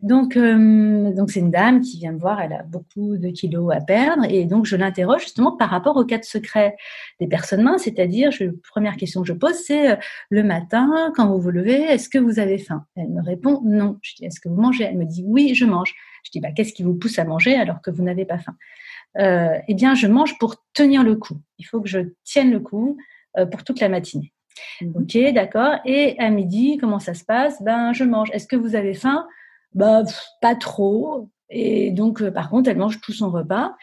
Donc, 0.00 0.36
euh, 0.36 1.12
donc 1.12 1.30
c'est 1.30 1.40
une 1.40 1.50
dame 1.50 1.80
qui 1.82 1.98
vient 1.98 2.12
me 2.12 2.18
voir, 2.18 2.40
elle 2.40 2.54
a 2.54 2.62
beaucoup 2.62 3.18
de 3.18 3.28
kilos 3.28 3.70
à 3.74 3.80
perdre, 3.80 4.24
et 4.28 4.46
donc 4.46 4.64
je 4.64 4.76
l'interroge 4.76 5.22
justement 5.22 5.52
par 5.56 5.68
rapport 5.68 5.96
au 5.96 6.04
cas 6.04 6.16
de 6.18 6.24
secret 6.24 6.76
des 7.20 7.26
personnes 7.26 7.62
minces, 7.62 7.82
c'est-à-dire, 7.82 8.30
la 8.40 8.50
première 8.70 8.96
question 8.96 9.20
que 9.20 9.28
je 9.28 9.34
pose, 9.34 9.54
c'est 9.54 9.92
euh, 9.92 9.96
le 10.30 10.42
matin, 10.42 11.12
quand 11.14 11.28
vous 11.28 11.40
vous 11.40 11.50
levez, 11.50 11.82
est-ce 11.82 12.08
que 12.08 12.18
vous 12.18 12.38
avez 12.38 12.58
faim? 12.58 12.86
Elle 12.96 13.10
me 13.10 13.22
répond 13.22 13.60
non. 13.64 13.98
Je 14.02 14.14
dis, 14.14 14.24
est-ce 14.24 14.40
que 14.40 14.48
vous 14.48 14.60
mangez? 14.60 14.84
Elle 14.84 14.96
me 14.96 15.04
dit 15.04 15.24
oui, 15.26 15.54
je 15.54 15.66
mange. 15.66 15.94
Je 16.24 16.30
dis, 16.30 16.40
bah, 16.40 16.52
qu'est-ce 16.52 16.72
qui 16.72 16.82
vous 16.82 16.94
pousse 16.94 17.18
à 17.18 17.24
manger 17.24 17.54
alors 17.54 17.82
que 17.82 17.90
vous 17.90 18.02
n'avez 18.02 18.24
pas 18.24 18.38
faim? 18.38 18.54
Eh 19.16 19.74
bien, 19.74 19.94
je 19.94 20.06
mange 20.06 20.38
pour 20.38 20.56
tenir 20.72 21.02
le 21.02 21.16
coup. 21.16 21.40
Il 21.58 21.64
faut 21.64 21.80
que 21.80 21.88
je 21.88 22.00
tienne 22.24 22.50
le 22.50 22.60
coup 22.60 22.96
pour 23.50 23.64
toute 23.64 23.80
la 23.80 23.88
matinée. 23.88 24.32
Ok, 24.94 25.16
d'accord. 25.34 25.74
Et 25.84 26.18
à 26.18 26.30
midi, 26.30 26.78
comment 26.78 26.98
ça 26.98 27.14
se 27.14 27.24
passe? 27.24 27.62
Ben, 27.62 27.92
je 27.92 28.04
mange. 28.04 28.30
Est-ce 28.32 28.46
que 28.46 28.56
vous 28.56 28.74
avez 28.74 28.94
faim? 28.94 29.26
Bah, 29.74 30.02
pas 30.40 30.54
trop. 30.54 31.28
Et 31.50 31.90
donc, 31.90 32.22
euh, 32.22 32.30
par 32.30 32.50
contre, 32.50 32.70
elle 32.70 32.78
mange 32.78 33.00
tout 33.00 33.12
son 33.12 33.30
repas. 33.30 33.74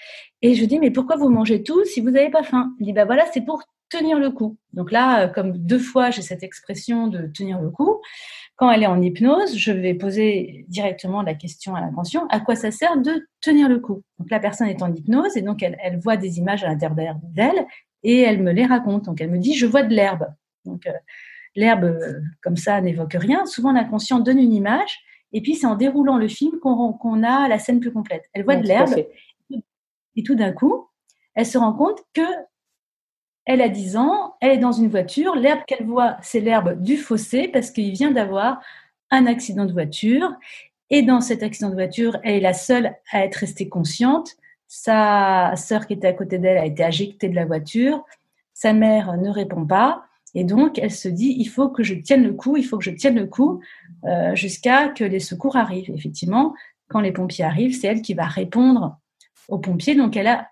Et 0.42 0.56
je 0.56 0.66
dis, 0.66 0.80
mais 0.80 0.92
pourquoi 0.92 1.18
vous 1.18 1.30
mangez 1.30 1.64
tout 1.64 1.84
si 1.86 2.02
vous 2.02 2.12
n'avez 2.12 2.30
pas 2.30 2.44
faim? 2.44 2.74
Elle 2.80 2.88
dit, 2.88 2.94
bah 2.94 3.06
voilà, 3.06 3.26
c'est 3.34 3.42
pour 3.42 3.62
tenir 3.90 4.20
le 4.20 4.32
coup. 4.32 4.58
Donc 4.74 4.92
là, 4.92 5.24
euh, 5.24 5.28
comme 5.28 5.58
deux 5.58 5.80
fois 5.80 6.12
j'ai 6.12 6.22
cette 6.22 6.44
expression 6.44 7.08
de 7.08 7.28
tenir 7.28 7.62
le 7.62 7.70
coup, 7.70 8.02
quand 8.56 8.72
elle 8.72 8.84
est 8.84 8.88
en 8.88 9.02
hypnose, 9.02 9.56
je 9.56 9.72
vais 9.72 9.94
poser 9.94 10.66
directement 10.68 11.22
la 11.22 11.36
question 11.36 11.76
à 11.76 11.82
l'inconscient, 11.82 12.28
à 12.30 12.40
quoi 12.40 12.56
ça 12.56 12.72
sert 12.72 12.98
de 12.98 13.28
tenir 13.40 13.70
le 13.70 13.80
coup? 13.80 14.02
Donc 14.20 14.30
la 14.30 14.40
personne 14.40 14.68
est 14.68 14.82
en 14.82 14.94
hypnose 14.94 15.38
et 15.38 15.42
donc 15.42 15.64
elle, 15.64 15.78
elle 15.82 16.00
voit 16.00 16.18
des 16.18 16.38
images 16.38 16.64
à 16.64 16.68
l'intérieur 16.68 17.16
d'elle 17.24 17.66
et 18.04 18.22
elle 18.22 18.42
me 18.42 18.52
les 18.52 18.66
raconte. 18.66 19.06
Donc 19.06 19.22
elle 19.22 19.30
me 19.30 19.38
dit, 19.38 19.54
je 19.54 19.66
vois 19.66 19.84
de 19.84 19.94
l'herbe. 19.94 20.28
Donc 20.68 20.86
euh, 20.86 20.94
l'herbe, 21.56 21.98
comme 22.44 22.58
ça, 22.58 22.80
n'évoque 22.82 23.14
rien. 23.14 23.46
Souvent 23.46 23.72
l'inconscient 23.72 24.20
donne 24.20 24.40
une 24.40 24.54
image 24.54 25.04
et 25.34 25.42
puis, 25.42 25.56
c'est 25.56 25.68
en 25.68 25.76
déroulant 25.76 26.18
le 26.18 26.28
film 26.28 26.60
qu'on 26.60 27.24
a 27.24 27.48
la 27.48 27.60
scène 27.60 27.80
plus 27.80 27.92
complète. 27.92 28.24
Elle 28.34 28.44
voit 28.44 28.56
de 28.56 28.68
l'herbe. 28.68 28.94
Et 30.16 30.24
tout 30.24 30.36
d'un 30.36 30.52
coup, 30.52 30.88
elle 31.36 31.46
se 31.46 31.58
rend 31.58 31.74
compte 31.74 32.02
que 32.14 32.22
elle 33.46 33.62
a 33.62 33.70
10 33.70 33.96
ans, 33.96 34.36
elle 34.42 34.52
est 34.52 34.58
dans 34.58 34.74
une 34.74 34.90
voiture. 34.90 35.36
L'herbe 35.36 35.62
qu'elle 35.68 35.86
voit, 35.86 36.18
c'est 36.22 36.42
l'herbe 36.42 36.82
du 36.82 36.98
fossé 36.98 37.48
parce 37.48 37.72
qu'il 37.72 37.92
vient 37.94 38.12
d'avoir 38.12 38.62
un 39.10 39.26
accident 39.26 39.66
de 39.66 39.72
voiture. 39.72 40.34
Et 40.90 41.02
dans 41.02 41.22
cet 41.22 41.44
accident 41.44 41.70
de 41.70 41.76
voiture, 41.76 42.18
elle 42.24 42.36
est 42.36 42.40
la 42.42 42.54
seule 42.54 42.96
à 43.12 43.24
être 43.24 43.36
restée 43.36 43.70
consciente. 43.70 44.36
Sa 44.68 45.54
sœur 45.56 45.88
qui 45.88 45.94
était 45.94 46.08
à 46.08 46.14
côté 46.14 46.40
d'elle 46.40 46.58
a 46.58 46.66
été 46.66 46.84
injectée 46.84 47.30
de 47.30 47.36
la 47.36 47.46
voiture. 47.46 48.04
Sa 48.54 48.74
mère 48.74 49.16
ne 49.18 49.30
répond 49.30 49.66
pas. 49.66 50.07
Et 50.38 50.44
donc, 50.44 50.78
elle 50.78 50.92
se 50.92 51.08
dit, 51.08 51.36
il 51.40 51.50
faut 51.50 51.68
que 51.68 51.82
je 51.82 51.96
tienne 51.96 52.22
le 52.22 52.32
coup, 52.32 52.58
il 52.58 52.64
faut 52.64 52.78
que 52.78 52.84
je 52.84 52.92
tienne 52.92 53.16
le 53.16 53.26
coup 53.26 53.60
euh, 54.04 54.36
jusqu'à 54.36 54.88
que 54.90 55.04
les 55.04 55.20
secours 55.20 55.56
arrivent. 55.56 55.90
Effectivement, 55.90 56.54
quand 56.90 57.00
les 57.00 57.12
pompiers 57.12 57.44
arrivent, 57.44 57.76
c'est 57.76 57.88
elle 57.88 58.04
qui 58.04 58.14
va 58.14 58.28
répondre 58.28 59.00
aux 59.48 59.58
pompiers. 59.58 59.96
Donc, 59.96 60.16
elle 60.16 60.28
a 60.28 60.48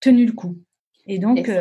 tenu 0.00 0.26
le 0.26 0.32
coup. 0.32 0.58
Et 1.06 1.18
donc, 1.18 1.48
euh, 1.48 1.58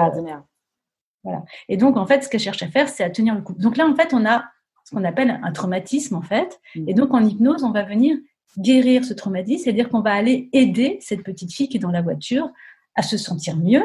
voilà. 1.24 1.46
Et 1.70 1.78
donc, 1.78 1.96
en 1.96 2.06
fait, 2.06 2.26
ce 2.26 2.30
qu'elle 2.30 2.42
cherche 2.42 2.62
à 2.62 2.68
faire, 2.68 2.90
c'est 2.90 3.06
à 3.06 3.10
tenir 3.10 3.36
le 3.36 3.42
coup. 3.42 3.54
Donc 3.54 3.78
là, 3.78 3.88
en 3.88 3.96
fait, 3.96 4.14
on 4.14 4.26
a 4.26 4.44
ce 4.84 4.94
qu'on 4.94 5.06
appelle 5.06 5.40
un 5.42 5.52
traumatisme, 5.54 6.16
en 6.16 6.22
fait. 6.22 6.60
Mmh. 6.76 6.90
Et 6.90 6.94
donc, 6.94 7.14
en 7.14 7.24
hypnose, 7.24 7.64
on 7.64 7.72
va 7.72 7.84
venir 7.84 8.18
guérir 8.58 9.06
ce 9.06 9.14
traumatisme, 9.14 9.64
c'est-à-dire 9.64 9.88
qu'on 9.88 10.02
va 10.02 10.12
aller 10.12 10.50
aider 10.52 10.98
cette 11.00 11.24
petite 11.24 11.54
fille 11.54 11.70
qui 11.70 11.78
est 11.78 11.80
dans 11.80 11.90
la 11.92 12.02
voiture 12.02 12.50
à 12.96 13.02
se 13.02 13.16
sentir 13.16 13.56
mieux, 13.56 13.84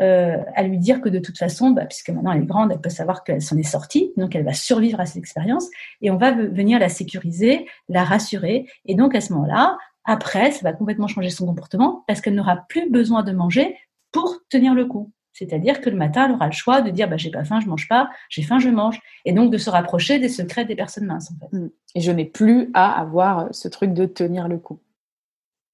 euh, 0.00 0.36
à 0.54 0.62
lui 0.62 0.78
dire 0.78 1.00
que 1.00 1.08
de 1.08 1.18
toute 1.18 1.38
façon, 1.38 1.70
bah, 1.70 1.86
puisque 1.86 2.10
maintenant 2.10 2.32
elle 2.32 2.42
est 2.42 2.46
grande, 2.46 2.70
elle 2.72 2.80
peut 2.80 2.88
savoir 2.88 3.24
qu'elle 3.24 3.42
s'en 3.42 3.56
est 3.56 3.62
sortie, 3.62 4.12
donc 4.16 4.34
elle 4.36 4.44
va 4.44 4.52
survivre 4.52 5.00
à 5.00 5.06
cette 5.06 5.16
expérience, 5.16 5.66
et 6.02 6.10
on 6.10 6.16
va 6.16 6.32
venir 6.32 6.78
la 6.78 6.88
sécuriser, 6.88 7.66
la 7.88 8.04
rassurer, 8.04 8.66
et 8.86 8.94
donc 8.94 9.14
à 9.14 9.20
ce 9.20 9.32
moment-là, 9.32 9.76
après, 10.10 10.52
ça 10.52 10.60
va 10.62 10.72
complètement 10.72 11.06
changer 11.06 11.28
son 11.28 11.44
comportement 11.44 12.02
parce 12.06 12.22
qu'elle 12.22 12.34
n'aura 12.34 12.64
plus 12.70 12.90
besoin 12.90 13.22
de 13.22 13.32
manger 13.32 13.76
pour 14.10 14.38
tenir 14.48 14.74
le 14.74 14.86
coup. 14.86 15.12
C'est-à-dire 15.34 15.82
que 15.82 15.90
le 15.90 15.96
matin, 15.96 16.24
elle 16.24 16.32
aura 16.32 16.46
le 16.46 16.52
choix 16.52 16.80
de 16.80 16.90
dire 16.90 17.10
bah, 17.10 17.18
j'ai 17.18 17.30
pas 17.30 17.44
faim, 17.44 17.60
je 17.60 17.68
mange 17.68 17.86
pas, 17.88 18.08
j'ai 18.30 18.42
faim, 18.42 18.58
je 18.58 18.70
mange. 18.70 18.98
Et 19.26 19.32
donc 19.32 19.52
de 19.52 19.58
se 19.58 19.68
rapprocher 19.68 20.18
des 20.18 20.30
secrets 20.30 20.64
des 20.64 20.74
personnes 20.74 21.04
minces. 21.04 21.30
En 21.30 21.38
fait. 21.38 21.56
Mmh. 21.56 21.70
Et 21.94 22.00
je 22.00 22.10
n'ai 22.10 22.24
plus 22.24 22.70
à 22.72 22.98
avoir 22.98 23.54
ce 23.54 23.68
truc 23.68 23.92
de 23.92 24.06
tenir 24.06 24.48
le 24.48 24.56
coup. 24.56 24.80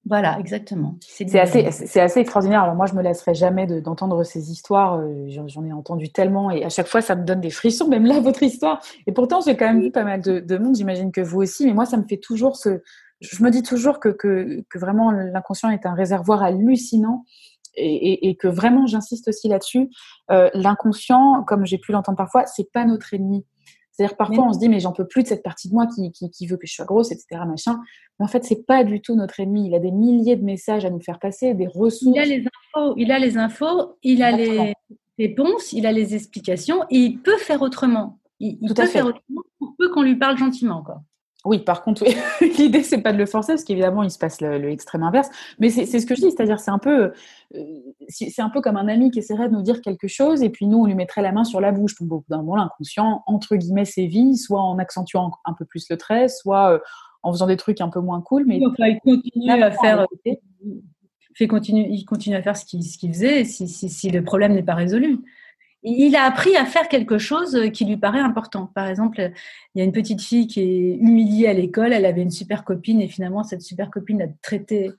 Voilà, 0.07 0.37
exactement. 0.39 0.97
C'est 1.01 1.39
assez, 1.39 1.71
c'est 1.71 1.99
assez 1.99 2.19
extraordinaire. 2.19 2.61
Alors 2.61 2.75
moi, 2.75 2.85
je 2.85 2.93
me 2.93 3.01
laisserai 3.01 3.33
jamais 3.33 3.65
d'entendre 3.81 4.23
ces 4.23 4.51
histoires. 4.51 4.99
Euh, 4.99 5.27
j'en 5.47 5.65
ai 5.65 5.73
entendu 5.73 6.11
tellement 6.11 6.51
et 6.51 6.63
à 6.63 6.69
chaque 6.69 6.87
fois, 6.87 7.01
ça 7.01 7.15
me 7.15 7.23
donne 7.23 7.41
des 7.41 7.49
frissons. 7.49 7.87
Même 7.87 8.05
là, 8.05 8.19
votre 8.21 8.43
histoire. 8.43 8.81
Et 9.07 9.11
pourtant, 9.11 9.41
j'ai 9.41 9.57
quand 9.57 9.65
même 9.65 9.81
vu 9.81 9.91
pas 9.91 10.03
mal 10.03 10.21
de, 10.21 10.57
monde. 10.57 10.75
J'imagine 10.75 11.11
que 11.11 11.21
vous 11.21 11.41
aussi. 11.41 11.65
Mais 11.65 11.73
moi, 11.73 11.85
ça 11.85 11.97
me 11.97 12.03
fait 12.03 12.17
toujours 12.17 12.55
ce. 12.55 12.81
Je 13.19 13.43
me 13.43 13.49
dis 13.49 13.63
toujours 13.63 13.99
que, 13.99 14.09
que, 14.09 14.63
que 14.69 14.77
vraiment 14.77 15.09
l'inconscient 15.09 15.69
est 15.69 15.87
un 15.87 15.93
réservoir 15.93 16.43
hallucinant 16.43 17.23
et, 17.77 18.29
et, 18.29 18.35
que 18.35 18.47
vraiment, 18.47 18.85
j'insiste 18.85 19.27
aussi 19.29 19.47
là-dessus. 19.47 19.89
Euh, 20.31 20.49
l'inconscient, 20.53 21.43
comme 21.43 21.65
j'ai 21.65 21.77
pu 21.77 21.91
l'entendre 21.91 22.17
parfois, 22.17 22.45
c'est 22.45 22.71
pas 22.71 22.85
notre 22.85 23.13
ennemi. 23.13 23.45
C'est-à-dire 23.95 24.17
parfois 24.17 24.45
on 24.47 24.53
se 24.53 24.59
dit 24.59 24.69
mais 24.69 24.79
j'en 24.79 24.91
peux 24.91 25.07
plus 25.07 25.23
de 25.23 25.27
cette 25.27 25.43
partie 25.43 25.69
de 25.69 25.73
moi 25.73 25.87
qui, 25.87 26.11
qui, 26.11 26.47
veut 26.47 26.57
que 26.57 26.67
je 26.67 26.73
sois 26.73 26.85
grosse, 26.85 27.11
etc. 27.11 27.41
Machin. 27.47 27.79
Mais 28.19 28.25
en 28.25 28.27
fait 28.27 28.43
c'est 28.43 28.65
pas 28.65 28.83
du 28.83 29.01
tout 29.01 29.15
notre 29.15 29.39
ennemi. 29.39 29.67
Il 29.67 29.75
a 29.75 29.79
des 29.79 29.91
milliers 29.91 30.35
de 30.35 30.43
messages 30.43 30.85
à 30.85 30.89
nous 30.89 31.01
faire 31.01 31.19
passer, 31.19 31.53
des 31.53 31.67
ressources. 31.67 32.15
Il 32.15 32.19
a 32.19 32.25
les 32.25 32.43
infos, 32.45 32.93
il 32.97 33.11
a 33.11 33.19
les 33.19 33.37
infos, 33.37 33.97
il 34.03 34.23
a 34.23 34.31
les 34.31 34.73
réponses, 35.17 35.71
il 35.71 35.85
a 35.85 35.91
les 35.91 36.13
explications 36.13 36.83
et 36.89 36.97
il 36.97 37.21
peut 37.21 37.37
faire 37.37 37.61
autrement. 37.61 38.19
Il, 38.41 38.73
peut 38.73 38.85
faire 38.85 39.05
autrement 39.05 39.41
pour 39.59 39.75
peu 39.77 39.89
qu'on 39.89 40.01
lui 40.01 40.17
parle 40.17 40.37
gentiment 40.37 40.83
quoi. 40.83 41.01
Oui, 41.45 41.59
par 41.59 41.83
contre, 41.83 42.03
l'idée, 42.57 42.83
c'est 42.83 43.01
pas 43.01 43.13
de 43.13 43.17
le 43.17 43.25
forcer, 43.25 43.53
parce 43.53 43.63
qu'évidemment, 43.63 44.03
il 44.03 44.09
se 44.09 44.17
passe 44.17 44.41
le, 44.41 44.69
extrême 44.69 45.03
inverse. 45.03 45.29
Mais 45.59 45.69
c'est 45.69 45.85
ce 45.85 46.05
que 46.05 46.15
je 46.15 46.21
dis, 46.21 46.31
c'est-à-dire, 46.31 46.59
c'est 46.59 46.71
un 46.71 46.79
peu, 46.79 47.11
euh, 47.55 47.63
c'est 48.07 48.41
un 48.41 48.49
peu 48.49 48.61
comme 48.61 48.77
un 48.77 48.87
ami 48.87 49.11
qui 49.11 49.19
essaierait 49.19 49.47
de 49.47 49.53
nous 49.53 49.61
dire 49.61 49.81
quelque 49.81 50.07
chose, 50.07 50.41
et 50.41 50.49
puis 50.49 50.65
nous, 50.65 50.79
on 50.79 50.85
lui 50.85 50.95
mettrait 50.95 51.21
la 51.21 51.31
main 51.31 51.43
sur 51.43 51.61
la 51.61 51.71
bouche. 51.71 51.95
Donc, 52.01 52.23
d'un 52.29 52.37
moment, 52.37 52.55
l'inconscient, 52.55 53.23
entre 53.27 53.55
guillemets, 53.55 53.85
sévit, 53.85 54.35
soit 54.37 54.61
en 54.61 54.79
accentuant 54.79 55.31
un 55.45 55.53
peu 55.53 55.65
plus 55.65 55.87
le 55.89 55.97
trait, 55.97 56.27
soit 56.27 56.73
euh, 56.73 56.79
en 57.21 57.31
faisant 57.31 57.47
des 57.47 57.57
trucs 57.57 57.79
un 57.79 57.89
peu 57.89 57.99
moins 57.99 58.21
cool. 58.21 58.45
Mais 58.47 58.59
il 58.59 58.99
continue 59.03 59.51
à 59.51 59.71
faire. 59.71 60.05
Fait 61.37 61.47
continue, 61.47 61.85
il 61.89 62.05
continue 62.05 62.37
à 62.37 62.41
faire 62.41 62.55
ce 62.55 62.65
qu'il 62.65 62.81
faisait 63.13 63.43
si, 63.43 63.67
si, 63.67 63.89
si 63.89 64.09
le 64.09 64.23
problème 64.23 64.53
n'est 64.53 64.63
pas 64.63 64.73
résolu 64.73 65.19
il 65.85 66.15
a 66.15 66.23
appris 66.23 66.55
à 66.55 66.65
faire 66.65 66.87
quelque 66.87 67.17
chose 67.17 67.69
qui 67.73 67.85
lui 67.85 67.97
paraît 67.97 68.19
important. 68.19 68.71
Par 68.73 68.87
exemple, 68.87 69.31
il 69.73 69.79
y 69.79 69.81
a 69.81 69.85
une 69.85 69.91
petite 69.91 70.21
fille 70.21 70.47
qui 70.47 70.61
est 70.61 70.95
humiliée 70.95 71.47
à 71.47 71.53
l'école, 71.53 71.93
elle 71.93 72.05
avait 72.05 72.21
une 72.21 72.31
super 72.31 72.63
copine 72.63 73.01
et 73.01 73.07
finalement 73.07 73.43
cette 73.43 73.61
super 73.61 73.91
copine 73.91 74.19
l'a 74.19 74.27
traité 74.41 74.91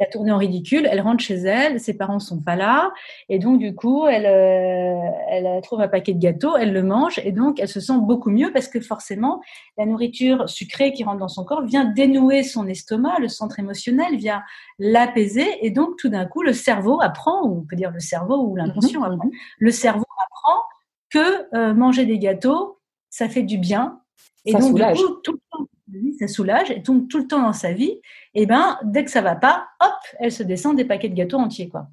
la 0.00 0.06
tournée 0.06 0.32
en 0.32 0.38
ridicule. 0.38 0.88
Elle 0.90 1.00
rentre 1.02 1.22
chez 1.22 1.34
elle, 1.34 1.78
ses 1.78 1.94
parents 1.94 2.18
sont 2.18 2.40
pas 2.40 2.56
là, 2.56 2.90
et 3.28 3.38
donc 3.38 3.58
du 3.58 3.74
coup, 3.74 4.06
elle, 4.06 4.26
euh, 4.26 4.98
elle 5.30 5.60
trouve 5.62 5.82
un 5.82 5.88
paquet 5.88 6.14
de 6.14 6.18
gâteaux, 6.18 6.56
elle 6.56 6.72
le 6.72 6.82
mange, 6.82 7.20
et 7.22 7.32
donc 7.32 7.60
elle 7.60 7.68
se 7.68 7.80
sent 7.80 7.98
beaucoup 8.00 8.30
mieux 8.30 8.50
parce 8.52 8.66
que 8.66 8.80
forcément, 8.80 9.42
la 9.76 9.84
nourriture 9.84 10.48
sucrée 10.48 10.92
qui 10.92 11.04
rentre 11.04 11.18
dans 11.18 11.28
son 11.28 11.44
corps 11.44 11.62
vient 11.62 11.84
dénouer 11.84 12.42
son 12.42 12.66
estomac, 12.66 13.18
le 13.20 13.28
centre 13.28 13.58
émotionnel, 13.58 14.16
vient 14.16 14.42
l'apaiser, 14.78 15.46
et 15.60 15.70
donc 15.70 15.96
tout 15.98 16.08
d'un 16.08 16.24
coup, 16.24 16.42
le 16.42 16.54
cerveau 16.54 17.00
apprend, 17.02 17.46
ou 17.46 17.58
on 17.58 17.62
peut 17.62 17.76
dire 17.76 17.90
le 17.90 18.00
cerveau 18.00 18.42
ou 18.42 18.56
l'inconscient 18.56 19.00
mhm, 19.00 19.12
apprend, 19.12 19.26
mhm. 19.26 19.32
le 19.58 19.70
cerveau 19.70 20.04
que 21.10 21.56
euh, 21.56 21.74
manger 21.74 22.06
des 22.06 22.18
gâteaux, 22.18 22.78
ça 23.08 23.28
fait 23.28 23.42
du 23.42 23.58
bien, 23.58 24.00
et 24.44 24.52
donc 24.52 24.74
du 24.74 24.82
coup, 24.82 25.20
tout 25.22 25.32
le 25.32 25.40
temps 25.50 25.66
ça 26.18 26.28
soulage, 26.28 26.70
et 26.70 26.80
donc 26.80 27.08
tout 27.08 27.18
le 27.18 27.26
temps 27.26 27.42
dans 27.42 27.52
sa 27.52 27.72
vie, 27.72 28.00
et 28.34 28.46
ben 28.46 28.78
dès 28.84 29.04
que 29.04 29.10
ça 29.10 29.22
va 29.22 29.34
pas, 29.34 29.68
hop, 29.80 29.92
elle 30.18 30.32
se 30.32 30.42
descend 30.42 30.76
des 30.76 30.84
paquets 30.84 31.08
de 31.08 31.14
gâteaux 31.14 31.38
entiers, 31.38 31.68
quoi. 31.68 31.88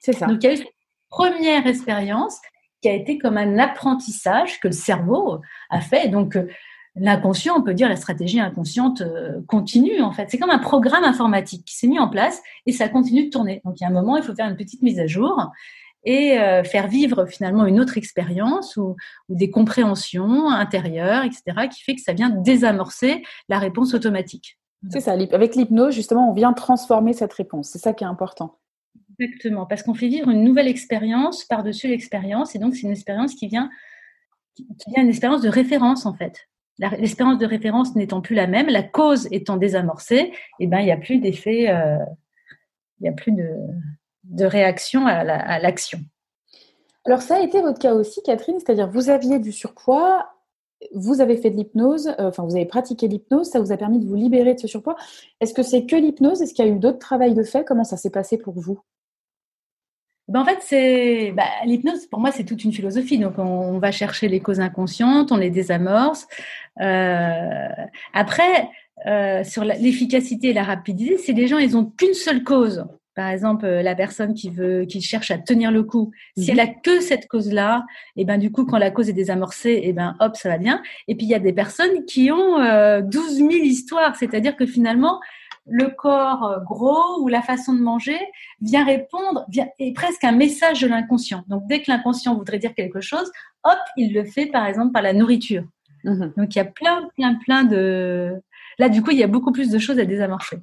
C'est 0.00 0.12
ça. 0.12 0.26
Donc 0.26 0.42
il 0.42 0.46
y 0.46 0.50
a 0.50 0.54
eu 0.54 0.58
cette 0.58 0.74
première 1.08 1.66
expérience 1.66 2.38
qui 2.80 2.88
a 2.88 2.94
été 2.94 3.18
comme 3.18 3.36
un 3.36 3.58
apprentissage 3.58 4.60
que 4.60 4.68
le 4.68 4.72
cerveau 4.72 5.40
a 5.68 5.80
fait. 5.80 6.08
Donc 6.08 6.36
euh, 6.36 6.48
l'inconscient, 6.96 7.56
on 7.56 7.62
peut 7.62 7.74
dire 7.74 7.88
la 7.88 7.96
stratégie 7.96 8.40
inconsciente 8.40 9.02
euh, 9.02 9.40
continue 9.46 10.00
en 10.00 10.12
fait. 10.12 10.28
C'est 10.30 10.38
comme 10.38 10.50
un 10.50 10.58
programme 10.58 11.04
informatique 11.04 11.64
qui 11.64 11.76
s'est 11.76 11.88
mis 11.88 11.98
en 11.98 12.08
place 12.08 12.42
et 12.66 12.72
ça 12.72 12.88
continue 12.88 13.26
de 13.26 13.30
tourner. 13.30 13.60
Donc 13.64 13.80
il 13.80 13.82
y 13.82 13.86
a 13.86 13.88
un 13.90 13.92
moment, 13.92 14.16
il 14.16 14.22
faut 14.22 14.34
faire 14.34 14.48
une 14.48 14.56
petite 14.56 14.82
mise 14.82 14.98
à 14.98 15.06
jour 15.06 15.50
et 16.04 16.38
euh, 16.38 16.64
faire 16.64 16.88
vivre 16.88 17.26
finalement 17.26 17.66
une 17.66 17.80
autre 17.80 17.98
expérience 17.98 18.76
ou, 18.76 18.96
des 19.28 19.50
compréhensions 19.50 20.50
intérieures, 20.50 21.24
etc., 21.24 21.68
qui 21.72 21.82
fait 21.82 21.94
que 21.94 22.00
ça 22.00 22.12
vient 22.12 22.30
désamorcer 22.30 23.22
la 23.48 23.58
réponse 23.58 23.94
automatique. 23.94 24.58
C'est 24.88 25.00
ça, 25.00 25.12
avec 25.12 25.56
l'hypnose, 25.56 25.94
justement, 25.94 26.30
on 26.30 26.32
vient 26.32 26.54
transformer 26.54 27.12
cette 27.12 27.34
réponse. 27.34 27.68
C'est 27.68 27.78
ça 27.78 27.92
qui 27.92 28.04
est 28.04 28.06
important. 28.06 28.58
Exactement, 29.18 29.66
parce 29.66 29.82
qu'on 29.82 29.92
fait 29.92 30.08
vivre 30.08 30.30
une 30.30 30.42
nouvelle 30.42 30.68
expérience 30.68 31.44
par-dessus 31.44 31.88
l'expérience, 31.88 32.54
et 32.54 32.58
donc 32.58 32.74
c'est 32.74 32.82
une 32.82 32.92
expérience 32.92 33.34
qui 33.34 33.48
vient, 33.48 33.68
qui 34.56 34.90
vient 34.94 35.02
une 35.02 35.10
expérience 35.10 35.42
de 35.42 35.50
référence 35.50 36.06
en 36.06 36.14
fait. 36.14 36.48
L'expérience 36.78 37.36
de 37.36 37.44
référence 37.44 37.94
n'étant 37.94 38.22
plus 38.22 38.34
la 38.34 38.46
même, 38.46 38.68
la 38.68 38.82
cause 38.82 39.28
étant 39.30 39.58
désamorcée, 39.58 40.32
et 40.32 40.34
eh 40.60 40.66
ben 40.66 40.78
il 40.78 40.86
n'y 40.86 40.92
a 40.92 40.96
plus 40.96 41.18
d'effet, 41.18 41.68
euh, 41.68 41.98
il 43.00 43.02
n'y 43.02 43.08
a 43.10 43.12
plus 43.12 43.32
de, 43.32 43.44
de 44.30 44.44
réaction 44.44 45.06
à 45.06 45.58
l'action. 45.58 46.00
Alors 47.04 47.22
ça 47.22 47.36
a 47.36 47.40
été 47.40 47.60
votre 47.60 47.78
cas 47.78 47.94
aussi, 47.94 48.22
Catherine, 48.22 48.58
c'est-à-dire 48.58 48.88
vous 48.90 49.10
aviez 49.10 49.38
du 49.38 49.52
surpoids 49.52 50.26
vous 50.94 51.20
avez 51.20 51.36
fait 51.36 51.50
de 51.50 51.56
l'hypnose, 51.56 52.08
euh, 52.18 52.28
enfin 52.28 52.44
vous 52.44 52.56
avez 52.56 52.66
pratiqué 52.66 53.08
l'hypnose, 53.08 53.48
ça 53.48 53.60
vous 53.60 53.72
a 53.72 53.76
permis 53.76 53.98
de 53.98 54.06
vous 54.06 54.14
libérer 54.14 54.54
de 54.54 54.60
ce 54.60 54.66
surpoids. 54.66 54.96
Est-ce 55.40 55.54
que 55.54 55.62
c'est 55.62 55.84
que 55.84 55.96
l'hypnose? 55.96 56.40
Est-ce 56.42 56.54
qu'il 56.54 56.64
y 56.64 56.68
a 56.68 56.72
eu 56.72 56.78
d'autres 56.78 56.98
travails 56.98 57.34
de 57.34 57.42
fait? 57.42 57.64
Comment 57.64 57.84
ça 57.84 57.96
s'est 57.96 58.10
passé 58.10 58.38
pour 58.38 58.58
vous? 58.58 58.80
Ben 60.28 60.40
en 60.40 60.44
fait, 60.44 60.58
c'est 60.60 61.32
bah, 61.32 61.44
l'hypnose. 61.64 62.06
Pour 62.06 62.20
moi, 62.20 62.30
c'est 62.30 62.44
toute 62.44 62.64
une 62.64 62.72
philosophie. 62.72 63.18
Donc, 63.18 63.34
on, 63.38 63.78
va 63.78 63.90
chercher 63.90 64.28
les 64.28 64.40
causes 64.40 64.60
inconscientes, 64.60 65.32
on 65.32 65.36
les 65.36 65.50
désamorce. 65.50 66.28
Euh, 66.80 67.68
après, 68.14 68.70
euh, 69.06 69.42
sur 69.42 69.64
l'efficacité 69.64 70.50
et 70.50 70.52
la 70.52 70.62
rapidité, 70.62 71.18
c'est 71.18 71.32
les 71.32 71.48
gens, 71.48 71.58
ils 71.58 71.76
ont 71.76 71.84
qu'une 71.84 72.14
seule 72.14 72.44
cause. 72.44 72.86
Par 73.20 73.28
exemple, 73.28 73.66
euh, 73.66 73.82
la 73.82 73.94
personne 73.94 74.32
qui 74.32 74.48
veut, 74.48 74.86
qui 74.86 75.02
cherche 75.02 75.30
à 75.30 75.36
tenir 75.36 75.70
le 75.70 75.82
coup, 75.82 76.10
si 76.38 76.44
mhm. 76.44 76.50
elle 76.52 76.60
a 76.60 76.66
que 76.68 77.00
cette 77.00 77.28
cause-là, 77.28 77.84
et 78.16 78.24
ben 78.24 78.38
du 78.38 78.50
coup, 78.50 78.64
quand 78.64 78.78
la 78.78 78.90
cause 78.90 79.10
est 79.10 79.12
désamorcée, 79.12 79.78
et 79.82 79.92
ben 79.92 80.16
hop, 80.20 80.36
ça 80.36 80.48
va 80.48 80.56
bien. 80.56 80.82
Et 81.06 81.14
puis 81.14 81.26
il 81.26 81.28
y 81.28 81.34
a 81.34 81.38
des 81.38 81.52
personnes 81.52 82.06
qui 82.06 82.32
ont 82.32 82.58
euh, 82.58 83.02
12 83.02 83.36
000 83.36 83.50
histoires, 83.50 84.16
c'est-à-dire 84.16 84.56
que 84.56 84.64
finalement, 84.64 85.20
le 85.66 85.88
corps 85.88 86.44
euh, 86.44 86.60
gros 86.64 87.20
ou 87.20 87.28
la 87.28 87.42
façon 87.42 87.74
de 87.74 87.80
manger 87.80 88.18
vient 88.62 88.86
répondre, 88.86 89.44
vient, 89.50 89.68
est 89.78 89.94
presque 89.94 90.24
un 90.24 90.32
message 90.32 90.80
de 90.80 90.88
l'inconscient. 90.88 91.44
Donc 91.48 91.66
dès 91.66 91.82
que 91.82 91.90
l'inconscient 91.90 92.34
voudrait 92.34 92.58
dire 92.58 92.74
quelque 92.74 93.02
chose, 93.02 93.30
hop, 93.64 93.78
il 93.98 94.14
le 94.14 94.24
fait 94.24 94.46
par 94.46 94.64
exemple 94.64 94.92
par 94.92 95.02
la 95.02 95.12
nourriture. 95.12 95.64
Mhm. 96.04 96.32
Donc 96.38 96.54
il 96.54 96.56
y 96.56 96.62
a 96.62 96.64
plein, 96.64 97.06
plein, 97.16 97.34
plein 97.34 97.64
de. 97.64 98.40
Là, 98.78 98.88
du 98.88 99.02
coup, 99.02 99.10
il 99.10 99.18
y 99.18 99.22
a 99.22 99.26
beaucoup 99.26 99.52
plus 99.52 99.68
de 99.68 99.78
choses 99.78 99.98
à 99.98 100.06
désamorcer. 100.06 100.56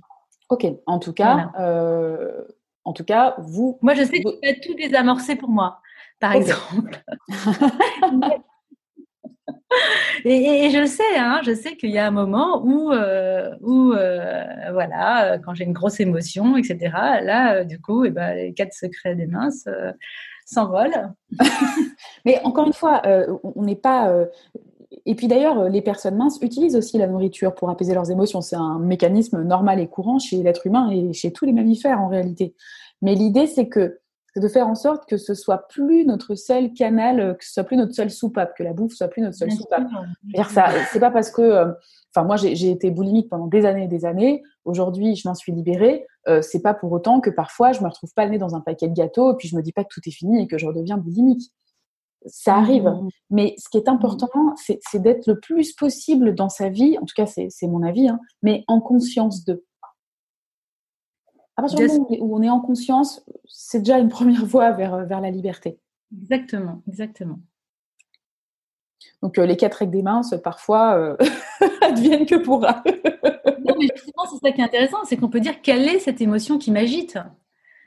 Ok, 0.50 0.66
en 0.86 1.00
tout 1.00 1.14
cas, 1.14 1.52
euh, 1.60 2.44
en 2.86 2.94
tout 2.94 3.04
cas, 3.04 3.36
vous. 3.40 3.78
Moi, 3.82 3.96
je 3.96 4.04
sais 4.04 4.22
que 4.22 4.40
tu 4.42 4.48
as 4.48 4.54
tout 4.54 4.76
désamorcé 4.76 5.36
pour 5.36 5.50
moi, 5.50 5.82
par 6.22 6.32
exemple. 6.34 7.04
et, 10.24 10.70
je 10.72 10.80
le 10.80 10.88
sais, 10.88 11.18
hein, 11.18 11.42
je 11.44 11.54
sais 11.54 11.76
qu'il 11.76 11.90
y 11.90 11.98
a 11.98 12.08
un 12.08 12.12
moment 12.12 12.62
où, 12.64 12.94
euh, 12.94 13.54
où 13.60 13.92
euh, 13.92 14.46
voilà, 14.72 15.38
quand 15.40 15.54
j'ai 15.54 15.66
une 15.66 15.74
grosse 15.74 16.00
émotion, 16.00 16.56
etc. 16.56 16.94
Là, 17.22 17.66
du 17.66 17.82
coup, 17.82 18.06
et 18.06 18.08
eh 18.08 18.12
ben, 18.12 18.34
les 18.34 18.54
quatre 18.54 18.74
secrets 18.74 19.16
des 19.16 19.28
mains 19.28 19.50
s'envolent. 20.46 21.14
Mais 22.26 22.40
encore 22.46 22.68
une 22.68 22.74
fois, 22.74 23.02
on 23.44 23.64
n'est 23.64 23.76
pas 23.76 24.14
et 25.08 25.16
puis 25.16 25.30
d'ailleurs, 25.30 25.58
euh, 25.58 25.70
les 25.70 25.82
personnes 25.82 26.18
minces 26.18 26.38
utilisent 26.42 26.76
aussi 26.76 26.98
la 26.98 27.08
nourriture 27.08 27.56
pour 27.56 27.70
apaiser 27.70 27.94
leurs 27.94 28.12
émotions. 28.12 28.42
C'est 28.42 28.58
un 28.58 28.78
mécanisme 28.78 29.42
normal 29.42 29.80
et 29.80 29.88
courant 29.88 30.20
chez 30.20 30.44
l'être 30.44 30.68
humain 30.68 30.90
et 30.92 31.14
chez 31.14 31.32
tous 31.32 31.46
les 31.46 31.54
mammifères 31.54 32.02
en 32.02 32.10
réalité. 32.10 32.54
Mais 33.02 33.16
l'idée, 33.16 33.48
c'est 33.48 33.70
que 33.70 34.00
de 34.36 34.48
faire 34.50 34.68
en 34.68 34.76
sorte 34.76 35.08
que 35.10 35.16
ce 35.16 35.34
soit 35.34 35.70
plus 35.70 36.06
notre 36.06 36.36
seul 36.36 36.74
canal, 36.74 37.22
euh, 37.22 37.34
que 37.36 37.46
ce 37.46 37.54
soit 37.54 37.64
plus 37.64 37.78
notre 37.78 37.94
seule 37.94 38.12
soupape, 38.12 38.54
que 38.58 38.64
la 38.64 38.74
bouffe 38.74 38.94
soit 38.94 39.08
plus 39.08 39.22
notre 39.22 39.38
seule 39.38 39.52
soupape. 39.52 39.88
Ça, 40.50 40.68
c'est 40.92 41.00
pas 41.00 41.10
parce 41.10 41.32
que, 41.32 41.42
euh, 41.42 41.72
enfin 42.14 42.26
moi 42.26 42.36
j'ai 42.36 42.70
été 42.70 42.92
boulimique 42.92 43.30
pendant 43.30 43.48
des 43.48 43.66
années 43.66 43.86
et 43.86 43.88
des 43.88 44.04
années. 44.04 44.44
Aujourd'hui, 44.66 45.16
je 45.16 45.26
m'en 45.28 45.36
suis 45.36 45.54
libérée. 45.54 46.06
c'est 46.42 46.62
pas 46.62 46.74
pour 46.74 46.92
autant 46.92 47.22
que 47.22 47.30
parfois 47.30 47.72
je 47.72 47.82
me 47.82 47.88
retrouve 47.88 48.14
pas 48.14 48.26
le 48.26 48.32
nez 48.32 48.38
dans 48.38 48.56
un 48.56 48.60
paquet 48.60 48.90
de 48.90 48.94
gâteaux 48.94 49.32
et 49.32 49.38
puis 49.38 49.48
je 49.48 49.56
me 49.56 49.62
dis 49.62 49.72
pas 49.72 49.86
que 49.86 49.90
tout 49.90 50.02
est 50.06 50.12
fini 50.12 50.42
et 50.42 50.48
que 50.48 50.58
je 50.58 50.66
redeviens 50.66 50.98
boulimique 50.98 51.54
ça 52.26 52.56
arrive. 52.56 52.86
Mmh. 52.86 53.10
Mais 53.30 53.56
ce 53.58 53.70
qui 53.70 53.78
est 53.78 53.90
important, 53.90 54.30
c'est 54.56 55.02
d'être 55.02 55.28
le 55.28 55.40
plus 55.40 55.74
possible 55.74 56.36
dans 56.36 56.50
sa 56.50 56.70
vie, 56.70 56.98
en 56.98 57.06
tout 57.06 57.14
cas 57.16 57.26
c'est 57.26 57.68
mon 57.68 57.84
avis, 57.84 58.10
hein, 58.10 58.20
mais 58.42 58.64
en 58.68 58.82
conscience 58.82 59.46
de. 59.46 59.64
À 61.56 61.62
partir 61.62 61.80
du 61.80 61.88
moment 61.88 62.08
où 62.20 62.38
on 62.38 62.42
est 62.44 62.50
en 62.50 62.60
conscience, 62.60 63.26
c'est 63.48 63.80
déjà 63.80 63.98
une 63.98 64.10
première 64.10 64.46
voie 64.46 64.72
vers, 64.72 65.06
vers 65.06 65.22
la 65.22 65.32
liberté. 65.32 65.80
Exactement, 66.16 66.82
exactement. 66.88 67.40
Donc 69.24 69.40
euh, 69.40 69.46
les 69.46 69.58
quatre 69.58 69.76
règles 69.76 69.94
des 69.94 70.04
mains, 70.04 70.22
parfois, 70.44 70.96
euh, 70.98 71.18
adviennent 71.82 72.26
que 72.26 72.36
pour. 72.36 72.62
non, 72.62 73.76
mais 73.80 73.88
justement, 73.96 74.26
c'est 74.30 74.48
ça 74.48 74.52
qui 74.52 74.62
est 74.62 74.64
intéressant, 74.64 74.98
c'est 75.06 75.18
qu'on 75.18 75.30
peut 75.30 75.40
dire 75.40 75.62
quelle 75.62 75.88
est 75.88 76.00
cette 76.00 76.22
émotion 76.22 76.60
qui 76.60 76.72
m'agite. 76.72 77.18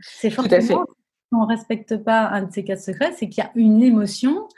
C'est 0.01 0.31
fortement 0.31 0.85
on 1.33 1.43
ne 1.43 1.47
respecte 1.47 1.97
pas 1.97 2.29
un 2.29 2.43
de 2.43 2.53
ces 2.53 2.65
quatre 2.65 2.81
secrets, 2.81 3.13
c'est 3.17 3.29
qu'il 3.29 3.43
y 3.43 3.47
a 3.47 3.51
une 3.55 3.83
émotion, 3.83 4.49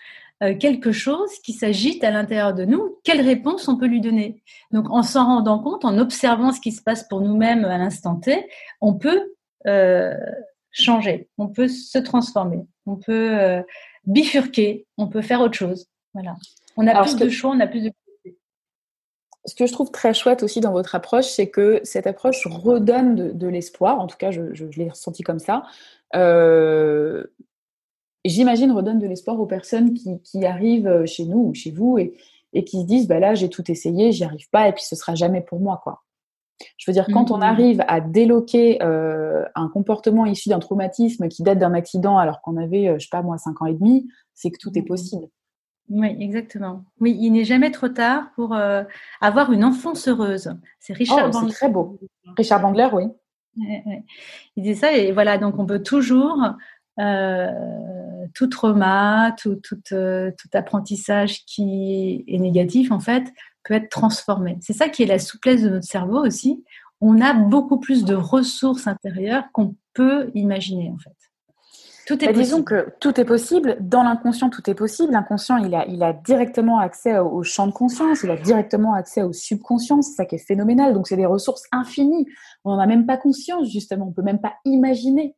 euh, 0.43 0.57
quelque 0.57 0.93
chose 0.93 1.31
qui 1.45 1.53
s'agite 1.53 2.03
à 2.05 2.11
l'intérieur 2.11 2.55
de 2.55 2.65
nous. 2.65 2.97
Quelle 3.05 3.21
réponse 3.21 3.69
on 3.69 3.77
peut 3.77 3.87
lui 3.87 4.01
donner? 4.01 4.43
Donc, 4.71 4.91
en 4.91 5.03
s'en 5.03 5.27
rendant 5.27 5.59
compte, 5.59 5.85
en 5.85 5.99
observant 5.99 6.53
ce 6.53 6.61
qui 6.61 6.73
se 6.73 6.83
passe 6.83 7.07
pour 7.07 7.21
nous-mêmes 7.21 7.65
à 7.65 7.79
l'instant 7.79 8.17
T, 8.17 8.49
on 8.81 8.95
peut 8.95 9.35
euh, 9.67 10.17
changer, 10.71 11.29
on 11.39 11.49
peut 11.49 11.69
se 11.69 11.99
transformer, 11.99 12.65
on 12.87 12.97
peut 12.97 13.39
euh, 13.39 13.63
bifurquer, 14.07 14.87
on 14.97 15.07
peut 15.07 15.23
faire 15.23 15.41
autre 15.41 15.57
chose. 15.57 15.87
Voilà. 16.15 16.35
On 16.77 16.87
a 16.87 17.03
plus 17.03 17.17
de 17.17 17.29
choix, 17.29 17.51
on 17.51 17.61
a 17.61 17.67
plus 17.67 17.83
de 17.83 17.93
ce 19.45 19.55
que 19.55 19.67
je 19.67 19.73
trouve 19.73 19.91
très 19.91 20.15
chouette 20.15 20.43
aussi 20.43 20.61
dans 20.61 20.73
votre 20.73 20.95
approche, 20.95 21.27
c'est 21.27 21.49
que 21.49 21.81
cette 21.83 22.07
approche 22.07 22.47
redonne 22.47 23.37
de, 23.37 23.49
l'espoir. 23.49 24.01
En 24.01 24.07
tout 24.07 24.17
cas, 24.17 24.31
je, 24.31 24.55
je 24.55 24.65
l'ai 24.77 24.89
ressenti 24.89 25.23
comme 25.23 25.41
ça. 25.41 25.65
Euh, 26.15 27.25
j'imagine, 28.25 28.73
redonne 28.73 28.99
de 28.99 29.07
l'espoir 29.07 29.41
aux 29.41 29.47
personnes 29.47 29.95
qui, 29.95 30.45
arrivent 30.45 31.05
chez 31.07 31.25
nous 31.25 31.49
ou 31.49 31.55
chez 31.55 31.71
vous 31.71 31.99
et, 31.99 32.15
qui 32.65 32.81
se 32.81 32.87
disent 32.87 33.09
bah 33.09 33.19
là 33.19 33.35
j'ai 33.35 33.49
tout 33.49 33.71
essayé, 33.71 34.13
j'y 34.13 34.25
arrive 34.25 34.49
pas 34.51 34.69
et 34.69 34.73
puis 34.73 34.85
ce 34.85 34.95
sera 34.95 35.15
jamais 35.15 35.41
pour 35.41 35.59
moi 35.59 35.81
quoi. 35.83 36.03
Je 36.77 36.89
veux 36.89 36.93
dire 36.93 37.07
quand 37.13 37.31
on 37.31 37.39
mmh. 37.39 37.43
arrive 37.43 37.85
à 37.89 38.01
déloquer 38.01 38.83
euh, 38.83 39.45
un 39.55 39.69
comportement 39.69 40.27
issu 40.27 40.51
d'un 40.51 40.59
traumatisme 40.59 41.29
qui 41.29 41.43
date 41.43 41.59
d'un 41.59 41.75
accident 41.75 42.19
alors 42.19 42.41
qu'on 42.43 42.57
avait 42.59 42.89
euh, 42.89 42.99
je 42.99 43.05
sais 43.05 43.11
pas 43.11 43.23
moi 43.23 43.39
5 43.39 43.63
ans 43.63 43.67
et 43.67 43.75
demi, 43.75 44.07
c'est 44.35 44.51
que 44.51 44.59
tout 44.59 44.77
est 44.77 44.83
mmh. 44.83 44.87
possible. 44.87 45.29
Oui, 45.89 46.17
exactement. 46.21 46.85
Oui, 47.01 47.17
il 47.21 47.31
n'est 47.31 47.45
jamais 47.45 47.71
trop 47.71 47.89
tard 47.89 48.31
pour 48.35 48.57
avoir 49.21 49.53
une 49.53 49.65
enfance 49.65 50.09
heureuse. 50.09 50.55
C'est 50.81 50.95
Richard 50.95 51.31
oh, 51.35 51.39
C'est 51.41 51.53
très 51.53 51.69
beau. 51.69 51.99
Richard 52.37 52.61
Bandler, 52.61 52.89
oui. 52.93 53.05
Il 54.57 54.63
dit 54.63 54.75
ça 54.75 54.93
et 54.93 55.13
voilà, 55.13 55.37
donc 55.37 55.59
on 55.59 55.67
peut 55.67 55.83
toujours, 55.83 56.39
euh, 57.01 57.49
tout 58.35 58.49
trauma, 58.49 59.35
tout, 59.39 59.61
euh, 59.93 60.31
tout, 60.39 60.49
apprentissage 60.53 61.45
qui 61.47 62.25
est 62.29 62.39
négatif, 62.39 62.93
en 62.93 63.01
fait, 63.01 63.25
peut 63.65 63.75
être 63.75 63.89
transformé. 63.89 64.59
C'est 64.61 64.73
ça 64.73 64.89
qui 64.89 65.03
est 65.03 65.07
la 65.07 65.19
souplesse 65.19 65.63
de 65.63 65.71
notre 65.71 65.87
cerveau 65.87 66.25
aussi. 66.25 66.65
On 67.01 67.21
a 67.21 67.33
beaucoup 67.33 67.81
plus 67.81 68.05
de 68.05 68.15
ressources 68.15 68.87
intérieures 68.87 69.45
qu'on 69.53 69.75
peut 69.95 70.31
imaginer, 70.35 70.91
en 70.91 70.99
fait. 70.99 71.17
Tout 72.07 72.23
est 72.23 72.29
bah, 72.29 72.33
Disons 72.33 72.63
que 72.63 72.93
tout 73.01 73.21
est 73.21 73.25
possible. 73.25 73.77
Dans 73.81 74.03
l'inconscient, 74.03 74.51
tout 74.51 74.69
est 74.69 74.75
possible. 74.75 75.13
L'inconscient, 75.13 75.57
il 75.59 75.75
a, 75.75 75.87
il 75.87 76.03
a 76.03 76.13
directement 76.13 76.79
accès 76.79 77.19
au 77.19 77.43
champ 77.43 77.67
de 77.67 77.73
conscience, 77.73 78.23
il 78.23 78.31
a 78.31 78.37
directement 78.37 78.95
accès 78.95 79.23
au 79.23 79.33
subconscient. 79.33 80.03
C'est 80.03 80.15
ça 80.15 80.25
qui 80.25 80.35
est 80.35 80.47
phénoménal. 80.47 80.95
Donc, 80.95 81.07
c'est 81.07 81.17
des 81.17 81.27
ressources 81.27 81.63
infinies. 81.71 82.27
On 82.65 82.73
n'en 82.73 82.81
a 82.81 82.87
même 82.87 83.07
pas 83.07 83.17
conscience, 83.17 83.71
justement. 83.71 84.09
On 84.09 84.13
peut 84.13 84.23
même 84.23 84.41
pas 84.41 84.55
imaginer. 84.65 85.37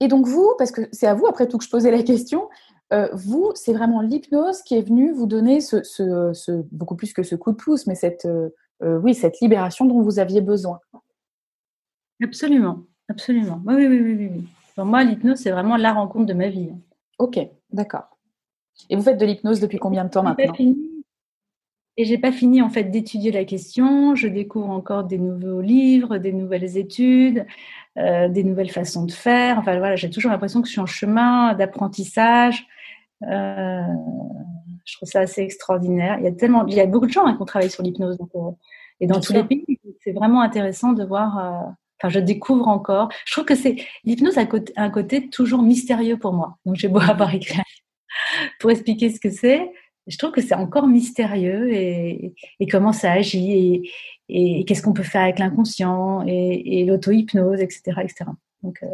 Et 0.00 0.08
donc, 0.08 0.26
vous, 0.26 0.52
parce 0.58 0.72
que 0.72 0.82
c'est 0.92 1.06
à 1.06 1.14
vous, 1.14 1.26
après 1.26 1.46
tout, 1.46 1.58
que 1.58 1.64
je 1.64 1.70
posais 1.70 1.90
la 1.90 2.02
question, 2.02 2.48
euh, 2.92 3.08
vous, 3.12 3.52
c'est 3.54 3.72
vraiment 3.72 4.00
l'hypnose 4.00 4.62
qui 4.62 4.76
est 4.76 4.82
venue 4.82 5.12
vous 5.12 5.26
donner 5.26 5.60
ce, 5.60 5.82
ce, 5.82 6.62
beaucoup 6.70 6.96
plus 6.96 7.12
que 7.12 7.22
ce 7.22 7.34
coup 7.36 7.52
de 7.52 7.56
pouce, 7.56 7.86
mais 7.86 7.94
cette, 7.94 8.24
euh, 8.26 8.50
euh, 8.82 8.98
oui, 8.98 9.14
cette 9.14 9.40
libération 9.40 9.84
dont 9.84 10.02
vous 10.02 10.18
aviez 10.18 10.40
besoin. 10.40 10.80
Absolument, 12.22 12.82
absolument. 13.08 13.62
Oui, 13.64 13.74
oui, 13.74 13.86
oui, 13.86 14.00
oui. 14.00 14.30
oui. 14.32 14.44
Pour 14.74 14.84
moi, 14.84 15.04
l'hypnose, 15.04 15.38
c'est 15.38 15.50
vraiment 15.50 15.76
la 15.76 15.92
rencontre 15.92 16.26
de 16.26 16.34
ma 16.34 16.48
vie. 16.48 16.70
Ok, 17.18 17.38
d'accord. 17.72 18.18
Et 18.90 18.96
vous 18.96 19.02
faites 19.02 19.18
de 19.18 19.26
l'hypnose 19.26 19.60
depuis 19.60 19.78
combien 19.78 20.04
de 20.04 20.10
temps 20.10 20.22
maintenant 20.22 20.52
Et 21.96 22.04
j'ai 22.04 22.18
pas 22.18 22.32
fini 22.32 22.60
en 22.60 22.68
fait 22.70 22.84
d'étudier 22.84 23.30
la 23.30 23.44
question. 23.44 24.16
Je 24.16 24.26
découvre 24.26 24.70
encore 24.70 25.04
des 25.04 25.18
nouveaux 25.18 25.60
livres, 25.60 26.18
des 26.18 26.32
nouvelles 26.32 26.76
études, 26.76 27.46
euh, 27.98 28.28
des 28.28 28.42
nouvelles 28.42 28.70
façons 28.70 29.04
de 29.04 29.12
faire. 29.12 29.58
Enfin 29.58 29.78
voilà, 29.78 29.94
j'ai 29.94 30.10
toujours 30.10 30.32
l'impression 30.32 30.60
que 30.60 30.66
je 30.66 30.72
suis 30.72 30.80
en 30.80 30.86
chemin 30.86 31.54
d'apprentissage. 31.54 32.66
Euh, 33.22 33.82
je 34.84 34.96
trouve 34.96 35.08
ça 35.08 35.20
assez 35.20 35.42
extraordinaire. 35.42 36.18
Il 36.18 36.24
y 36.24 36.28
a 36.28 36.32
tellement, 36.32 36.66
il 36.66 36.74
y 36.74 36.80
a 36.80 36.86
beaucoup 36.86 37.06
de 37.06 37.12
gens 37.12 37.26
hein, 37.26 37.36
qui 37.36 37.42
ont 37.42 37.46
travaillé 37.46 37.70
sur 37.70 37.84
l'hypnose 37.84 38.18
euh, 38.34 38.50
et 38.98 39.06
dans 39.06 39.20
tous 39.20 39.32
les 39.32 39.44
pays. 39.44 39.78
C'est 40.00 40.12
vraiment 40.12 40.42
intéressant 40.42 40.92
de 40.92 41.04
voir 41.04 41.76
Enfin, 42.00 42.08
je 42.08 42.20
découvre 42.20 42.68
encore. 42.68 43.08
Je 43.26 43.32
trouve 43.32 43.44
que 43.44 43.54
c'est 43.54 43.76
l'hypnose 44.04 44.38
a 44.38 44.46
un 44.76 44.90
côté 44.90 45.28
toujours 45.30 45.62
mystérieux 45.62 46.18
pour 46.18 46.32
moi. 46.32 46.58
Donc, 46.64 46.76
j'ai 46.76 46.88
beau 46.88 47.00
avoir 47.00 47.34
écrit 47.34 47.60
pour 48.60 48.70
expliquer 48.70 49.10
ce 49.10 49.20
que 49.20 49.30
c'est. 49.30 49.70
Je 50.06 50.18
trouve 50.18 50.32
que 50.32 50.42
c'est 50.42 50.54
encore 50.54 50.86
mystérieux 50.86 51.72
et, 51.72 52.34
comment 52.70 52.92
ça 52.92 53.12
agit 53.12 53.90
et, 54.28 54.64
qu'est-ce 54.64 54.82
qu'on 54.82 54.92
peut 54.92 55.02
faire 55.02 55.22
avec 55.22 55.38
l'inconscient 55.38 56.22
et, 56.26 56.84
l'auto-hypnose, 56.84 57.60
etc., 57.60 58.00
etc. 58.02 58.26
Donc, 58.62 58.78
euh, 58.82 58.86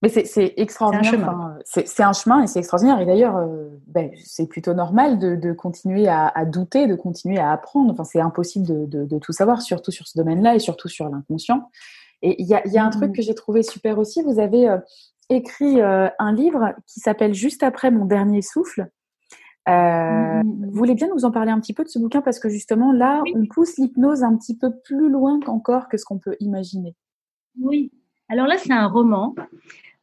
mais 0.00 0.08
c'est 0.10 0.54
extraordinaire. 0.56 1.58
C'est 1.64 2.02
un, 2.02 2.12
chemin 2.12 2.42
et 2.42 2.46
c'est 2.46 2.60
extraordinaire. 2.60 3.00
Et 3.00 3.06
d'ailleurs, 3.06 3.36
euh, 3.36 3.68
ben, 3.88 4.10
c'est 4.24 4.46
plutôt 4.46 4.72
normal 4.72 5.18
de, 5.18 5.52
continuer 5.52 6.06
à, 6.06 6.44
douter, 6.44 6.86
de 6.86 6.94
continuer 6.94 7.38
à 7.38 7.50
apprendre. 7.50 7.92
Enfin, 7.92 8.04
c'est 8.04 8.20
impossible 8.20 8.66
de, 8.66 9.04
de, 9.04 9.18
tout 9.18 9.32
savoir, 9.32 9.60
surtout 9.60 9.90
sur 9.90 10.06
ce 10.06 10.16
domaine-là 10.16 10.54
et 10.54 10.60
surtout 10.60 10.88
sur 10.88 11.08
l'inconscient. 11.08 11.68
Et 12.22 12.40
il 12.42 12.48
y 12.48 12.54
a, 12.54 12.66
y 12.66 12.78
a, 12.78 12.84
un 12.84 12.90
truc 12.90 13.10
mmh. 13.10 13.12
que 13.12 13.22
j'ai 13.22 13.34
trouvé 13.34 13.62
super 13.62 13.98
aussi. 13.98 14.22
Vous 14.22 14.38
avez 14.40 14.68
euh, 14.68 14.78
écrit 15.28 15.80
euh, 15.80 16.08
un 16.18 16.32
livre 16.32 16.74
qui 16.86 17.00
s'appelle 17.00 17.34
Juste 17.34 17.62
après 17.62 17.90
mon 17.90 18.04
dernier 18.04 18.42
souffle. 18.42 18.88
Euh, 19.68 20.42
Vous 20.42 20.72
voulez 20.72 20.94
bien 20.94 21.08
nous 21.08 21.24
en 21.24 21.30
parler 21.30 21.50
un 21.50 21.60
petit 21.60 21.74
peu 21.74 21.84
de 21.84 21.88
ce 21.88 21.98
bouquin 21.98 22.22
parce 22.22 22.38
que 22.38 22.48
justement 22.48 22.90
là, 22.92 23.22
on 23.34 23.46
pousse 23.46 23.76
l'hypnose 23.76 24.22
un 24.22 24.36
petit 24.36 24.56
peu 24.56 24.72
plus 24.84 25.10
loin 25.10 25.40
qu'encore 25.40 25.88
que 25.88 25.98
ce 25.98 26.04
qu'on 26.04 26.18
peut 26.18 26.36
imaginer. 26.40 26.96
Oui. 27.60 27.92
Alors 28.30 28.46
là, 28.46 28.56
c'est 28.58 28.72
un 28.72 28.86
roman 28.86 29.34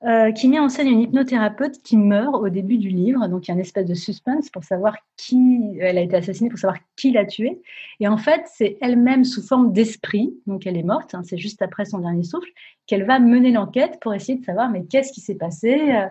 euh, 0.06 0.32
qui 0.32 0.48
met 0.50 0.60
en 0.60 0.70
scène 0.70 0.88
une 0.88 1.02
hypnothérapeute 1.02 1.82
qui 1.82 1.98
meurt 1.98 2.36
au 2.36 2.50
début 2.50 2.78
du 2.78 2.90
livre. 2.90 3.28
Donc 3.28 3.48
il 3.48 3.48
y 3.48 3.52
a 3.52 3.56
une 3.56 3.62
espèce 3.62 3.88
de 3.88 3.96
suspense 3.96 4.52
pour 4.52 4.64
savoir 4.64 4.96
qui 5.18 5.80
elle 5.82 5.98
a 5.98 6.02
été 6.02 6.16
assassinée, 6.16 6.48
pour 6.48 6.60
savoir 6.60 6.78
qui 6.96 7.12
l'a 7.12 7.26
tuée. 7.26 7.60
Et 8.00 8.08
en 8.08 8.18
fait, 8.18 8.44
c'est 8.46 8.78
elle-même 8.82 9.24
sous 9.24 9.42
forme 9.42 9.74
d'esprit, 9.74 10.32
donc 10.46 10.68
elle 10.68 10.78
est 10.78 10.84
morte, 10.84 11.16
hein, 11.16 11.24
c'est 11.24 11.40
juste 11.40 11.64
après 11.64 11.86
son 11.86 11.98
dernier 11.98 12.22
souffle, 12.22 12.48
qu'elle 12.86 13.04
va 13.04 13.18
mener 13.18 13.52
l'enquête 13.52 13.98
pour 14.00 14.14
essayer 14.14 14.38
de 14.38 14.46
savoir 14.46 14.70
mais 14.70 14.86
qu'est-ce 14.86 15.12
qui 15.12 15.22
s'est 15.22 15.36
passé? 15.36 15.74
Euh, 15.74 16.06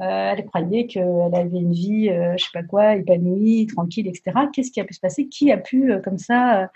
euh, 0.00 0.34
elle 0.36 0.46
croyait 0.46 0.86
qu'elle 0.86 1.34
avait 1.34 1.58
une 1.58 1.72
vie, 1.72 2.08
je 2.08 2.44
sais 2.44 2.50
pas 2.54 2.62
quoi, 2.62 2.94
épanouie, 2.94 3.66
tranquille, 3.66 4.06
etc. 4.06 4.30
Qu'est-ce 4.52 4.70
qui 4.70 4.80
a 4.80 4.84
pu 4.84 4.94
se 4.94 5.00
passer? 5.00 5.26
Qui 5.26 5.50
a 5.50 5.58
pu 5.58 5.92
comme 6.04 6.18
ça 6.18 6.70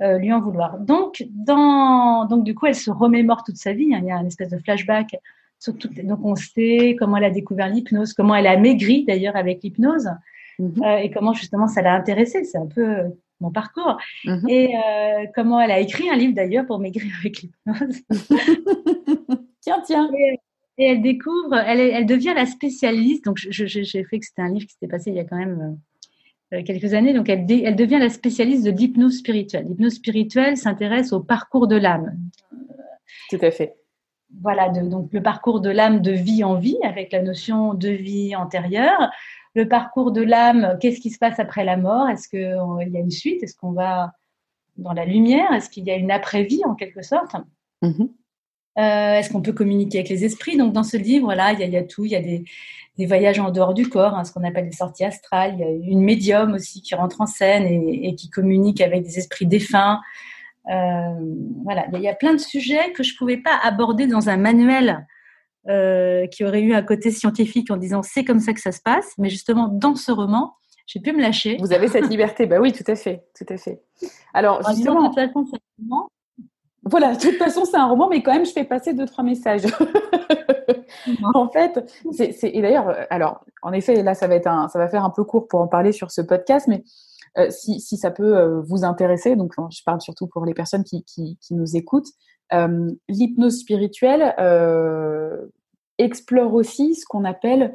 lui 0.00 0.32
en 0.32 0.40
vouloir? 0.40 0.78
Donc, 0.80 1.24
donc 1.30 2.42
du 2.42 2.54
coup, 2.54 2.66
elle 2.66 2.74
se 2.74 2.90
remémore 2.90 3.44
toute 3.44 3.56
sa 3.56 3.72
vie. 3.72 3.94
Hein. 3.94 4.00
Il 4.02 4.08
y 4.08 4.10
a 4.10 4.16
une 4.16 4.26
espèce 4.26 4.48
de 4.48 4.58
flashback 4.58 5.14
donc 6.04 6.20
on 6.24 6.36
sait 6.36 6.96
comment 6.98 7.16
elle 7.16 7.24
a 7.24 7.30
découvert 7.30 7.68
l'hypnose, 7.68 8.12
comment 8.12 8.34
elle 8.34 8.46
a 8.46 8.56
maigri 8.56 9.04
d'ailleurs 9.04 9.36
avec 9.36 9.62
l'hypnose 9.62 10.08
mhm. 10.58 10.82
euh, 10.82 10.98
et 10.98 11.10
comment 11.10 11.32
justement 11.32 11.68
ça 11.68 11.82
l'a 11.82 11.94
intéressée. 11.94 12.44
C'est 12.44 12.58
un 12.58 12.66
peu 12.66 12.84
euh, 12.84 13.08
mon 13.40 13.50
parcours. 13.50 13.96
Mhm. 14.24 14.48
Et 14.48 14.76
euh, 14.76 15.26
comment 15.34 15.60
elle 15.60 15.70
a 15.70 15.80
écrit 15.80 16.08
un 16.10 16.16
livre 16.16 16.34
d'ailleurs 16.34 16.66
pour 16.66 16.78
maigrir 16.78 17.12
avec 17.20 17.42
l'hypnose. 17.42 18.02
tiens, 19.60 19.82
tiens. 19.84 20.10
Et, 20.18 20.38
elle 20.78 21.00
découvre, 21.00 21.54
elle, 21.54 21.80
elle, 21.80 22.04
devient 22.04 22.34
la 22.36 22.44
spécialiste. 22.44 23.24
Donc 23.24 23.38
j'ai 23.38 24.04
fait 24.04 24.18
que 24.18 24.26
c'était 24.26 24.42
un 24.42 24.50
livre 24.50 24.66
qui 24.66 24.74
s'était 24.74 24.88
passé 24.88 25.10
il 25.10 25.16
y 25.16 25.20
a 25.20 25.24
quand 25.24 25.38
même 25.38 25.78
quelques 26.50 26.92
années. 26.92 27.14
Donc 27.14 27.30
elle, 27.30 27.50
elle 27.50 27.76
devient 27.76 27.96
la 27.98 28.10
spécialiste 28.10 28.62
de 28.62 28.72
l'hypnose 28.72 29.16
spirituelle. 29.16 29.64
L'hypnose 29.66 29.94
spirituelle 29.94 30.58
s'intéresse 30.58 31.14
au 31.14 31.20
parcours 31.20 31.66
de 31.66 31.76
l'âme. 31.76 32.14
Tout 33.30 33.38
à 33.40 33.50
fait 33.50 33.74
voilà, 34.42 34.68
donc 34.68 35.12
le 35.12 35.22
parcours 35.22 35.60
de 35.60 35.70
l'âme 35.70 36.00
de 36.00 36.12
vie 36.12 36.44
en 36.44 36.56
vie, 36.56 36.78
avec 36.82 37.12
la 37.12 37.22
notion 37.22 37.74
de 37.74 37.88
vie 37.88 38.34
antérieure. 38.36 39.10
Le 39.54 39.68
parcours 39.68 40.12
de 40.12 40.20
l'âme, 40.20 40.76
qu'est-ce 40.80 41.00
qui 41.00 41.10
se 41.10 41.18
passe 41.18 41.38
après 41.38 41.64
la 41.64 41.76
mort? 41.76 42.08
Est-ce 42.08 42.28
qu'il 42.28 42.40
y 42.40 42.96
a 42.96 43.00
une 43.00 43.10
suite? 43.10 43.42
Est-ce 43.42 43.56
qu'on 43.56 43.72
va 43.72 44.12
dans 44.76 44.92
la 44.92 45.06
lumière? 45.06 45.52
Est-ce 45.52 45.70
qu'il 45.70 45.84
y 45.84 45.90
a 45.90 45.96
une 45.96 46.10
après-vie 46.10 46.62
en 46.66 46.74
quelque 46.74 47.02
sorte? 47.02 47.36
Mm-hmm. 47.82 48.08
euh, 48.78 49.18
Est-ce 49.18 49.30
qu'on 49.30 49.40
peut 49.40 49.52
communiquer 49.52 49.98
avec 49.98 50.10
les 50.10 50.24
esprits? 50.24 50.58
Donc 50.58 50.74
dans 50.74 50.82
ce 50.82 50.98
livre, 50.98 51.32
là, 51.34 51.52
il 51.52 51.70
y 51.70 51.76
a, 51.76 51.84
tout. 51.84 52.04
Il 52.04 52.10
y 52.10 52.16
a 52.16 52.20
des, 52.20 52.44
voyages 53.06 53.38
en 53.38 53.50
dehors 53.50 53.72
du 53.72 53.88
corps, 53.88 54.14
hein, 54.14 54.24
ce 54.24 54.32
qu'on 54.32 54.44
appelle 54.44 54.66
des 54.66 54.76
sorties 54.76 55.04
astrales. 55.04 55.54
Il 55.54 55.60
y 55.60 55.64
a 55.64 55.70
une 55.70 56.02
médium 56.02 56.52
aussi 56.52 56.82
qui 56.82 56.94
rentre 56.94 57.22
en 57.22 57.26
scène 57.26 57.64
et 57.66 58.14
qui 58.14 58.28
communique 58.28 58.82
avec 58.82 59.04
des 59.04 59.18
esprits 59.18 59.46
défunts. 59.46 60.00
Euh, 60.68 61.14
voilà, 61.64 61.86
il 61.92 62.00
y 62.00 62.08
a 62.08 62.14
plein 62.14 62.32
de 62.32 62.40
sujets 62.40 62.92
que 62.92 63.02
je 63.02 63.12
ne 63.12 63.18
pouvais 63.18 63.36
pas 63.36 63.58
aborder 63.62 64.06
dans 64.06 64.28
un 64.28 64.36
manuel 64.36 65.06
euh, 65.68 66.26
qui 66.26 66.44
aurait 66.44 66.60
eu 66.60 66.74
un 66.74 66.82
côté 66.82 67.10
scientifique 67.10 67.70
en 67.70 67.76
disant 67.76 68.02
c'est 68.02 68.24
comme 68.24 68.40
ça 68.40 68.52
que 68.52 68.60
ça 68.60 68.72
se 68.72 68.80
passe, 68.80 69.12
mais 69.18 69.28
justement 69.28 69.68
dans 69.68 69.94
ce 69.94 70.10
roman, 70.12 70.54
j'ai 70.86 71.00
pu 71.00 71.12
me 71.12 71.20
lâcher. 71.20 71.56
Vous 71.60 71.72
avez 71.72 71.88
cette 71.88 72.08
liberté, 72.08 72.46
bah 72.46 72.58
oui, 72.60 72.72
tout 72.72 72.84
à 72.86 72.94
fait, 72.94 73.24
tout 73.36 73.46
à 73.52 73.56
fait. 73.56 73.82
Alors 74.34 74.62
justement, 74.68 75.02
de 75.02 75.06
toute 75.08 75.16
façon, 75.16 75.44
c'est 75.50 75.56
un 75.56 75.82
roman. 75.82 76.08
Voilà, 76.88 77.16
de 77.16 77.20
toute 77.20 77.36
façon, 77.36 77.64
c'est 77.64 77.76
un 77.76 77.86
roman, 77.86 78.08
mais 78.08 78.22
quand 78.22 78.32
même, 78.32 78.46
je 78.46 78.52
fais 78.52 78.62
passer 78.62 78.94
deux 78.94 79.06
trois 79.06 79.24
messages. 79.24 79.66
en 81.34 81.48
fait, 81.48 81.84
c'est, 82.12 82.38
et 82.44 82.62
d'ailleurs, 82.62 82.94
alors, 83.10 83.44
en 83.62 83.72
effet, 83.72 84.04
là, 84.04 84.14
ça 84.14 84.28
va 84.28 84.36
être 84.36 84.46
un, 84.46 84.68
ça 84.68 84.78
va 84.78 84.86
faire 84.86 85.04
un 85.04 85.10
peu 85.10 85.24
court 85.24 85.48
pour 85.48 85.60
en 85.60 85.66
parler 85.66 85.90
sur 85.90 86.12
ce 86.12 86.20
podcast, 86.20 86.68
mais 86.68 86.84
euh, 87.38 87.50
si, 87.50 87.80
ça 87.80 88.10
peut 88.10 88.36
euh, 88.36 88.60
vous 88.62 88.84
intéresser, 88.84 89.36
donc 89.36 89.54
je 89.70 89.82
parle 89.84 90.00
surtout 90.00 90.26
pour 90.26 90.46
les 90.46 90.54
personnes 90.54 90.84
qui, 90.84 91.38
nous 91.50 91.76
écoutent, 91.76 92.08
euh, 92.52 92.90
l'hypnose 93.08 93.60
spirituelle 93.60 94.34
explore 95.98 96.54
aussi 96.54 96.94
ce 96.94 97.04
qu'on 97.06 97.24
appelle 97.24 97.74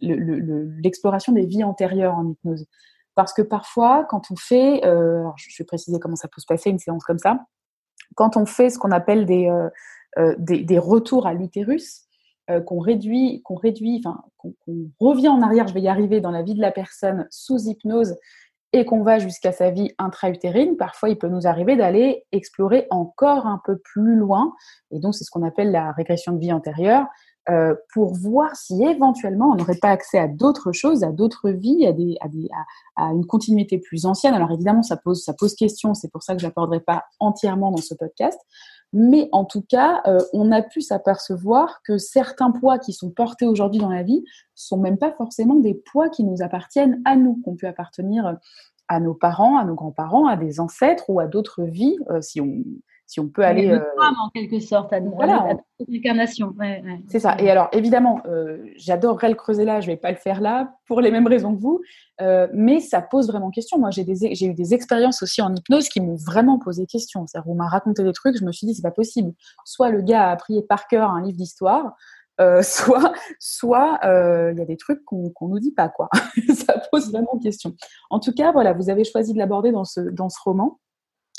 l'exploration 0.00 1.34
le, 1.34 1.40
des 1.40 1.46
vies 1.46 1.64
antérieures 1.64 2.14
en 2.14 2.28
hypnose. 2.28 2.66
Parce 3.14 3.32
que 3.34 3.42
parfois, 3.42 4.06
quand 4.08 4.30
on 4.30 4.36
fait, 4.36 4.80
je 4.84 5.58
vais 5.58 5.64
préciser 5.64 5.98
comment 5.98 6.16
ça 6.16 6.28
peut 6.28 6.40
se 6.40 6.46
passer 6.46 6.70
une 6.70 6.78
séance 6.78 7.04
comme 7.04 7.18
ça, 7.18 7.40
quand 8.14 8.36
on 8.36 8.46
fait 8.46 8.70
ce 8.70 8.78
qu'on 8.78 8.92
appelle 8.92 9.26
des, 9.26 9.50
des, 10.38 10.78
retours 10.78 11.26
à 11.26 11.34
l'utérus, 11.34 12.06
euh, 12.50 12.60
qu'on 12.60 12.78
réduit, 12.78 13.42
qu'on 13.42 13.54
réduit, 13.54 14.02
enfin, 14.04 14.22
qu'on 14.38 14.90
revient 14.98 15.28
en 15.28 15.42
arrière, 15.42 15.68
je 15.68 15.74
vais 15.74 15.82
y 15.82 15.88
arriver 15.88 16.20
dans 16.20 16.30
la 16.30 16.42
vie 16.42 16.54
de 16.54 16.60
la 16.60 16.72
personne 16.72 17.26
sous 17.30 17.68
hypnose 17.68 18.16
et 18.72 18.84
qu'on 18.84 19.02
va 19.02 19.18
jusqu'à 19.18 19.52
sa 19.52 19.70
vie 19.70 19.90
intra-utérine, 19.98 20.76
parfois 20.76 21.08
il 21.08 21.18
peut 21.18 21.28
nous 21.28 21.46
arriver 21.46 21.76
d'aller 21.76 22.24
explorer 22.30 22.86
encore 22.90 23.46
un 23.46 23.60
peu 23.64 23.78
plus 23.78 24.14
loin. 24.14 24.54
Et 24.92 25.00
donc, 25.00 25.14
c'est 25.14 25.24
ce 25.24 25.30
qu'on 25.30 25.42
appelle 25.42 25.72
la 25.72 25.90
régression 25.92 26.32
de 26.32 26.38
vie 26.38 26.52
antérieure, 26.52 27.06
euh, 27.48 27.74
pour 27.94 28.12
voir 28.14 28.54
si 28.54 28.84
éventuellement 28.84 29.50
on 29.50 29.56
n'aurait 29.56 29.78
pas 29.80 29.88
accès 29.88 30.18
à 30.18 30.28
d'autres 30.28 30.72
choses, 30.72 31.02
à 31.02 31.10
d'autres 31.10 31.50
vies, 31.50 31.86
à, 31.86 33.02
une 33.12 33.26
continuité 33.26 33.78
plus 33.78 34.04
ancienne. 34.04 34.34
Alors 34.34 34.52
évidemment, 34.52 34.82
ça 34.82 34.96
pose, 34.96 35.24
ça 35.24 35.32
pose 35.32 35.54
question, 35.54 35.94
c'est 35.94 36.12
pour 36.12 36.22
ça 36.22 36.34
que 36.34 36.40
je 36.42 36.46
n'aborderai 36.46 36.80
pas 36.80 37.04
entièrement 37.18 37.72
dans 37.72 37.78
ce 37.78 37.94
podcast. 37.94 38.38
Mais 38.92 39.28
en 39.32 39.44
tout 39.44 39.62
cas, 39.62 40.02
euh, 40.06 40.18
on 40.32 40.50
a 40.50 40.62
pu 40.62 40.80
s'apercevoir 40.80 41.80
que 41.84 41.96
certains 41.96 42.50
poids 42.50 42.78
qui 42.78 42.92
sont 42.92 43.10
portés 43.10 43.46
aujourd'hui 43.46 43.80
dans 43.80 43.90
la 43.90 44.02
vie 44.02 44.24
sont 44.54 44.78
même 44.78 44.98
pas 44.98 45.12
forcément 45.12 45.54
des 45.54 45.74
poids 45.74 46.08
qui 46.08 46.24
nous 46.24 46.42
appartiennent 46.42 47.00
à 47.04 47.16
nous, 47.16 47.40
qu'on 47.44 47.56
peut 47.56 47.68
appartenir 47.68 48.36
à 48.88 48.98
nos 48.98 49.14
parents, 49.14 49.56
à 49.56 49.64
nos 49.64 49.76
grands-parents, 49.76 50.26
à 50.26 50.36
des 50.36 50.58
ancêtres 50.58 51.04
ou 51.08 51.20
à 51.20 51.28
d'autres 51.28 51.62
vies, 51.62 51.96
euh, 52.10 52.20
si 52.20 52.40
on 52.40 52.64
si 53.10 53.18
on 53.18 53.26
peut 53.26 53.42
aller. 53.42 53.68
Euh, 53.68 53.80
en 53.98 54.30
quelque 54.30 54.60
sorte, 54.60 54.92
à, 54.92 55.00
voilà, 55.00 55.56
l'incarnation. 55.88 56.54
c'est 57.08 57.18
ça. 57.18 57.36
Et 57.40 57.50
alors, 57.50 57.68
évidemment, 57.72 58.20
euh, 58.26 58.58
j'adorerais 58.76 59.30
le 59.30 59.34
creuser 59.34 59.64
là, 59.64 59.80
je 59.80 59.88
ne 59.88 59.94
vais 59.94 59.96
pas 59.96 60.12
le 60.12 60.16
faire 60.16 60.40
là, 60.40 60.74
pour 60.86 61.00
les 61.00 61.10
mêmes 61.10 61.26
raisons 61.26 61.56
que 61.56 61.60
vous, 61.60 61.80
euh, 62.20 62.46
mais 62.54 62.78
ça 62.78 63.02
pose 63.02 63.26
vraiment 63.26 63.50
question. 63.50 63.80
Moi, 63.80 63.90
j'ai, 63.90 64.02
eu 64.02 64.54
des 64.54 64.74
expériences 64.74 65.24
aussi 65.24 65.42
en 65.42 65.52
hypnose 65.52 65.88
qui 65.88 66.00
m'ont 66.00 66.14
vraiment 66.14 66.60
posé 66.60 66.86
question. 66.86 67.26
C'est-à-dire, 67.26 67.50
on 67.50 67.56
m'a 67.56 67.66
raconté 67.66 68.04
des 68.04 68.12
trucs, 68.12 68.38
je 68.38 68.44
me 68.44 68.52
suis 68.52 68.68
dit, 68.68 68.76
c'est 68.76 68.82
pas 68.82 68.92
possible. 68.92 69.32
Soit 69.64 69.90
le 69.90 70.02
gars 70.02 70.28
a 70.28 70.30
appris 70.30 70.62
par 70.62 70.86
cœur 70.86 71.10
un 71.10 71.20
livre 71.20 71.36
d'histoire, 71.36 71.96
soit 72.62 73.12
soit 73.38 73.98
il 74.02 74.58
y 74.58 74.62
a 74.62 74.64
des 74.64 74.78
trucs 74.78 75.04
qu'on 75.04 75.28
qu'on 75.28 75.48
nous 75.48 75.58
dit 75.58 75.72
pas 75.72 75.90
quoi. 75.90 76.08
ça 76.54 76.80
pose 76.90 77.10
vraiment 77.10 77.38
question. 77.42 77.74
En 78.08 78.18
tout 78.18 78.32
cas, 78.32 78.50
voilà, 78.50 78.72
vous 78.72 78.88
avez 78.88 79.04
choisi 79.04 79.34
de 79.34 79.38
l'aborder 79.38 79.72
dans 79.72 79.84
ce 79.84 80.00
dans 80.00 80.30
ce 80.30 80.38
roman 80.42 80.78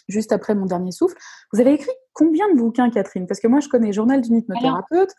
juste 0.07 0.31
après 0.31 0.55
mon 0.55 0.65
dernier 0.65 0.91
souffle. 0.91 1.17
Vous 1.53 1.59
avez 1.59 1.73
écrit 1.73 1.91
combien 2.13 2.51
de 2.53 2.57
bouquins, 2.57 2.89
Catherine? 2.89 3.27
Parce 3.27 3.39
que 3.39 3.47
moi, 3.47 3.59
je 3.59 3.69
connais 3.69 3.93
Journal 3.93 4.21
d'une 4.21 4.37
hypnothérapeute, 4.37 5.11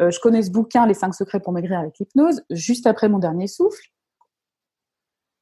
euh, 0.00 0.10
je 0.10 0.20
connais 0.20 0.42
ce 0.42 0.50
bouquin, 0.50 0.86
Les 0.86 0.94
5 0.94 1.14
secrets 1.14 1.40
pour 1.40 1.52
maigrir 1.52 1.78
avec 1.78 1.98
l'hypnose, 1.98 2.42
juste 2.50 2.86
après 2.86 3.08
mon 3.08 3.18
dernier 3.18 3.46
souffle. 3.46 3.82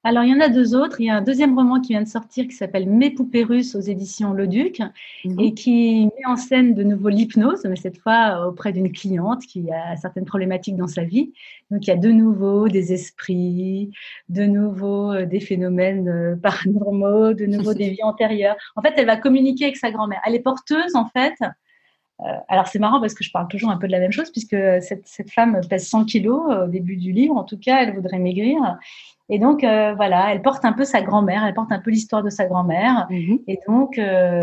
Alors, 0.08 0.24
il 0.24 0.30
y 0.30 0.34
en 0.34 0.40
a 0.40 0.48
deux 0.48 0.74
autres. 0.74 1.02
Il 1.02 1.04
y 1.04 1.10
a 1.10 1.16
un 1.16 1.20
deuxième 1.20 1.54
roman 1.54 1.82
qui 1.82 1.92
vient 1.92 2.00
de 2.00 2.08
sortir 2.08 2.46
qui 2.46 2.54
s'appelle 2.54 2.88
Mes 2.88 3.10
poupées 3.10 3.44
russes 3.44 3.74
aux 3.74 3.80
éditions 3.80 4.32
Le 4.32 4.46
Duc 4.46 4.80
mhm. 5.26 5.38
et 5.38 5.52
qui 5.52 6.06
met 6.06 6.24
en 6.24 6.36
scène 6.36 6.72
de 6.72 6.82
nouveau 6.82 7.10
l'hypnose, 7.10 7.66
mais 7.66 7.76
cette 7.76 7.98
fois 7.98 8.48
auprès 8.48 8.72
d'une 8.72 8.90
cliente 8.90 9.44
qui 9.44 9.70
a 9.70 9.96
certaines 9.96 10.24
problématiques 10.24 10.76
dans 10.76 10.86
sa 10.86 11.04
vie. 11.04 11.34
Donc, 11.70 11.86
il 11.86 11.90
y 11.90 11.92
a 11.92 11.96
de 11.96 12.08
nouveau 12.08 12.68
des 12.68 12.94
esprits, 12.94 13.90
de 14.30 14.44
nouveau 14.44 15.12
euh, 15.12 15.26
des 15.26 15.40
phénomènes 15.40 16.08
euh, 16.08 16.36
paranormaux, 16.42 17.34
de 17.34 17.44
nouveau 17.44 17.74
des 17.74 17.90
vies 17.90 18.02
antérieures. 18.02 18.56
En 18.76 18.80
fait, 18.80 18.94
elle 18.96 19.04
va 19.04 19.18
communiquer 19.18 19.64
avec 19.64 19.76
sa 19.76 19.90
grand-mère. 19.90 20.22
Elle 20.24 20.34
est 20.34 20.40
porteuse, 20.40 20.94
en 20.94 21.04
fait. 21.04 21.34
Euh, 22.20 22.32
alors 22.48 22.66
c'est 22.66 22.78
marrant 22.78 22.98
parce 22.98 23.14
que 23.14 23.22
je 23.22 23.30
parle 23.30 23.46
toujours 23.46 23.70
un 23.70 23.76
peu 23.76 23.86
de 23.86 23.92
la 23.92 24.00
même 24.00 24.10
chose 24.10 24.32
puisque 24.32 24.56
cette, 24.80 25.06
cette 25.06 25.30
femme 25.30 25.60
pèse 25.70 25.86
100 25.86 26.06
kilos 26.06 26.42
au 26.64 26.66
début 26.66 26.96
du 26.96 27.12
livre. 27.12 27.36
En 27.36 27.44
tout 27.44 27.58
cas, 27.58 27.82
elle 27.82 27.94
voudrait 27.94 28.18
maigrir 28.18 28.58
et 29.30 29.38
donc, 29.38 29.62
euh, 29.62 29.92
voilà, 29.94 30.32
elle 30.32 30.40
porte 30.40 30.64
un 30.64 30.72
peu 30.72 30.84
sa 30.84 31.02
grand-mère, 31.02 31.44
elle 31.44 31.52
porte 31.52 31.70
un 31.70 31.80
peu 31.80 31.90
l'histoire 31.90 32.22
de 32.22 32.30
sa 32.30 32.46
grand-mère. 32.46 33.06
Mhm. 33.10 33.40
Et 33.46 33.58
donc, 33.66 33.98
euh, 33.98 34.40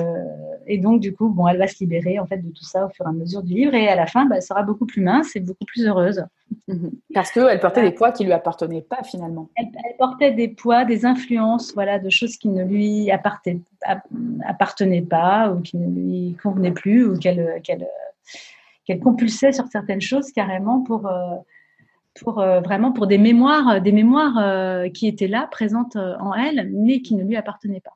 et 0.67 0.77
donc, 0.77 0.99
du 0.99 1.11
coup, 1.13 1.29
bon, 1.29 1.47
elle 1.47 1.57
va 1.57 1.67
se 1.67 1.79
libérer 1.79 2.19
en 2.19 2.27
fait 2.27 2.37
de 2.37 2.49
tout 2.49 2.63
ça 2.63 2.85
au 2.85 2.89
fur 2.89 3.05
et 3.05 3.09
à 3.09 3.11
mesure 3.11 3.41
du 3.41 3.55
livre. 3.55 3.73
Et 3.73 3.87
à 3.87 3.95
la 3.95 4.05
fin, 4.05 4.25
bah, 4.25 4.35
elle 4.35 4.43
sera 4.43 4.61
beaucoup 4.61 4.85
plus 4.85 5.01
mince 5.01 5.35
et 5.35 5.39
beaucoup 5.39 5.65
plus 5.65 5.87
heureuse. 5.87 6.23
Mhm. 6.67 6.91
Parce 7.15 7.31
qu'elle 7.31 7.59
portait 7.59 7.81
des 7.81 7.91
poids 7.91 8.11
qui 8.11 8.25
lui 8.25 8.31
appartenaient 8.31 8.81
pas 8.81 9.01
finalement. 9.03 9.49
Elle, 9.55 9.71
portait 9.97 10.31
des 10.31 10.49
poids, 10.49 10.85
des 10.85 11.03
influences, 11.03 11.73
voilà, 11.73 11.97
de 11.97 12.09
choses 12.11 12.37
qui 12.37 12.49
ne 12.49 12.63
lui 12.63 13.09
appartenaient, 13.09 13.61
pas 15.01 15.49
ou 15.51 15.61
qui 15.61 15.77
ne 15.77 15.87
lui 15.87 16.37
convenaient 16.43 16.71
plus 16.71 17.05
ou 17.05 17.17
qu'elle 17.17 17.59
qu'elle 17.63 18.99
compulsait 18.99 19.51
sur 19.51 19.65
certaines 19.65 20.01
choses 20.01 20.31
carrément 20.31 20.81
pour 20.81 21.07
euh, 21.07 21.35
pour 22.19 22.39
euh, 22.39 22.61
vraiment 22.61 22.91
pour 22.91 23.07
des 23.07 23.17
mémoires, 23.17 23.81
des 23.81 23.91
mémoires 23.91 24.37
euh, 24.37 24.89
qui 24.89 25.07
étaient 25.07 25.27
là, 25.27 25.47
présentes 25.51 25.95
euh, 25.95 26.15
en 26.19 26.33
elle, 26.33 26.69
mais 26.73 27.01
qui 27.01 27.15
ne 27.15 27.23
lui 27.23 27.35
appartenaient 27.35 27.81
pas. 27.81 27.93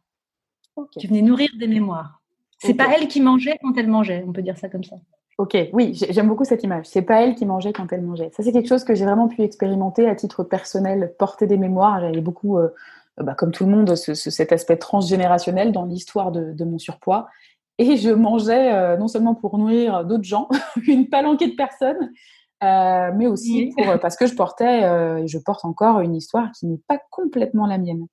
Qui 0.97 1.07
venaient 1.07 1.21
nourrir 1.21 1.49
des 1.57 1.67
mémoires. 1.67 2.21
C'est 2.59 2.73
pas 2.73 2.87
elle 2.95 3.07
qui 3.07 3.21
mangeait 3.21 3.57
quand 3.61 3.77
elle 3.77 3.87
mangeait, 3.87 4.23
on 4.27 4.33
peut 4.33 4.41
dire 4.41 4.57
ça 4.57 4.69
comme 4.69 4.83
ça. 4.83 4.97
Ok, 5.39 5.57
oui, 5.71 5.93
j'aime 6.09 6.27
beaucoup 6.27 6.43
cette 6.43 6.63
image. 6.63 6.85
C'est 6.87 7.01
pas 7.01 7.23
elle 7.23 7.33
qui 7.33 7.45
mangeait 7.45 7.71
quand 7.71 7.93
elle 7.93 8.01
mangeait. 8.01 8.29
Ça, 8.33 8.43
c'est 8.43 8.51
quelque 8.51 8.67
chose 8.67 8.83
que 8.83 8.93
j'ai 8.93 9.05
vraiment 9.05 9.29
pu 9.29 9.41
expérimenter 9.41 10.05
à 10.09 10.13
titre 10.13 10.43
personnel, 10.43 11.15
porter 11.17 11.47
des 11.47 11.55
mémoires. 11.55 12.01
J'avais 12.01 12.19
beaucoup, 12.19 12.57
euh, 12.57 12.67
bah, 13.15 13.35
comme 13.35 13.51
tout 13.51 13.63
le 13.63 13.71
monde, 13.71 13.95
cet 13.95 14.51
aspect 14.51 14.75
transgénérationnel 14.75 15.71
dans 15.71 15.85
l'histoire 15.85 16.33
de, 16.33 16.63
mon 16.65 16.77
surpoids. 16.77 17.29
Et 17.77 17.95
je 17.95 18.09
mangeais 18.09 18.73
euh, 18.73 18.97
non 18.97 19.07
seulement 19.07 19.33
pour 19.33 19.57
nourrir 19.57 20.03
d'autres 20.03 20.25
gens, 20.25 20.49
une 20.87 21.07
palanquée 21.07 21.47
de 21.47 21.55
personnes, 21.55 22.11
euh, 22.63 23.11
mais 23.15 23.27
aussi 23.27 23.73
pour, 23.77 23.99
parce 23.99 24.15
que 24.15 24.27
je 24.27 24.35
portais, 24.35 24.81
et 25.21 25.27
je 25.27 25.37
porte 25.37 25.65
encore 25.65 25.99
une 25.99 26.15
histoire 26.15 26.51
qui 26.51 26.65
n'est 26.67 26.81
pas 26.87 26.99
complètement 27.09 27.65
la 27.65 27.77
mienne. 27.77 28.05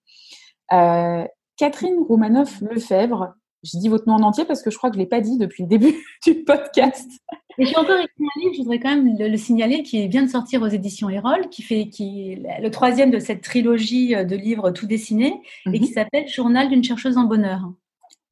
Catherine 1.57 2.05
Roumanoff-Lefebvre, 2.09 3.34
je 3.62 3.78
dis 3.78 3.88
votre 3.88 4.07
nom 4.07 4.14
en 4.14 4.22
entier 4.22 4.44
parce 4.44 4.62
que 4.62 4.70
je 4.70 4.76
crois 4.76 4.90
que 4.90 4.94
je 4.94 5.01
ne 5.01 5.05
l'ai 5.05 5.09
pas 5.09 5.20
dit 5.20 5.38
depuis 5.38 5.62
le 5.62 5.68
début 5.68 5.94
du 6.26 6.44
podcast. 6.44 7.11
Et 7.59 7.64
j'ai 7.64 7.76
encore 7.76 7.99
écrit 7.99 8.11
un 8.20 8.40
livre, 8.40 8.55
je 8.55 8.59
voudrais 8.59 8.78
quand 8.78 8.94
même 8.94 9.16
le, 9.18 9.36
signaler, 9.36 9.82
qui 9.82 10.07
vient 10.09 10.22
de 10.22 10.30
sortir 10.30 10.62
aux 10.62 10.68
éditions 10.68 11.09
Erol, 11.09 11.49
qui 11.49 11.62
fait 11.62 11.88
qui 11.88 12.32
est 12.32 12.61
le 12.61 12.70
troisième 12.70 13.11
de 13.11 13.18
cette 13.18 13.42
trilogie 13.42 14.14
euh, 14.14 14.24
de 14.24 14.36
livres 14.36 14.70
tout 14.70 14.86
dessinés, 14.86 15.40
et 15.72 15.80
qui 15.80 15.88
mhm. 15.88 15.94
s'appelle 15.94 16.28
Journal 16.28 16.68
d'une 16.68 16.84
chercheuse 16.84 17.16
en 17.16 17.24
bonheur. 17.24 17.62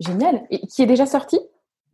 Génial. 0.00 0.46
Et 0.50 0.60
qui 0.66 0.82
est 0.82 0.86
déjà 0.86 1.06
sorti? 1.06 1.38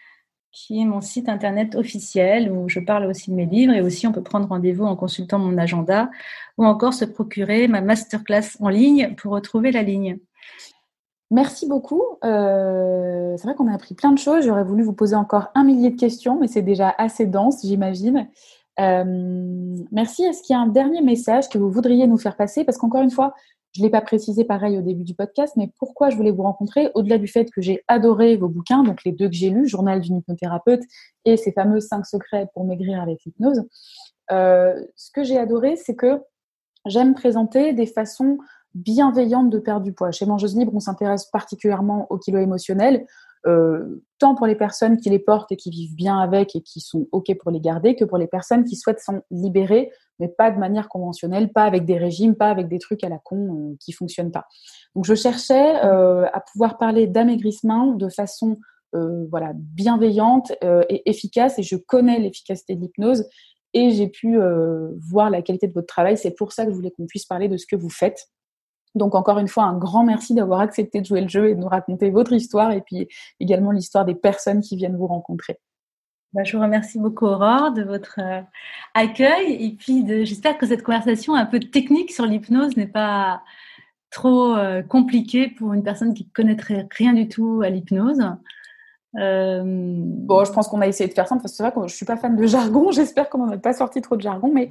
qui 0.52 0.80
est 0.80 0.84
mon 0.84 1.00
site 1.00 1.28
internet 1.28 1.76
officiel 1.76 2.50
où 2.50 2.68
je 2.68 2.80
parle 2.80 3.06
aussi 3.06 3.30
de 3.30 3.36
mes 3.36 3.46
livres 3.46 3.72
et 3.72 3.80
aussi 3.80 4.06
on 4.06 4.12
peut 4.12 4.22
prendre 4.22 4.48
rendez-vous 4.48 4.84
en 4.84 4.96
consultant 4.96 5.38
mon 5.38 5.56
agenda 5.58 6.10
ou 6.58 6.64
encore 6.64 6.92
se 6.92 7.04
procurer 7.04 7.68
ma 7.68 7.80
masterclass 7.80 8.56
en 8.58 8.68
ligne 8.68 9.14
pour 9.14 9.32
retrouver 9.32 9.70
la 9.70 9.82
ligne. 9.82 10.18
Merci 11.30 11.68
beaucoup. 11.68 12.02
Euh, 12.24 13.36
c'est 13.36 13.44
vrai 13.44 13.54
qu'on 13.54 13.68
a 13.68 13.74
appris 13.74 13.94
plein 13.94 14.10
de 14.12 14.18
choses. 14.18 14.44
J'aurais 14.44 14.64
voulu 14.64 14.82
vous 14.82 14.92
poser 14.92 15.14
encore 15.14 15.48
un 15.54 15.62
millier 15.62 15.90
de 15.90 15.96
questions, 15.96 16.38
mais 16.40 16.48
c'est 16.48 16.62
déjà 16.62 16.92
assez 16.98 17.26
dense, 17.26 17.64
j'imagine. 17.64 18.28
Euh, 18.80 19.76
merci. 19.92 20.24
Est-ce 20.24 20.42
qu'il 20.42 20.54
y 20.54 20.56
a 20.58 20.60
un 20.60 20.66
dernier 20.66 21.02
message 21.02 21.48
que 21.48 21.58
vous 21.58 21.70
voudriez 21.70 22.06
nous 22.08 22.18
faire 22.18 22.36
passer? 22.36 22.64
Parce 22.64 22.78
qu'encore 22.78 23.02
une 23.02 23.12
fois, 23.12 23.34
je 23.72 23.80
ne 23.80 23.86
l'ai 23.86 23.90
pas 23.90 24.00
précisé 24.00 24.44
pareil 24.44 24.76
au 24.76 24.82
début 24.82 25.04
du 25.04 25.14
podcast, 25.14 25.54
mais 25.56 25.70
pourquoi 25.78 26.10
je 26.10 26.16
voulais 26.16 26.32
vous 26.32 26.42
rencontrer, 26.42 26.90
au-delà 26.94 27.18
du 27.18 27.28
fait 27.28 27.50
que 27.52 27.60
j'ai 27.60 27.84
adoré 27.86 28.36
vos 28.36 28.48
bouquins, 28.48 28.82
donc 28.82 29.04
les 29.04 29.12
deux 29.12 29.28
que 29.28 29.34
j'ai 29.34 29.50
lus, 29.50 29.68
Journal 29.68 30.00
d'une 30.00 30.16
hypnothérapeute 30.16 30.82
et 31.24 31.36
ces 31.36 31.52
fameux 31.52 31.78
cinq 31.78 32.04
secrets 32.04 32.48
pour 32.52 32.64
maigrir 32.64 33.00
avec 33.00 33.20
l'hypnose, 33.24 33.62
euh, 34.32 34.74
ce 34.96 35.12
que 35.12 35.22
j'ai 35.22 35.38
adoré, 35.38 35.76
c'est 35.76 35.94
que 35.94 36.20
j'aime 36.86 37.14
présenter 37.14 37.72
des 37.72 37.86
façons 37.86 38.38
bienveillantes 38.74 39.50
de 39.50 39.58
perdre 39.58 39.82
du 39.82 39.92
poids. 39.92 40.10
Chez 40.10 40.26
Mangeuse 40.26 40.56
Libre, 40.56 40.72
on 40.74 40.80
s'intéresse 40.80 41.26
particulièrement 41.26 42.06
au 42.10 42.18
kilo 42.18 42.38
émotionnel. 42.38 43.06
Euh, 43.46 44.04
tant 44.18 44.34
pour 44.34 44.46
les 44.46 44.54
personnes 44.54 44.98
qui 44.98 45.08
les 45.08 45.18
portent 45.18 45.50
et 45.50 45.56
qui 45.56 45.70
vivent 45.70 45.94
bien 45.94 46.18
avec 46.18 46.54
et 46.54 46.60
qui 46.60 46.80
sont 46.80 47.08
OK 47.10 47.34
pour 47.38 47.50
les 47.50 47.60
garder, 47.60 47.96
que 47.96 48.04
pour 48.04 48.18
les 48.18 48.26
personnes 48.26 48.64
qui 48.64 48.76
souhaitent 48.76 49.00
s'en 49.00 49.20
libérer, 49.30 49.90
mais 50.18 50.28
pas 50.28 50.50
de 50.50 50.58
manière 50.58 50.90
conventionnelle, 50.90 51.50
pas 51.50 51.64
avec 51.64 51.86
des 51.86 51.96
régimes, 51.96 52.34
pas 52.34 52.50
avec 52.50 52.68
des 52.68 52.78
trucs 52.78 53.02
à 53.02 53.08
la 53.08 53.18
con 53.18 53.70
euh, 53.70 53.76
qui 53.80 53.92
fonctionnent 53.92 54.30
pas. 54.30 54.46
Donc 54.94 55.06
je 55.06 55.14
cherchais 55.14 55.82
euh, 55.84 56.26
à 56.34 56.40
pouvoir 56.40 56.76
parler 56.76 57.06
d'amaigrissement 57.06 57.92
de 57.92 58.08
façon 58.08 58.58
voilà 58.92 59.52
bienveillante 59.54 60.50
et 60.88 61.08
efficace, 61.08 61.60
et 61.60 61.62
je 61.62 61.76
connais 61.76 62.18
l'efficacité 62.18 62.74
de 62.74 62.80
l'hypnose 62.80 63.24
et 63.72 63.92
j'ai 63.92 64.08
pu 64.08 64.36
voir 64.98 65.30
la 65.30 65.42
qualité 65.42 65.68
de 65.68 65.72
votre 65.72 65.86
travail. 65.86 66.16
C'est 66.16 66.32
pour 66.32 66.50
ça 66.50 66.64
que 66.64 66.72
je 66.72 66.74
voulais 66.74 66.90
qu'on 66.90 67.06
puisse 67.06 67.24
parler 67.24 67.46
de 67.46 67.56
ce 67.56 67.66
que 67.66 67.76
vous 67.76 67.88
faites. 67.88 68.26
Donc 68.94 69.14
encore 69.14 69.38
une 69.38 69.48
fois, 69.48 69.64
un 69.64 69.78
grand 69.78 70.04
merci 70.04 70.34
d'avoir 70.34 70.60
accepté 70.60 71.00
de 71.00 71.06
jouer 71.06 71.20
le 71.20 71.28
jeu 71.28 71.48
et 71.48 71.54
de 71.54 71.60
nous 71.60 71.68
raconter 71.68 72.10
votre 72.10 72.32
histoire 72.32 72.72
et 72.72 72.80
puis 72.80 73.08
également 73.38 73.70
l'histoire 73.70 74.04
des 74.04 74.14
personnes 74.14 74.60
qui 74.60 74.76
viennent 74.76 74.96
vous 74.96 75.06
rencontrer. 75.06 75.58
Bah, 76.32 76.44
je 76.44 76.56
vous 76.56 76.62
remercie 76.62 76.98
beaucoup 76.98 77.26
Aurore 77.26 77.72
de 77.72 77.82
votre 77.82 78.20
euh, 78.20 78.40
accueil 78.94 79.64
et 79.64 79.76
puis 79.76 80.06
j'espère 80.24 80.58
que 80.58 80.66
cette 80.66 80.84
conversation 80.84 81.34
un 81.34 81.46
peu 81.46 81.58
technique 81.58 82.12
sur 82.12 82.24
l'hypnose 82.24 82.76
n'est 82.76 82.86
pas 82.86 83.42
trop 84.10 84.56
euh, 84.56 84.82
compliquée 84.82 85.48
pour 85.48 85.72
une 85.72 85.82
personne 85.82 86.14
qui 86.14 86.24
ne 86.24 86.30
connaîtrait 86.32 86.86
rien 86.96 87.14
du 87.14 87.28
tout 87.28 87.62
à 87.64 87.68
l'hypnose. 87.68 88.22
Euh, 89.18 89.62
bon, 89.64 90.44
je 90.44 90.52
pense 90.52 90.68
qu'on 90.68 90.80
a 90.80 90.86
essayé 90.86 91.08
de 91.08 91.14
faire 91.14 91.26
ça 91.26 91.36
parce 91.36 91.50
que 91.50 91.56
c'est 91.56 91.62
vrai 91.62 91.72
que 91.72 91.88
je 91.88 91.94
suis 91.94 92.06
pas 92.06 92.16
fan 92.16 92.36
de 92.36 92.46
jargon. 92.46 92.90
J'espère 92.92 93.28
qu'on 93.28 93.46
n'en 93.46 93.52
a 93.52 93.58
pas 93.58 93.72
sorti 93.72 94.00
trop 94.00 94.16
de 94.16 94.22
jargon, 94.22 94.50
mais 94.52 94.68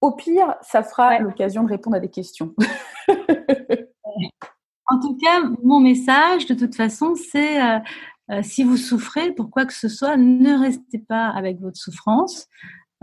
au 0.00 0.12
pire, 0.12 0.54
ça 0.62 0.82
fera 0.82 1.18
l'occasion 1.18 1.64
de 1.64 1.68
répondre 1.68 1.96
à 1.96 2.00
des 2.00 2.10
questions. 2.10 2.54
en 4.86 5.00
tout 5.00 5.16
cas, 5.16 5.42
mon 5.62 5.80
message, 5.80 6.46
de 6.46 6.54
toute 6.54 6.74
façon, 6.74 7.14
c'est 7.14 7.62
euh, 7.62 7.78
euh, 8.30 8.42
si 8.42 8.64
vous 8.64 8.76
souffrez, 8.76 9.32
pour 9.32 9.50
quoi 9.50 9.66
que 9.66 9.72
ce 9.72 9.88
soit, 9.88 10.16
ne 10.16 10.58
restez 10.58 10.98
pas 10.98 11.28
avec 11.28 11.60
votre 11.60 11.76
souffrance. 11.76 12.46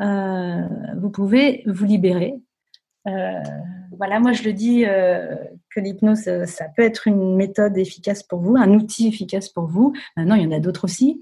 Euh, 0.01 0.67
vous 0.97 1.09
pouvez 1.09 1.63
vous 1.65 1.85
libérer. 1.85 2.35
voilà, 3.97 4.19
moi 4.19 4.33
je 4.33 4.43
le 4.43 4.51
dis 4.51 4.83
que 4.83 5.79
l'hypnose, 5.79 6.45
ça 6.45 6.65
peut 6.75 6.83
être 6.83 7.07
une 7.07 7.35
méthode 7.35 7.77
efficace 7.77 8.23
pour 8.23 8.39
vous, 8.39 8.55
un 8.57 8.71
outil 8.73 9.07
efficace 9.07 9.49
pour 9.49 9.67
vous. 9.67 9.93
Maintenant, 10.17 10.35
il 10.35 10.43
y 10.43 10.47
en 10.47 10.51
a 10.51 10.59
d'autres 10.59 10.85
aussi. 10.85 11.21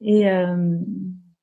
Et 0.00 0.26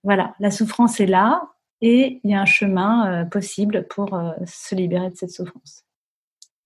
voilà, 0.04 0.36
la 0.40 0.52
souffrance 0.52 1.00
est 1.00 1.08
là 1.08 1.42
et 1.82 2.20
il 2.24 2.32
y 2.32 2.34
a 2.34 2.42
un 2.42 2.46
chemin 2.46 3.26
possible 3.26 3.88
pour 3.90 4.10
se 4.46 4.76
libérer 4.76 5.10
de 5.10 5.16
cette 5.16 5.32
souffrance. 5.32 5.84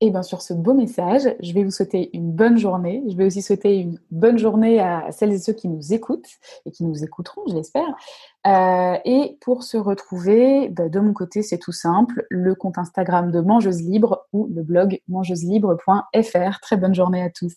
Et 0.05 0.09
bien 0.09 0.21
sur 0.21 0.41
ce 0.41 0.53
beau 0.53 0.73
message, 0.73 1.33
je 1.41 1.53
vais 1.53 1.63
vous 1.63 1.71
souhaiter 1.71 2.09
une 2.11 2.29
bonne 2.29 2.57
journée. 2.57 3.01
Je 3.09 3.15
vais 3.15 3.25
aussi 3.25 3.41
souhaiter 3.41 3.77
une 3.77 3.97
bonne 4.11 4.37
journée 4.37 4.81
à 4.81 5.09
celles 5.13 5.31
et 5.31 5.39
ceux 5.39 5.53
qui 5.53 5.69
nous 5.69 5.93
écoutent 5.93 6.27
et 6.65 6.71
qui 6.71 6.83
nous 6.83 7.05
écouteront, 7.05 7.43
je 7.47 7.55
l'espère. 7.55 7.87
Euh, 8.45 8.97
et 9.05 9.37
pour 9.39 9.63
se 9.63 9.77
retrouver, 9.77 10.67
bah, 10.67 10.89
de 10.89 10.99
mon 10.99 11.13
côté, 11.13 11.41
c'est 11.41 11.57
tout 11.57 11.71
simple, 11.71 12.25
le 12.29 12.53
compte 12.53 12.77
Instagram 12.77 13.31
de 13.31 13.39
Mangeuse 13.39 13.81
Libre 13.81 14.27
ou 14.33 14.49
le 14.53 14.61
blog 14.61 14.99
mangeuselibre.fr. 15.07 16.59
Très 16.59 16.75
bonne 16.75 16.93
journée 16.93 17.23
à 17.23 17.29
tous. 17.29 17.53